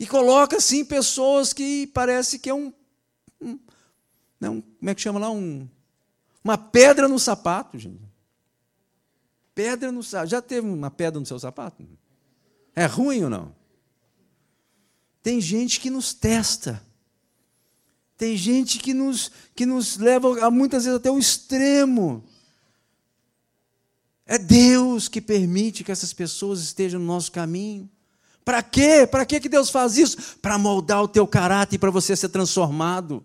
E 0.00 0.06
coloca, 0.06 0.56
assim, 0.56 0.82
pessoas 0.82 1.52
que 1.52 1.86
parece 1.88 2.38
que 2.38 2.48
é 2.48 2.54
um, 2.54 2.72
um, 3.38 3.58
né, 4.40 4.48
um 4.48 4.62
como 4.62 4.88
é 4.88 4.94
que 4.94 5.02
chama 5.02 5.20
lá? 5.20 5.30
Um, 5.30 5.68
uma 6.42 6.56
pedra 6.56 7.06
no 7.06 7.18
sapato, 7.18 7.78
gente. 7.78 8.00
Pedra 9.54 9.92
no 9.92 10.02
sapato. 10.02 10.30
Já 10.30 10.40
teve 10.40 10.66
uma 10.66 10.90
pedra 10.90 11.20
no 11.20 11.26
seu 11.26 11.38
sapato? 11.38 11.86
É 12.74 12.86
ruim 12.86 13.24
ou 13.24 13.28
não? 13.28 13.54
Tem 15.22 15.38
gente 15.38 15.78
que 15.78 15.90
nos 15.90 16.14
testa. 16.14 16.82
Tem 18.16 18.38
gente 18.38 18.78
que 18.78 18.94
nos, 18.94 19.30
que 19.54 19.66
nos 19.66 19.98
leva, 19.98 20.46
a, 20.46 20.50
muitas 20.50 20.84
vezes, 20.84 20.98
até 20.98 21.10
o 21.10 21.18
extremo. 21.18 22.24
É 24.24 24.38
Deus 24.38 25.08
que 25.08 25.20
permite 25.20 25.84
que 25.84 25.92
essas 25.92 26.14
pessoas 26.14 26.60
estejam 26.62 26.98
no 26.98 27.06
nosso 27.06 27.30
caminho. 27.30 27.86
Para 28.44 28.62
quê? 28.62 29.06
Para 29.06 29.24
que 29.24 29.48
Deus 29.48 29.70
faz 29.70 29.96
isso? 29.96 30.38
Para 30.40 30.58
moldar 30.58 31.02
o 31.02 31.08
teu 31.08 31.26
caráter 31.26 31.78
para 31.78 31.90
você 31.90 32.16
ser 32.16 32.28
transformado. 32.28 33.24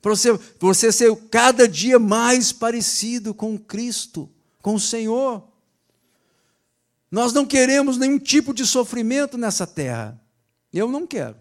Para 0.00 0.14
você, 0.14 0.38
você 0.58 0.92
ser 0.92 1.14
cada 1.30 1.66
dia 1.66 1.98
mais 1.98 2.52
parecido 2.52 3.32
com 3.32 3.58
Cristo, 3.58 4.30
com 4.60 4.74
o 4.74 4.80
Senhor. 4.80 5.42
Nós 7.10 7.32
não 7.32 7.46
queremos 7.46 7.96
nenhum 7.96 8.18
tipo 8.18 8.52
de 8.52 8.66
sofrimento 8.66 9.38
nessa 9.38 9.66
terra. 9.66 10.20
Eu 10.72 10.90
não 10.90 11.06
quero. 11.06 11.36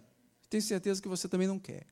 Tenho 0.49 0.63
certeza 0.63 1.01
que 1.01 1.07
você 1.07 1.27
também 1.27 1.47
não 1.47 1.59
quer. 1.59 1.85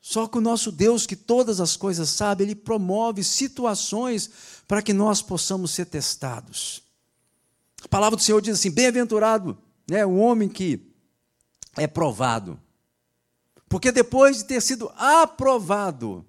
Só 0.00 0.26
que 0.26 0.36
o 0.36 0.40
nosso 0.40 0.70
Deus, 0.72 1.06
que 1.06 1.16
todas 1.16 1.60
as 1.60 1.76
coisas 1.76 2.08
sabe, 2.10 2.44
Ele 2.44 2.54
promove 2.54 3.22
situações 3.22 4.30
para 4.66 4.82
que 4.82 4.92
nós 4.92 5.22
possamos 5.22 5.70
ser 5.70 5.86
testados. 5.86 6.82
A 7.82 7.88
palavra 7.88 8.16
do 8.16 8.22
Senhor 8.22 8.40
diz 8.40 8.58
assim: 8.58 8.70
bem-aventurado 8.70 9.56
né, 9.92 10.06
o 10.06 10.16
homem 10.16 10.48
que 10.48 10.90
é 11.76 11.86
provado. 11.86 12.58
Porque 13.68 13.92
depois 13.92 14.38
de 14.38 14.44
ter 14.46 14.62
sido 14.62 14.90
aprovado, 14.96 16.24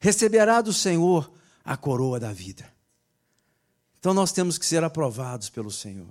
receberá 0.00 0.60
do 0.60 0.72
Senhor 0.72 1.32
a 1.64 1.76
coroa 1.76 2.18
da 2.18 2.32
vida. 2.32 2.68
Então 4.00 4.12
nós 4.12 4.32
temos 4.32 4.58
que 4.58 4.66
ser 4.66 4.82
aprovados 4.82 5.48
pelo 5.48 5.70
Senhor. 5.70 6.08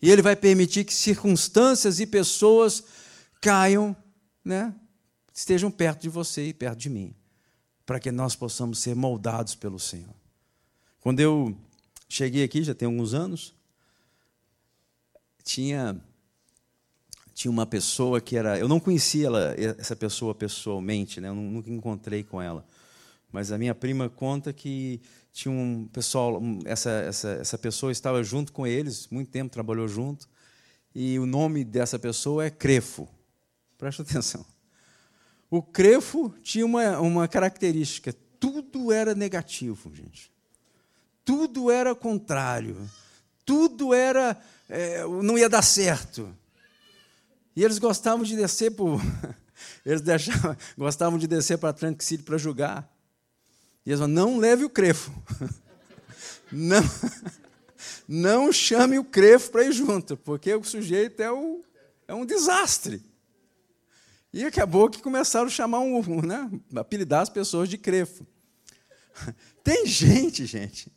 E 0.00 0.10
Ele 0.10 0.22
vai 0.22 0.34
permitir 0.34 0.84
que 0.84 0.92
circunstâncias 0.92 2.00
e 2.00 2.06
pessoas 2.06 2.82
caiam, 3.40 3.94
né, 4.44 4.74
estejam 5.32 5.70
perto 5.70 6.02
de 6.02 6.08
você 6.08 6.48
e 6.48 6.52
perto 6.52 6.80
de 6.80 6.90
mim, 6.90 7.14
para 7.86 8.00
que 8.00 8.10
nós 8.10 8.34
possamos 8.34 8.80
ser 8.80 8.96
moldados 8.96 9.54
pelo 9.54 9.78
Senhor. 9.78 10.16
Quando 11.00 11.20
eu 11.20 11.56
cheguei 12.08 12.42
aqui, 12.42 12.64
já 12.64 12.74
tem 12.74 12.86
alguns 12.86 13.14
anos, 13.14 13.54
tinha 15.42 16.00
tinha 17.34 17.50
uma 17.50 17.66
pessoa 17.66 18.20
que 18.20 18.36
era 18.36 18.58
eu 18.58 18.68
não 18.68 18.78
conhecia 18.78 19.26
ela, 19.26 19.54
essa 19.56 19.96
pessoa 19.96 20.34
pessoalmente 20.34 21.20
né? 21.20 21.28
Eu 21.28 21.34
nunca 21.34 21.70
encontrei 21.70 22.22
com 22.22 22.40
ela. 22.40 22.64
Mas 23.30 23.50
a 23.50 23.56
minha 23.56 23.74
prima 23.74 24.10
conta 24.10 24.52
que 24.52 25.00
tinha 25.32 25.52
um 25.52 25.88
pessoal 25.92 26.40
essa 26.64 26.90
essa 26.90 27.28
essa 27.30 27.58
pessoa 27.58 27.90
estava 27.90 28.22
junto 28.22 28.52
com 28.52 28.66
eles 28.66 29.08
muito 29.10 29.30
tempo 29.30 29.50
trabalhou 29.50 29.88
junto 29.88 30.28
e 30.94 31.18
o 31.18 31.24
nome 31.24 31.64
dessa 31.64 31.98
pessoa 31.98 32.44
é 32.44 32.50
Crefo. 32.50 33.08
Presta 33.78 34.02
atenção. 34.02 34.44
O 35.50 35.62
Crefo 35.62 36.34
tinha 36.42 36.66
uma 36.66 37.00
uma 37.00 37.26
característica 37.26 38.14
tudo 38.42 38.90
era 38.90 39.14
negativo 39.14 39.94
gente. 39.94 40.32
Tudo 41.24 41.70
era 41.70 41.94
contrário. 41.94 42.76
Tudo 43.44 43.94
era 43.94 44.36
é, 44.68 45.04
não 45.04 45.38
ia 45.38 45.48
dar 45.48 45.62
certo. 45.62 46.34
E 47.54 47.62
eles 47.62 47.78
gostavam 47.78 48.24
de 48.24 48.36
descer 48.36 48.70
por. 48.70 49.00
Eles 49.84 50.00
deixavam, 50.00 50.56
gostavam 50.76 51.18
de 51.18 51.26
descer 51.26 51.58
para 51.58 51.72
Tranquility 51.72 52.24
para 52.24 52.38
julgar. 52.38 52.90
E 53.84 53.90
eles 53.90 54.00
falavam, 54.00 54.14
não 54.14 54.38
leve 54.38 54.64
o 54.64 54.70
crefo. 54.70 55.12
Não, 56.54 56.82
não 58.06 58.52
chame 58.52 58.98
o 58.98 59.04
crefo 59.04 59.50
para 59.50 59.64
ir 59.64 59.72
junto, 59.72 60.18
porque 60.18 60.54
o 60.54 60.62
sujeito 60.62 61.20
é, 61.20 61.32
o, 61.32 61.64
é 62.06 62.12
um 62.12 62.26
desastre. 62.26 63.02
E 64.30 64.44
acabou 64.44 64.90
que 64.90 65.00
começaram 65.00 65.46
a 65.46 65.50
chamar 65.50 65.80
um, 65.80 66.20
né, 66.20 66.50
apelidar 66.76 67.22
as 67.22 67.30
pessoas 67.30 67.70
de 67.70 67.78
crefo. 67.78 68.26
Tem 69.64 69.86
gente, 69.86 70.44
gente, 70.44 70.92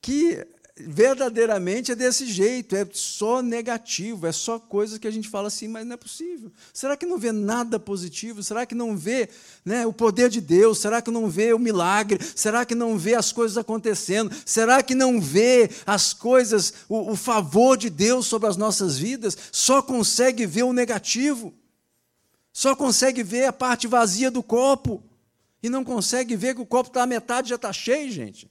que 0.00 0.46
verdadeiramente 0.78 1.92
é 1.92 1.94
desse 1.94 2.26
jeito, 2.26 2.76
é 2.76 2.86
só 2.92 3.40
negativo, 3.40 4.26
é 4.26 4.32
só 4.32 4.58
coisas 4.58 4.98
que 4.98 5.08
a 5.08 5.10
gente 5.10 5.28
fala 5.28 5.48
assim, 5.48 5.66
mas 5.68 5.86
não 5.86 5.94
é 5.94 5.96
possível. 5.96 6.52
Será 6.72 6.96
que 6.96 7.06
não 7.06 7.16
vê 7.16 7.32
nada 7.32 7.80
positivo? 7.80 8.42
Será 8.42 8.66
que 8.66 8.74
não 8.74 8.94
vê 8.94 9.30
né, 9.64 9.86
o 9.86 9.92
poder 9.92 10.28
de 10.28 10.38
Deus? 10.38 10.78
Será 10.78 11.00
que 11.00 11.10
não 11.10 11.30
vê 11.30 11.54
o 11.54 11.58
milagre? 11.58 12.20
Será 12.34 12.66
que 12.66 12.74
não 12.74 12.98
vê 12.98 13.14
as 13.14 13.32
coisas 13.32 13.56
acontecendo? 13.56 14.30
Será 14.44 14.82
que 14.82 14.94
não 14.94 15.18
vê 15.18 15.70
as 15.86 16.12
coisas, 16.12 16.74
o, 16.90 17.12
o 17.12 17.16
favor 17.16 17.78
de 17.78 17.88
Deus 17.88 18.26
sobre 18.26 18.48
as 18.48 18.58
nossas 18.58 18.98
vidas? 18.98 19.36
Só 19.50 19.80
consegue 19.80 20.44
ver 20.44 20.64
o 20.64 20.74
negativo, 20.74 21.54
só 22.52 22.76
consegue 22.76 23.22
ver 23.22 23.46
a 23.46 23.52
parte 23.52 23.86
vazia 23.86 24.30
do 24.30 24.42
copo, 24.42 25.02
e 25.62 25.70
não 25.70 25.82
consegue 25.82 26.36
ver 26.36 26.54
que 26.54 26.60
o 26.60 26.66
copo 26.66 26.90
está 26.90 27.02
a 27.02 27.06
metade 27.06 27.48
já 27.48 27.56
está 27.56 27.72
cheio, 27.72 28.12
gente. 28.12 28.50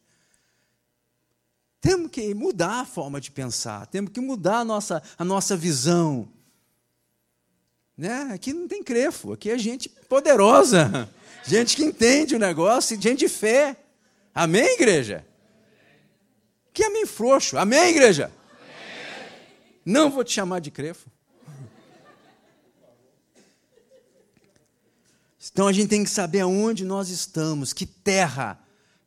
Temos 1.86 2.10
que 2.10 2.34
mudar 2.34 2.80
a 2.82 2.86
forma 2.86 3.22
de 3.22 3.30
pensar, 3.30 3.86
temos 3.86 4.12
que 4.12 4.20
mudar 4.20 4.62
a 4.62 4.66
nossa, 4.66 5.04
a 5.20 5.24
nossa 5.24 5.56
visão. 5.56 6.28
Né? 7.96 8.32
Aqui 8.34 8.54
não 8.54 8.68
tem 8.68 8.82
crefo, 8.82 9.34
aqui 9.34 9.52
é 9.52 9.58
gente 9.60 9.88
poderosa, 10.10 11.08
gente 11.46 11.76
que 11.76 11.84
entende 11.84 12.36
o 12.36 12.40
negócio, 12.40 13.00
gente 13.00 13.20
de 13.20 13.30
fé. 13.30 13.78
Amém, 14.34 14.66
igreja? 14.74 15.24
Que 16.74 16.86
amém 16.86 17.06
frouxo. 17.06 17.56
Amém, 17.56 17.92
igreja? 17.92 18.32
Amém. 18.34 19.32
Não 19.86 20.10
vou 20.10 20.24
te 20.24 20.34
chamar 20.34 20.62
de 20.62 20.72
crefo. 20.72 21.08
Então 25.52 25.68
a 25.68 25.72
gente 25.72 25.90
tem 25.90 26.04
que 26.04 26.10
saber 26.10 26.40
aonde 26.40 26.84
nós 26.84 27.10
estamos, 27.10 27.74
que 27.74 27.86
terra 27.86 28.60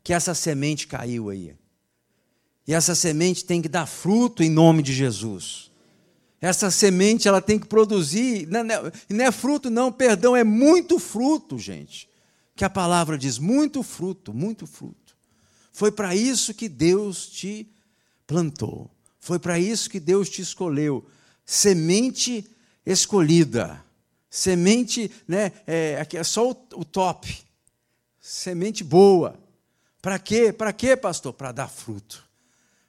que 0.05 0.13
essa 0.13 0.33
semente 0.33 0.87
caiu 0.87 1.29
aí. 1.29 1.57
E 2.69 2.75
essa 2.75 2.95
semente 2.95 3.47
tem 3.47 3.63
que 3.63 3.69
dar 3.69 3.87
fruto 3.87 4.43
em 4.43 4.51
nome 4.51 4.83
de 4.83 4.93
Jesus. 4.93 5.71
Essa 6.39 6.71
semente 6.71 7.27
ela 7.27 7.41
tem 7.41 7.59
que 7.59 7.67
produzir, 7.67 8.47
não 8.47 8.61
é, 8.61 8.93
não 9.09 9.25
é 9.25 9.33
fruto 9.33 9.71
não, 9.71 9.91
perdão, 9.91 10.37
é 10.37 10.45
muito 10.45 10.99
fruto, 10.99 11.59
gente. 11.59 12.07
Que 12.55 12.67
a 12.67 12.71
palavra 12.71 13.17
diz, 13.17 13.39
muito 13.39 13.83
fruto, 13.83 14.35
muito 14.35 14.67
fruto. 14.67 15.17
Foi 15.73 15.91
para 15.91 16.15
isso 16.15 16.53
que 16.53 16.69
Deus 16.69 17.27
te 17.27 17.67
plantou. 18.27 18.91
Foi 19.19 19.39
para 19.39 19.59
isso 19.59 19.89
que 19.89 19.99
Deus 19.99 20.29
te 20.29 20.43
escolheu. 20.43 21.07
Semente 21.47 22.47
escolhida. 22.85 23.83
Semente, 24.29 25.11
né, 25.27 25.53
é, 25.67 25.99
aqui 26.03 26.19
é 26.19 26.25
só 26.25 26.51
o, 26.51 26.57
o 26.75 26.85
top. 26.85 27.35
Semente 28.21 28.85
boa. 28.85 29.41
Para 30.03 30.19
quê? 30.19 30.53
Para 30.53 30.71
quê, 30.71 30.95
pastor? 30.95 31.33
Para 31.33 31.51
dar 31.51 31.69
fruto 31.69 32.28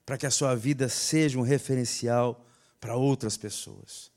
para 0.10 0.18
que 0.18 0.26
a 0.26 0.32
sua 0.32 0.56
vida 0.56 0.90
seja 0.90 1.38
um 1.38 1.44
referencial 1.44 2.44
para 2.82 2.96
outras 2.96 3.38
pessoas. 3.38 4.10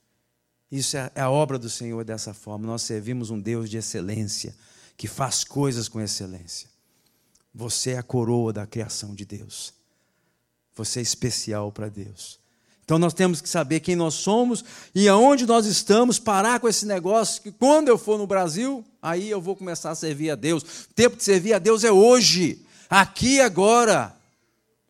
Isso 0.70 0.96
é, 0.96 1.10
é 1.14 1.20
a 1.20 1.30
obra 1.30 1.58
do 1.58 1.68
Senhor 1.68 2.02
dessa 2.02 2.32
forma. 2.32 2.66
Nós 2.66 2.80
servimos 2.80 3.28
um 3.28 3.38
Deus 3.38 3.68
de 3.68 3.76
excelência, 3.76 4.54
que 4.96 5.06
faz 5.06 5.44
coisas 5.44 5.90
com 5.90 6.00
excelência. 6.00 6.66
Você 7.54 7.90
é 7.90 7.98
a 7.98 8.02
coroa 8.02 8.54
da 8.54 8.66
criação 8.66 9.14
de 9.14 9.26
Deus. 9.26 9.74
Você 10.74 11.00
é 11.00 11.02
especial 11.02 11.70
para 11.70 11.90
Deus. 11.90 12.40
Então 12.82 12.98
nós 12.98 13.12
temos 13.12 13.42
que 13.42 13.48
saber 13.50 13.80
quem 13.80 13.94
nós 13.94 14.14
somos 14.14 14.64
e 14.94 15.06
aonde 15.10 15.44
nós 15.44 15.66
estamos, 15.66 16.18
parar 16.18 16.58
com 16.58 16.70
esse 16.70 16.86
negócio 16.86 17.42
que 17.42 17.52
quando 17.52 17.88
eu 17.88 17.98
for 17.98 18.16
no 18.16 18.26
Brasil, 18.26 18.82
aí 19.02 19.28
eu 19.28 19.42
vou 19.42 19.54
começar 19.54 19.90
a 19.90 19.94
servir 19.94 20.30
a 20.30 20.36
Deus. 20.36 20.62
O 20.62 20.94
tempo 20.94 21.16
de 21.16 21.22
servir 21.22 21.52
a 21.52 21.58
Deus 21.58 21.84
é 21.84 21.92
hoje, 21.92 22.64
aqui 22.88 23.34
e 23.34 23.40
agora. 23.42 24.21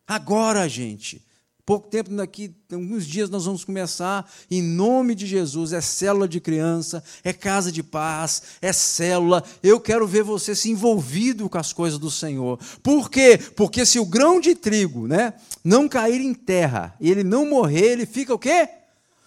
Agora, 0.06 0.68
gente. 0.68 1.22
Pouco 1.64 1.88
tempo 1.88 2.10
daqui, 2.10 2.52
alguns 2.72 3.06
dias 3.06 3.30
nós 3.30 3.44
vamos 3.44 3.64
começar, 3.64 4.28
em 4.50 4.60
nome 4.60 5.14
de 5.14 5.28
Jesus, 5.28 5.72
é 5.72 5.80
célula 5.80 6.26
de 6.26 6.40
criança, 6.40 7.04
é 7.22 7.32
casa 7.32 7.70
de 7.70 7.84
paz, 7.84 8.42
é 8.60 8.72
célula. 8.72 9.44
Eu 9.62 9.80
quero 9.80 10.04
ver 10.04 10.24
você 10.24 10.56
se 10.56 10.70
envolvido 10.70 11.48
com 11.48 11.56
as 11.56 11.72
coisas 11.72 12.00
do 12.00 12.10
Senhor. 12.10 12.58
Por 12.82 13.08
quê? 13.08 13.38
Porque 13.56 13.86
se 13.86 14.00
o 14.00 14.04
grão 14.04 14.40
de 14.40 14.56
trigo, 14.56 15.06
né, 15.06 15.34
não 15.62 15.88
cair 15.88 16.20
em 16.20 16.34
terra 16.34 16.96
e 17.00 17.08
ele 17.08 17.22
não 17.22 17.48
morrer, 17.48 17.92
ele 17.92 18.06
fica 18.06 18.34
o 18.34 18.38
quê? 18.38 18.68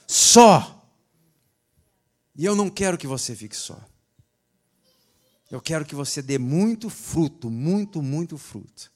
Só. 0.06 0.86
E 2.38 2.44
eu 2.44 2.54
não 2.54 2.70
quero 2.70 2.98
que 2.98 3.08
você 3.08 3.34
fique 3.34 3.56
só. 3.56 3.80
Eu 5.50 5.62
quero 5.62 5.86
que 5.86 5.96
você 5.96 6.22
dê 6.22 6.38
muito 6.38 6.90
fruto, 6.90 7.50
muito, 7.50 8.02
muito 8.02 8.38
fruto 8.38 8.94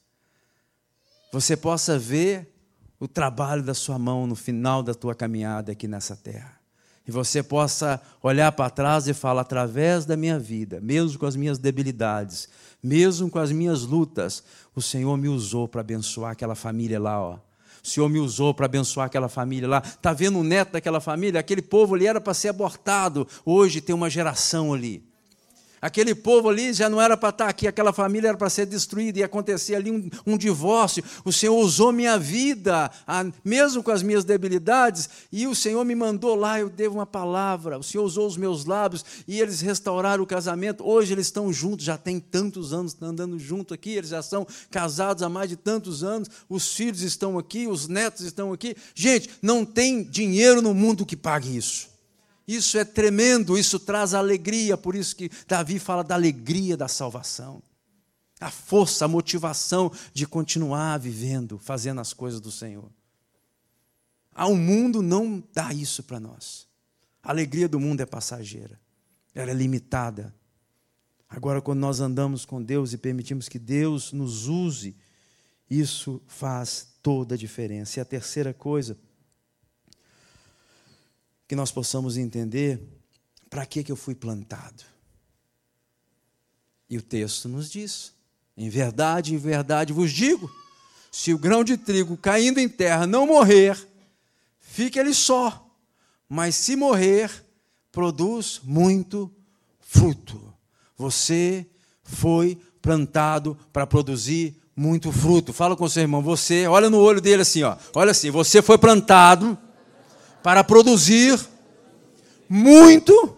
você 1.32 1.56
possa 1.56 1.98
ver 1.98 2.52
o 2.98 3.08
trabalho 3.08 3.62
da 3.62 3.74
sua 3.74 3.98
mão 3.98 4.26
no 4.26 4.36
final 4.36 4.82
da 4.82 4.94
tua 4.94 5.14
caminhada 5.14 5.72
aqui 5.72 5.88
nessa 5.88 6.14
terra. 6.16 6.60
E 7.06 7.10
você 7.10 7.42
possa 7.42 8.00
olhar 8.22 8.52
para 8.52 8.70
trás 8.70 9.08
e 9.08 9.14
falar, 9.14 9.40
através 9.40 10.04
da 10.04 10.16
minha 10.16 10.38
vida, 10.38 10.80
mesmo 10.80 11.18
com 11.18 11.26
as 11.26 11.34
minhas 11.34 11.58
debilidades, 11.58 12.48
mesmo 12.82 13.30
com 13.30 13.38
as 13.38 13.50
minhas 13.50 13.82
lutas, 13.82 14.44
o 14.74 14.82
Senhor 14.82 15.16
me 15.16 15.28
usou 15.28 15.66
para 15.66 15.80
abençoar 15.80 16.32
aquela 16.32 16.54
família 16.54 17.00
lá, 17.00 17.20
ó. 17.20 17.38
O 17.82 17.88
Senhor 17.88 18.08
me 18.08 18.18
usou 18.18 18.52
para 18.52 18.66
abençoar 18.66 19.06
aquela 19.06 19.28
família 19.28 19.66
lá. 19.66 19.82
Está 19.84 20.12
vendo 20.12 20.38
o 20.38 20.44
neto 20.44 20.72
daquela 20.72 21.00
família? 21.00 21.40
Aquele 21.40 21.62
povo 21.62 21.94
ali 21.94 22.06
era 22.06 22.20
para 22.20 22.34
ser 22.34 22.48
abortado. 22.48 23.26
Hoje 23.44 23.80
tem 23.80 23.94
uma 23.94 24.10
geração 24.10 24.74
ali. 24.74 25.09
Aquele 25.80 26.14
povo 26.14 26.48
ali 26.50 26.74
já 26.74 26.90
não 26.90 27.00
era 27.00 27.16
para 27.16 27.30
estar 27.30 27.48
aqui, 27.48 27.66
aquela 27.66 27.92
família 27.92 28.28
era 28.28 28.36
para 28.36 28.50
ser 28.50 28.66
destruída, 28.66 29.18
e 29.18 29.22
acontecer 29.22 29.74
ali 29.74 29.90
um, 29.90 30.10
um, 30.26 30.36
divórcio. 30.36 31.02
O 31.24 31.32
Senhor 31.32 31.56
usou 31.56 31.90
minha 31.90 32.18
vida, 32.18 32.90
a, 33.06 33.24
mesmo 33.42 33.82
com 33.82 33.90
as 33.90 34.02
minhas 34.02 34.22
debilidades, 34.22 35.08
e 35.32 35.46
o 35.46 35.54
Senhor 35.54 35.82
me 35.84 35.94
mandou 35.94 36.34
lá, 36.34 36.60
eu 36.60 36.68
devo 36.68 36.96
uma 36.96 37.06
palavra. 37.06 37.78
O 37.78 37.82
Senhor 37.82 38.04
usou 38.04 38.26
os 38.26 38.36
meus 38.36 38.66
lábios 38.66 39.04
e 39.26 39.40
eles 39.40 39.62
restauraram 39.62 40.22
o 40.22 40.26
casamento. 40.26 40.86
Hoje 40.86 41.14
eles 41.14 41.26
estão 41.26 41.50
juntos, 41.50 41.86
já 41.86 41.96
tem 41.96 42.20
tantos 42.20 42.74
anos 42.74 42.94
andando 43.00 43.38
junto 43.38 43.72
aqui, 43.72 43.90
eles 43.90 44.10
já 44.10 44.22
são 44.22 44.46
casados 44.70 45.22
há 45.22 45.28
mais 45.28 45.48
de 45.48 45.56
tantos 45.56 46.04
anos. 46.04 46.28
Os 46.48 46.74
filhos 46.74 47.00
estão 47.00 47.38
aqui, 47.38 47.66
os 47.66 47.88
netos 47.88 48.20
estão 48.26 48.52
aqui. 48.52 48.76
Gente, 48.94 49.30
não 49.40 49.64
tem 49.64 50.02
dinheiro 50.02 50.60
no 50.60 50.74
mundo 50.74 51.06
que 51.06 51.16
pague 51.16 51.56
isso. 51.56 51.89
Isso 52.46 52.78
é 52.78 52.84
tremendo, 52.84 53.56
isso 53.56 53.78
traz 53.78 54.14
alegria, 54.14 54.76
por 54.76 54.94
isso 54.94 55.14
que 55.14 55.30
Davi 55.46 55.78
fala 55.78 56.02
da 56.02 56.14
alegria 56.14 56.76
da 56.76 56.88
salvação. 56.88 57.62
A 58.40 58.50
força, 58.50 59.04
a 59.04 59.08
motivação 59.08 59.92
de 60.12 60.26
continuar 60.26 60.98
vivendo, 60.98 61.58
fazendo 61.58 62.00
as 62.00 62.12
coisas 62.12 62.40
do 62.40 62.50
Senhor. 62.50 62.90
Ah, 64.34 64.46
o 64.46 64.56
mundo 64.56 65.02
não 65.02 65.42
dá 65.52 65.72
isso 65.72 66.02
para 66.02 66.18
nós. 66.18 66.66
A 67.22 67.30
alegria 67.30 67.68
do 67.68 67.78
mundo 67.78 68.00
é 68.00 68.06
passageira, 68.06 68.80
ela 69.34 69.50
é 69.50 69.54
limitada. 69.54 70.34
Agora, 71.28 71.60
quando 71.60 71.78
nós 71.80 72.00
andamos 72.00 72.44
com 72.44 72.62
Deus 72.62 72.92
e 72.92 72.98
permitimos 72.98 73.48
que 73.48 73.58
Deus 73.58 74.12
nos 74.12 74.48
use, 74.48 74.96
isso 75.68 76.20
faz 76.26 76.88
toda 77.02 77.34
a 77.36 77.38
diferença. 77.38 77.98
E 77.98 78.00
a 78.00 78.04
terceira 78.04 78.52
coisa, 78.52 78.98
que 81.50 81.56
nós 81.56 81.72
possamos 81.72 82.16
entender 82.16 82.80
para 83.50 83.66
que, 83.66 83.82
que 83.82 83.90
eu 83.90 83.96
fui 83.96 84.14
plantado. 84.14 84.84
E 86.88 86.96
o 86.96 87.02
texto 87.02 87.48
nos 87.48 87.68
diz: 87.68 88.12
em 88.56 88.68
verdade, 88.68 89.34
em 89.34 89.36
verdade 89.36 89.92
vos 89.92 90.12
digo, 90.12 90.48
se 91.10 91.34
o 91.34 91.38
grão 91.38 91.64
de 91.64 91.76
trigo 91.76 92.16
caindo 92.16 92.60
em 92.60 92.68
terra 92.68 93.04
não 93.04 93.26
morrer, 93.26 93.76
fica 94.60 95.00
ele 95.00 95.12
só, 95.12 95.68
mas 96.28 96.54
se 96.54 96.76
morrer, 96.76 97.44
produz 97.90 98.60
muito 98.62 99.28
fruto. 99.80 100.54
Você 100.96 101.66
foi 102.04 102.56
plantado 102.80 103.58
para 103.72 103.88
produzir 103.88 104.56
muito 104.76 105.10
fruto. 105.10 105.52
Fala 105.52 105.76
com 105.76 105.82
o 105.82 105.90
seu 105.90 106.02
irmão, 106.02 106.22
você, 106.22 106.68
olha 106.68 106.88
no 106.88 107.00
olho 107.00 107.20
dele 107.20 107.42
assim, 107.42 107.64
ó. 107.64 107.76
Olha 107.92 108.12
assim, 108.12 108.30
você 108.30 108.62
foi 108.62 108.78
plantado 108.78 109.58
para 110.42 110.64
produzir 110.64 111.38
muito 112.48 113.36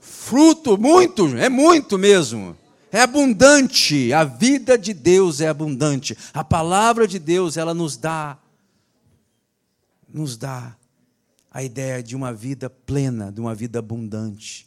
fruto, 0.00 0.76
muito, 0.78 1.36
é 1.36 1.48
muito 1.48 1.98
mesmo. 1.98 2.56
É 2.90 3.00
abundante, 3.00 4.12
a 4.12 4.24
vida 4.24 4.78
de 4.78 4.94
Deus 4.94 5.40
é 5.40 5.48
abundante. 5.48 6.16
A 6.32 6.42
palavra 6.42 7.06
de 7.06 7.18
Deus, 7.18 7.56
ela 7.56 7.74
nos 7.74 7.96
dá 7.96 8.38
nos 10.08 10.36
dá 10.36 10.74
a 11.50 11.62
ideia 11.62 12.02
de 12.02 12.16
uma 12.16 12.32
vida 12.32 12.70
plena, 12.70 13.30
de 13.30 13.40
uma 13.40 13.54
vida 13.54 13.78
abundante. 13.78 14.66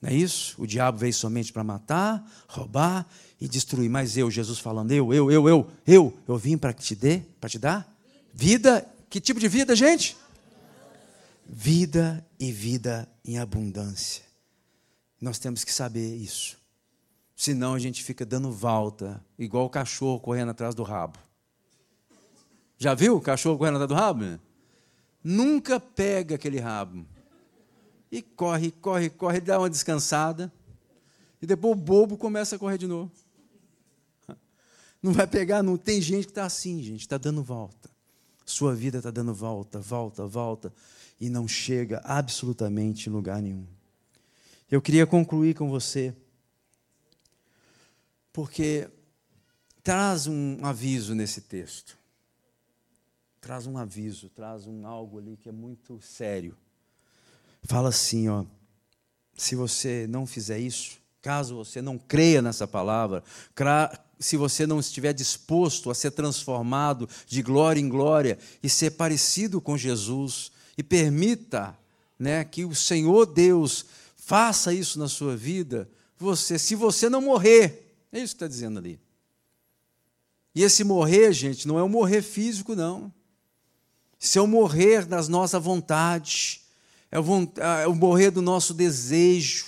Não 0.00 0.10
é 0.10 0.14
isso? 0.14 0.54
O 0.58 0.66
diabo 0.66 0.98
veio 0.98 1.12
somente 1.12 1.52
para 1.52 1.64
matar, 1.64 2.24
roubar 2.48 3.06
e 3.40 3.48
destruir. 3.48 3.90
Mas 3.90 4.16
eu, 4.16 4.30
Jesus 4.30 4.58
falando, 4.58 4.92
eu, 4.92 5.12
eu, 5.12 5.30
eu, 5.30 5.48
eu, 5.48 5.70
eu, 5.86 6.18
eu 6.26 6.36
vim 6.38 6.56
para 6.56 6.72
te 6.72 6.94
dar, 6.94 7.20
para 7.40 7.50
te 7.50 7.58
dar 7.58 7.96
vida. 8.32 8.86
Que 9.08 9.20
tipo 9.20 9.40
de 9.40 9.48
vida, 9.48 9.74
gente? 9.74 10.16
Vida 11.48 12.26
e 12.38 12.50
vida 12.50 13.08
em 13.24 13.38
abundância. 13.38 14.24
Nós 15.20 15.38
temos 15.38 15.64
que 15.64 15.72
saber 15.72 16.16
isso. 16.16 16.58
Senão 17.34 17.74
a 17.74 17.78
gente 17.78 18.02
fica 18.02 18.24
dando 18.24 18.50
volta, 18.50 19.22
igual 19.38 19.66
o 19.66 19.70
cachorro 19.70 20.20
correndo 20.20 20.50
atrás 20.50 20.74
do 20.74 20.82
rabo. 20.82 21.18
Já 22.78 22.94
viu 22.94 23.16
o 23.16 23.20
cachorro 23.20 23.58
correndo 23.58 23.76
atrás 23.76 23.88
do 23.88 23.94
rabo? 23.94 24.40
Nunca 25.22 25.80
pega 25.80 26.34
aquele 26.34 26.58
rabo. 26.58 27.06
E 28.10 28.22
corre, 28.22 28.70
corre, 28.70 29.10
corre, 29.10 29.40
dá 29.40 29.58
uma 29.58 29.68
descansada. 29.68 30.52
E 31.40 31.46
depois 31.46 31.72
o 31.72 31.80
bobo 31.80 32.16
começa 32.16 32.56
a 32.56 32.58
correr 32.58 32.78
de 32.78 32.86
novo. 32.86 33.10
Não 35.02 35.12
vai 35.12 35.26
pegar, 35.26 35.62
não. 35.62 35.76
Tem 35.76 36.00
gente 36.00 36.24
que 36.24 36.30
está 36.30 36.44
assim, 36.44 36.82
gente, 36.82 37.00
está 37.00 37.18
dando 37.18 37.42
volta. 37.42 37.90
Sua 38.44 38.74
vida 38.74 38.98
está 38.98 39.10
dando 39.10 39.34
volta, 39.34 39.78
volta, 39.78 40.26
volta. 40.26 40.72
E 41.20 41.28
não 41.30 41.48
chega 41.48 42.00
absolutamente 42.04 43.08
em 43.08 43.12
lugar 43.12 43.40
nenhum. 43.40 43.66
Eu 44.70 44.82
queria 44.82 45.06
concluir 45.06 45.54
com 45.54 45.70
você, 45.70 46.14
porque 48.32 48.88
traz 49.82 50.26
um 50.26 50.58
aviso 50.64 51.14
nesse 51.14 51.40
texto. 51.40 51.96
Traz 53.40 53.66
um 53.66 53.78
aviso, 53.78 54.28
traz 54.28 54.66
um 54.66 54.84
algo 54.84 55.18
ali 55.18 55.36
que 55.36 55.48
é 55.48 55.52
muito 55.52 56.00
sério. 56.02 56.56
Fala 57.62 57.90
assim, 57.90 58.28
ó, 58.28 58.44
se 59.36 59.54
você 59.54 60.06
não 60.08 60.26
fizer 60.26 60.58
isso, 60.58 60.98
caso 61.22 61.54
você 61.56 61.80
não 61.80 61.96
creia 61.96 62.42
nessa 62.42 62.66
palavra, 62.66 63.22
se 64.18 64.36
você 64.36 64.66
não 64.66 64.80
estiver 64.80 65.12
disposto 65.12 65.90
a 65.90 65.94
ser 65.94 66.10
transformado 66.10 67.08
de 67.26 67.42
glória 67.42 67.80
em 67.80 67.88
glória 67.88 68.38
e 68.62 68.68
ser 68.68 68.92
parecido 68.92 69.60
com 69.60 69.76
Jesus, 69.76 70.50
e 70.76 70.82
permita 70.82 71.76
né, 72.18 72.44
que 72.44 72.64
o 72.64 72.74
Senhor 72.74 73.26
Deus 73.26 73.86
faça 74.16 74.72
isso 74.72 74.98
na 74.98 75.08
sua 75.08 75.36
vida, 75.36 75.88
você, 76.18 76.58
se 76.58 76.74
você 76.74 77.08
não 77.08 77.20
morrer, 77.20 77.94
é 78.10 78.18
isso 78.18 78.34
que 78.34 78.36
está 78.36 78.48
dizendo 78.48 78.78
ali. 78.78 78.98
E 80.54 80.62
esse 80.62 80.82
morrer, 80.82 81.32
gente, 81.32 81.68
não 81.68 81.78
é 81.78 81.82
o 81.82 81.88
morrer 81.88 82.22
físico, 82.22 82.74
não. 82.74 83.12
Isso 84.18 84.38
é 84.38 84.42
o 84.42 84.46
morrer 84.46 85.04
das 85.04 85.28
nossas 85.28 85.62
vontades, 85.62 86.62
é 87.12 87.18
é 87.18 87.86
o 87.86 87.94
morrer 87.94 88.30
do 88.30 88.40
nosso 88.42 88.72
desejo, 88.72 89.66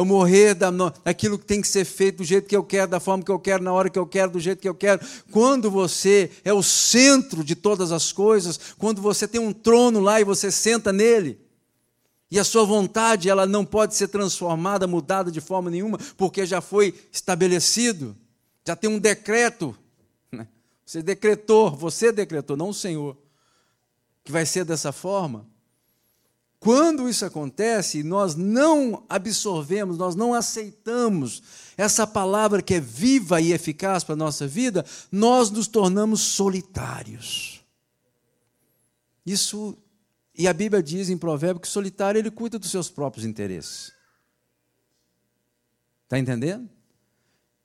o 0.00 0.04
morrer 0.04 0.54
da, 0.54 0.70
daquilo 1.04 1.38
que 1.38 1.44
tem 1.44 1.60
que 1.60 1.68
ser 1.68 1.84
feito 1.84 2.18
do 2.18 2.24
jeito 2.24 2.48
que 2.48 2.56
eu 2.56 2.62
quero, 2.62 2.90
da 2.90 3.00
forma 3.00 3.24
que 3.24 3.30
eu 3.30 3.38
quero, 3.38 3.62
na 3.62 3.72
hora 3.72 3.90
que 3.90 3.98
eu 3.98 4.06
quero, 4.06 4.32
do 4.32 4.40
jeito 4.40 4.60
que 4.60 4.68
eu 4.68 4.74
quero. 4.74 5.00
Quando 5.30 5.70
você 5.70 6.30
é 6.44 6.52
o 6.52 6.62
centro 6.62 7.42
de 7.42 7.56
todas 7.56 7.90
as 7.90 8.12
coisas, 8.12 8.58
quando 8.78 9.02
você 9.02 9.26
tem 9.26 9.40
um 9.40 9.52
trono 9.52 10.00
lá 10.00 10.20
e 10.20 10.24
você 10.24 10.50
senta 10.50 10.92
nele, 10.92 11.38
e 12.30 12.38
a 12.38 12.44
sua 12.44 12.64
vontade, 12.64 13.30
ela 13.30 13.46
não 13.46 13.64
pode 13.64 13.94
ser 13.94 14.08
transformada, 14.08 14.86
mudada 14.86 15.30
de 15.30 15.40
forma 15.40 15.70
nenhuma, 15.70 15.98
porque 16.16 16.44
já 16.44 16.60
foi 16.60 16.94
estabelecido, 17.10 18.14
já 18.66 18.76
tem 18.76 18.90
um 18.90 18.98
decreto. 18.98 19.74
Né? 20.30 20.46
Você 20.84 21.02
decretou, 21.02 21.70
você 21.74 22.12
decretou, 22.12 22.56
não 22.56 22.68
o 22.68 22.74
Senhor, 22.74 23.16
que 24.22 24.30
vai 24.30 24.44
ser 24.44 24.64
dessa 24.64 24.92
forma. 24.92 25.46
Quando 26.60 27.08
isso 27.08 27.24
acontece, 27.24 28.02
nós 28.02 28.34
não 28.34 29.04
absorvemos, 29.08 29.96
nós 29.96 30.16
não 30.16 30.34
aceitamos 30.34 31.42
essa 31.76 32.06
palavra 32.06 32.60
que 32.60 32.74
é 32.74 32.80
viva 32.80 33.40
e 33.40 33.52
eficaz 33.52 34.02
para 34.02 34.14
a 34.14 34.16
nossa 34.16 34.46
vida, 34.46 34.84
nós 35.10 35.50
nos 35.50 35.68
tornamos 35.68 36.20
solitários. 36.20 37.64
Isso 39.24 39.78
e 40.38 40.46
a 40.46 40.52
Bíblia 40.52 40.80
diz 40.80 41.08
em 41.08 41.18
Provérbio 41.18 41.60
que 41.60 41.68
solitário 41.68 42.18
ele 42.18 42.30
cuida 42.30 42.58
dos 42.58 42.70
seus 42.70 42.88
próprios 42.88 43.26
interesses. 43.26 43.92
Está 46.04 46.16
entendendo? 46.16 46.70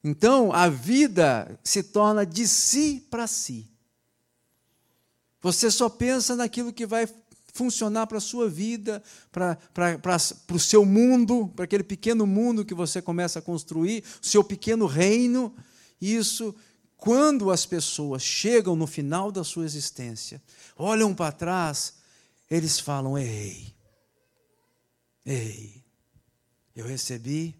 Então, 0.04 0.52
a 0.52 0.68
vida 0.68 1.58
se 1.64 1.82
torna 1.82 2.26
de 2.26 2.48
si 2.48 3.08
para 3.10 3.26
si. 3.26 3.72
Você 5.40 5.70
só 5.70 5.88
pensa 5.88 6.36
naquilo 6.36 6.74
que 6.74 6.86
vai 6.86 7.06
funcionar 7.54 8.08
para 8.08 8.18
a 8.18 8.22
sua 8.22 8.50
vida, 8.50 9.02
para, 9.32 9.56
para, 9.74 10.00
para, 10.00 10.18
para 10.20 10.56
o 10.56 10.60
seu 10.60 10.84
mundo, 10.84 11.48
para 11.56 11.66
aquele 11.66 11.84
pequeno 11.84 12.26
mundo 12.26 12.66
que 12.66 12.74
você 12.74 13.02
começa 13.02 13.40
a 13.40 13.42
construir, 13.42 14.04
o 14.22 14.26
seu 14.26 14.44
pequeno 14.44 14.88
reino. 14.88 15.56
Isso, 16.02 16.54
quando 16.98 17.52
as 17.52 17.66
pessoas 17.66 18.24
chegam 18.24 18.76
no 18.76 18.88
final 18.88 19.32
da 19.32 19.44
sua 19.44 19.66
existência, 19.66 20.42
olham 20.76 21.14
para 21.14 21.32
trás, 21.32 21.94
eles 22.50 22.80
falam: 22.80 23.18
Ei, 23.18 23.72
ei, 25.24 25.84
eu 26.76 26.88
recebi 26.88 27.56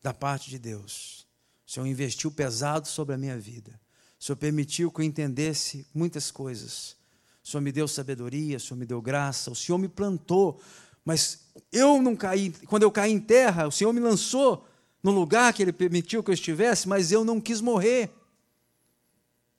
da 0.00 0.14
parte 0.14 0.48
de 0.48 0.58
Deus. 0.58 1.26
O 1.66 1.70
Senhor 1.70 1.86
investiu 1.86 2.30
pesado 2.30 2.86
sobre 2.86 3.14
a 3.14 3.18
minha 3.18 3.38
vida. 3.38 3.80
O 4.20 4.24
Senhor 4.24 4.36
permitiu 4.36 4.90
que 4.92 5.00
eu 5.00 5.04
entendesse 5.04 5.84
muitas 5.92 6.30
coisas. 6.30 6.96
O 7.44 7.48
Senhor 7.48 7.60
me 7.60 7.70
deu 7.70 7.86
sabedoria, 7.86 8.56
o 8.56 8.60
Senhor 8.60 8.78
me 8.78 8.86
deu 8.86 9.02
graça, 9.02 9.50
o 9.50 9.54
Senhor 9.54 9.76
me 9.76 9.88
plantou. 9.88 10.60
Mas 11.04 11.50
eu 11.70 12.00
não 12.00 12.16
caí, 12.16 12.50
quando 12.66 12.84
eu 12.84 12.90
caí 12.90 13.12
em 13.12 13.20
terra, 13.20 13.68
o 13.68 13.70
Senhor 13.70 13.92
me 13.92 14.00
lançou 14.00 14.66
no 15.02 15.10
lugar 15.10 15.52
que 15.52 15.62
Ele 15.62 15.72
permitiu 15.72 16.22
que 16.22 16.30
eu 16.30 16.34
estivesse, 16.34 16.88
mas 16.88 17.12
eu 17.12 17.22
não 17.22 17.38
quis 17.38 17.60
morrer. 17.60 18.10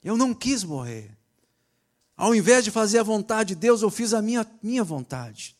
Eu 0.03 0.17
não 0.17 0.33
quis 0.33 0.63
morrer. 0.63 1.15
Ao 2.17 2.33
invés 2.33 2.63
de 2.63 2.71
fazer 2.71 2.97
a 2.99 3.03
vontade 3.03 3.49
de 3.49 3.61
Deus, 3.61 3.83
eu 3.83 3.91
fiz 3.91 4.13
a 4.13 4.21
minha, 4.21 4.45
minha 4.63 4.83
vontade. 4.83 5.55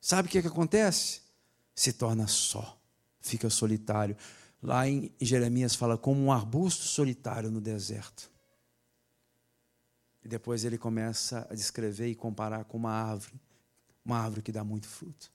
Sabe 0.00 0.28
o 0.28 0.30
que, 0.30 0.40
que 0.40 0.48
acontece? 0.48 1.22
Se 1.74 1.92
torna 1.92 2.28
só, 2.28 2.78
fica 3.20 3.50
solitário. 3.50 4.16
Lá 4.62 4.88
em 4.88 5.10
Jeremias 5.20 5.74
fala 5.74 5.98
como 5.98 6.22
um 6.22 6.30
arbusto 6.30 6.84
solitário 6.84 7.50
no 7.50 7.60
deserto. 7.60 8.30
E 10.26 10.28
depois 10.28 10.64
ele 10.64 10.76
começa 10.76 11.46
a 11.48 11.54
descrever 11.54 12.08
e 12.08 12.14
comparar 12.16 12.64
com 12.64 12.76
uma 12.76 12.90
árvore, 12.90 13.40
uma 14.04 14.18
árvore 14.18 14.42
que 14.42 14.50
dá 14.50 14.64
muito 14.64 14.88
fruto. 14.88 15.30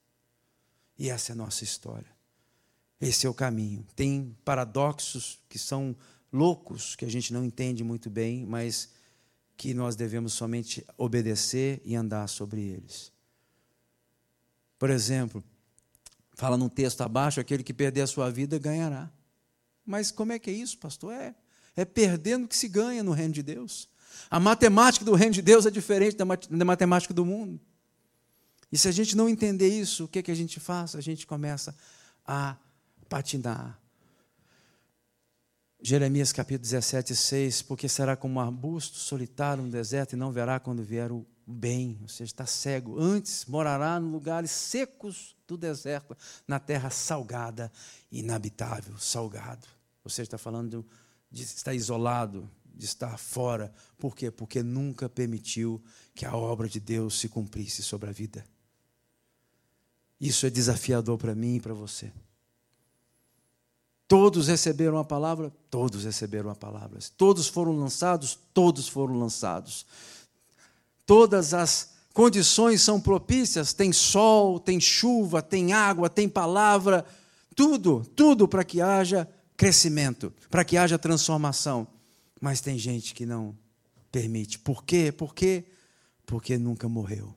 E 0.99 1.09
essa 1.09 1.31
é 1.31 1.33
a 1.33 1.35
nossa 1.37 1.63
história. 1.63 2.11
Esse 2.99 3.25
é 3.25 3.29
o 3.29 3.33
caminho. 3.33 3.85
Tem 3.95 4.35
paradoxos 4.43 5.39
que 5.47 5.57
são 5.57 5.95
loucos, 6.29 6.93
que 6.93 7.05
a 7.05 7.09
gente 7.09 7.31
não 7.31 7.45
entende 7.45 7.85
muito 7.85 8.09
bem, 8.09 8.45
mas 8.45 8.89
que 9.55 9.73
nós 9.73 9.95
devemos 9.95 10.33
somente 10.33 10.85
obedecer 10.97 11.81
e 11.85 11.95
andar 11.95 12.27
sobre 12.27 12.59
eles. 12.59 13.13
Por 14.77 14.89
exemplo, 14.89 15.41
fala 16.33 16.57
num 16.57 16.67
texto 16.67 16.99
abaixo: 16.99 17.39
aquele 17.39 17.63
que 17.63 17.73
perder 17.73 18.01
a 18.01 18.07
sua 18.07 18.29
vida 18.29 18.59
ganhará. 18.59 19.09
Mas 19.85 20.11
como 20.11 20.33
é 20.33 20.37
que 20.37 20.49
é 20.49 20.53
isso, 20.53 20.77
pastor? 20.79 21.13
É, 21.13 21.33
é 21.77 21.85
perdendo 21.85 22.45
que 22.45 22.57
se 22.57 22.67
ganha 22.67 23.01
no 23.01 23.13
reino 23.13 23.33
de 23.33 23.41
Deus. 23.41 23.89
A 24.29 24.39
matemática 24.39 25.03
do 25.03 25.13
reino 25.13 25.33
de 25.33 25.41
Deus 25.41 25.65
é 25.65 25.71
diferente 25.71 26.17
da 26.17 26.65
matemática 26.65 27.13
do 27.13 27.25
mundo. 27.25 27.59
E 28.71 28.77
se 28.77 28.87
a 28.87 28.91
gente 28.91 29.15
não 29.17 29.27
entender 29.27 29.67
isso, 29.67 30.05
o 30.05 30.07
que, 30.07 30.19
é 30.19 30.21
que 30.23 30.31
a 30.31 30.35
gente 30.35 30.59
faz? 30.59 30.95
A 30.95 31.01
gente 31.01 31.27
começa 31.27 31.75
a 32.25 32.55
patinar, 33.09 33.81
Jeremias 35.83 36.31
capítulo 36.31 36.61
17, 36.61 37.15
6, 37.15 37.61
porque 37.63 37.89
será 37.89 38.15
como 38.15 38.35
um 38.35 38.39
arbusto 38.39 38.97
solitário 38.97 39.63
no 39.63 39.71
deserto 39.71 40.13
e 40.13 40.15
não 40.15 40.31
verá 40.31 40.59
quando 40.59 40.83
vier 40.83 41.11
o 41.11 41.25
bem, 41.45 41.97
ou 42.03 42.07
seja, 42.07 42.31
está 42.31 42.45
cego. 42.45 42.99
Antes 42.99 43.45
morará 43.45 43.97
em 43.99 44.11
lugares 44.11 44.51
secos 44.51 45.35
do 45.47 45.57
deserto, 45.57 46.15
na 46.47 46.59
terra 46.59 46.91
salgada, 46.91 47.71
inabitável, 48.11 48.95
salgado. 48.99 49.67
Ou 50.03 50.11
seja, 50.11 50.27
está 50.27 50.37
falando 50.37 50.85
de 51.31 51.41
estar 51.41 51.73
isolado, 51.73 52.47
de 52.73 52.85
estar 52.85 53.17
fora. 53.17 53.73
Por 53.97 54.15
quê? 54.15 54.31
Porque 54.31 54.63
nunca 54.63 55.09
permitiu 55.09 55.81
que 56.15 56.25
a 56.25 56.35
obra 56.35 56.67
de 56.67 56.79
Deus 56.79 57.19
se 57.19 57.29
cumprisse 57.29 57.83
sobre 57.83 58.09
a 58.09 58.13
vida. 58.13 58.45
Isso 60.19 60.45
é 60.45 60.49
desafiador 60.49 61.17
para 61.17 61.33
mim 61.33 61.55
e 61.55 61.59
para 61.59 61.73
você. 61.73 62.11
Todos 64.07 64.47
receberam 64.47 64.97
a 64.97 65.05
palavra? 65.05 65.51
Todos 65.69 66.03
receberam 66.03 66.49
a 66.49 66.55
palavra. 66.55 66.99
Todos 67.17 67.47
foram 67.47 67.77
lançados? 67.77 68.37
Todos 68.53 68.87
foram 68.87 69.17
lançados. 69.17 69.85
Todas 71.05 71.53
as 71.53 71.91
condições 72.13 72.81
são 72.81 72.99
propícias: 72.99 73.73
tem 73.73 73.93
sol, 73.93 74.59
tem 74.59 74.79
chuva, 74.79 75.41
tem 75.41 75.73
água, 75.73 76.09
tem 76.09 76.27
palavra, 76.27 77.05
tudo, 77.55 78.03
tudo 78.15 78.47
para 78.47 78.63
que 78.63 78.81
haja 78.81 79.27
crescimento, 79.55 80.33
para 80.49 80.63
que 80.63 80.77
haja 80.77 80.99
transformação. 80.99 81.87
Mas 82.41 82.59
tem 82.59 82.77
gente 82.79 83.13
que 83.13 83.23
não 83.23 83.55
permite. 84.11 84.57
Por 84.57 84.83
quê? 84.83 85.11
Por 85.11 85.35
quê? 85.35 85.63
Porque 86.25 86.57
nunca 86.57 86.89
morreu. 86.89 87.35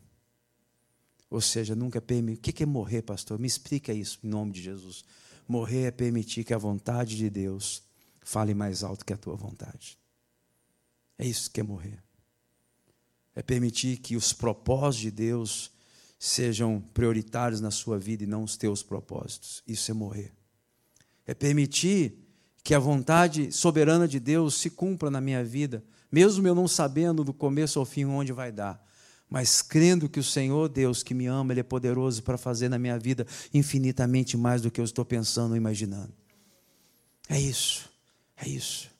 Ou 1.28 1.42
seja, 1.42 1.76
nunca 1.76 2.00
permitiu. 2.00 2.40
O 2.40 2.54
que 2.54 2.62
é 2.62 2.66
morrer, 2.66 3.02
pastor? 3.02 3.38
Me 3.38 3.46
explica 3.46 3.92
isso 3.92 4.18
em 4.24 4.28
nome 4.28 4.52
de 4.52 4.62
Jesus. 4.62 5.04
Morrer 5.46 5.82
é 5.82 5.90
permitir 5.90 6.42
que 6.42 6.54
a 6.54 6.58
vontade 6.58 7.16
de 7.16 7.28
Deus 7.28 7.82
fale 8.22 8.54
mais 8.54 8.82
alto 8.82 9.04
que 9.04 9.12
a 9.12 9.16
tua 9.16 9.36
vontade. 9.36 9.98
É 11.18 11.26
isso 11.26 11.50
que 11.50 11.60
é 11.60 11.62
morrer. 11.62 12.02
É 13.34 13.42
permitir 13.42 13.98
que 13.98 14.16
os 14.16 14.32
propósitos 14.32 15.02
de 15.02 15.10
Deus 15.10 15.70
sejam 16.18 16.80
prioritários 16.94 17.60
na 17.60 17.70
sua 17.70 17.98
vida 17.98 18.24
e 18.24 18.26
não 18.26 18.42
os 18.44 18.56
teus 18.56 18.82
propósitos. 18.82 19.62
Isso 19.66 19.90
é 19.90 19.94
morrer. 19.94 20.32
É 21.26 21.34
permitir 21.34 22.23
que 22.64 22.74
a 22.74 22.78
vontade 22.78 23.52
soberana 23.52 24.08
de 24.08 24.18
Deus 24.18 24.54
se 24.54 24.70
cumpra 24.70 25.10
na 25.10 25.20
minha 25.20 25.44
vida, 25.44 25.84
mesmo 26.10 26.48
eu 26.48 26.54
não 26.54 26.66
sabendo 26.66 27.22
do 27.22 27.34
começo 27.34 27.78
ao 27.78 27.84
fim 27.84 28.06
onde 28.06 28.32
vai 28.32 28.50
dar, 28.50 28.82
mas 29.28 29.60
crendo 29.60 30.08
que 30.08 30.18
o 30.18 30.24
Senhor 30.24 30.68
Deus 30.70 31.02
que 31.02 31.12
me 31.12 31.26
ama, 31.26 31.52
Ele 31.52 31.60
é 31.60 31.64
poderoso 31.64 32.22
para 32.22 32.38
fazer 32.38 32.70
na 32.70 32.78
minha 32.78 32.98
vida 32.98 33.26
infinitamente 33.52 34.36
mais 34.38 34.62
do 34.62 34.70
que 34.70 34.80
eu 34.80 34.84
estou 34.84 35.04
pensando 35.04 35.50
ou 35.50 35.56
imaginando. 35.58 36.12
É 37.28 37.38
isso, 37.38 37.90
é 38.36 38.48
isso. 38.48 38.90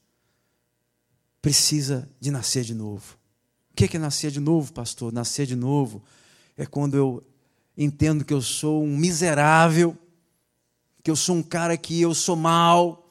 Precisa 1.41 2.09
de 2.21 2.31
nascer 2.31 2.65
de 2.65 2.75
novo. 2.75 3.17
O 3.71 3.75
que 3.75 3.97
é 3.97 3.99
nascer 3.99 4.31
de 4.31 4.41
novo, 4.41 4.73
pastor? 4.73 5.12
Nascer 5.12 5.47
de 5.47 5.57
novo 5.57 6.03
é 6.57 6.67
quando 6.67 6.97
eu 6.97 7.23
entendo 7.77 8.25
que 8.25 8.35
eu 8.35 8.43
sou 8.43 8.85
um 8.85 8.97
miserável, 8.97 9.97
que 11.03 11.11
eu 11.11 11.17
sou 11.17 11.37
um 11.37 11.43
cara 11.43 11.77
que 11.77 12.01
eu 12.01 12.15
sou 12.15 12.37
mal, 12.37 13.04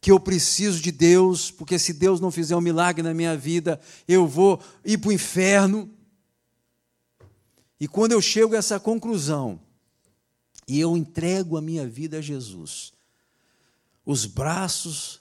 que 0.00 0.10
eu 0.10 0.18
preciso 0.18 0.80
de 0.80 0.90
Deus, 0.90 1.50
porque 1.50 1.78
se 1.78 1.92
Deus 1.92 2.20
não 2.20 2.30
fizer 2.30 2.56
um 2.56 2.60
milagre 2.60 3.02
na 3.02 3.12
minha 3.12 3.36
vida, 3.36 3.78
eu 4.08 4.26
vou 4.26 4.62
ir 4.84 4.98
para 4.98 5.10
o 5.10 5.12
inferno. 5.12 5.90
E 7.78 7.86
quando 7.86 8.12
eu 8.12 8.22
chego 8.22 8.54
a 8.54 8.58
essa 8.58 8.80
conclusão, 8.80 9.60
e 10.66 10.80
eu 10.80 10.96
entrego 10.96 11.56
a 11.56 11.60
minha 11.60 11.86
vida 11.86 12.18
a 12.18 12.20
Jesus, 12.22 12.92
os 14.06 14.24
braços 14.24 15.20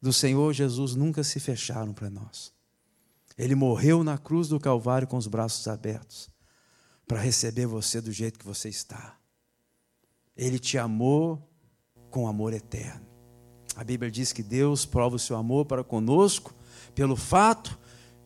do 0.00 0.12
Senhor 0.12 0.52
Jesus 0.52 0.94
nunca 0.94 1.24
se 1.24 1.40
fecharam 1.40 1.94
para 1.94 2.10
nós. 2.10 2.52
Ele 3.38 3.54
morreu 3.54 4.04
na 4.04 4.18
cruz 4.18 4.48
do 4.48 4.60
Calvário 4.60 5.08
com 5.08 5.16
os 5.16 5.26
braços 5.26 5.66
abertos 5.66 6.28
para 7.06 7.20
receber 7.20 7.66
você 7.66 8.00
do 8.00 8.12
jeito 8.12 8.38
que 8.38 8.44
você 8.44 8.68
está. 8.68 9.18
Ele 10.36 10.58
te 10.58 10.76
amou 10.76 11.50
com 12.10 12.28
amor 12.28 12.52
eterno. 12.52 13.13
A 13.76 13.82
Bíblia 13.82 14.10
diz 14.10 14.32
que 14.32 14.42
Deus 14.42 14.84
prova 14.86 15.16
o 15.16 15.18
seu 15.18 15.36
amor 15.36 15.66
para 15.66 15.82
conosco 15.82 16.54
pelo 16.94 17.16
fato 17.16 17.76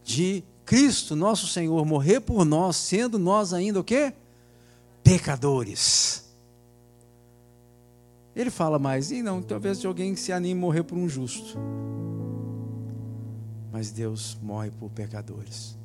de 0.04 0.44
Cristo, 0.64 1.16
nosso 1.16 1.46
Senhor, 1.46 1.84
morrer 1.86 2.20
por 2.20 2.44
nós, 2.44 2.76
sendo 2.76 3.18
nós 3.18 3.54
ainda 3.54 3.80
o 3.80 3.84
quê? 3.84 4.12
Pecadores. 5.02 6.28
Ele 8.36 8.50
fala 8.50 8.78
mais, 8.78 9.10
e 9.10 9.22
não, 9.22 9.42
talvez 9.42 9.80
de 9.80 9.86
alguém 9.86 10.14
que 10.14 10.20
se 10.20 10.32
anime 10.32 10.60
a 10.60 10.62
morrer 10.62 10.82
por 10.82 10.98
um 10.98 11.08
justo. 11.08 11.58
Mas 13.72 13.90
Deus 13.90 14.36
morre 14.42 14.70
por 14.70 14.90
pecadores, 14.90 15.76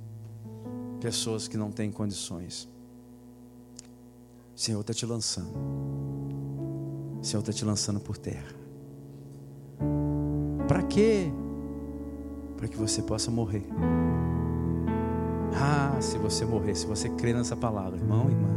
pessoas 1.00 1.48
que 1.48 1.56
não 1.56 1.72
têm 1.72 1.92
condições. 1.92 2.68
O 4.56 4.60
Senhor 4.60 4.82
está 4.82 4.94
te 4.94 5.06
lançando. 5.06 5.54
O 7.22 7.24
Senhor 7.24 7.40
está 7.40 7.54
te 7.54 7.64
lançando 7.64 8.00
por 8.00 8.18
terra. 8.18 8.63
Para 10.68 10.82
quê? 10.84 11.32
Para 12.58 12.68
que 12.68 12.78
você 12.78 13.02
possa 13.02 13.30
morrer. 13.30 13.68
Ah, 15.56 15.98
se 16.02 16.18
você 16.18 16.46
morrer, 16.46 16.76
se 16.76 16.86
você 16.86 17.10
crer 17.10 17.36
nessa 17.36 17.56
palavra, 17.56 17.98
irmão 17.98 18.28
e 18.28 18.32
irmã, 18.32 18.50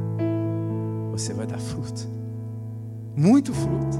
você 1.13 1.35
vai 1.35 1.47
dar 1.47 1.59
fruto. 1.59 2.09
Muito 3.17 3.53
fruto. 3.53 3.99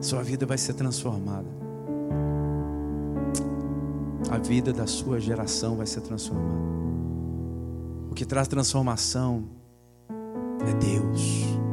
Sua 0.00 0.22
vida 0.22 0.44
vai 0.44 0.58
ser 0.58 0.74
transformada. 0.74 1.48
A 4.30 4.38
vida 4.38 4.72
da 4.72 4.86
sua 4.86 5.20
geração 5.20 5.76
vai 5.76 5.86
ser 5.86 6.00
transformada. 6.00 6.64
O 8.10 8.14
que 8.14 8.24
traz 8.24 8.48
transformação 8.48 9.44
é 10.66 10.72
Deus. 10.74 11.63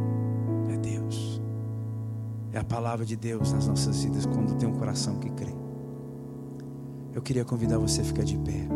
É 2.54 2.60
a 2.60 2.64
palavra 2.64 3.06
de 3.06 3.16
Deus 3.16 3.54
nas 3.54 3.68
nossas 3.68 4.04
vidas 4.04 4.26
quando 4.26 4.58
tem 4.58 4.68
um 4.68 4.78
coração 4.78 5.18
que 5.20 5.30
crê. 5.30 5.54
Eu 7.14 7.22
queria 7.22 7.46
convidar 7.46 7.78
você 7.78 8.02
a 8.02 8.04
ficar 8.04 8.24
de 8.24 8.38
pé. 8.38 8.68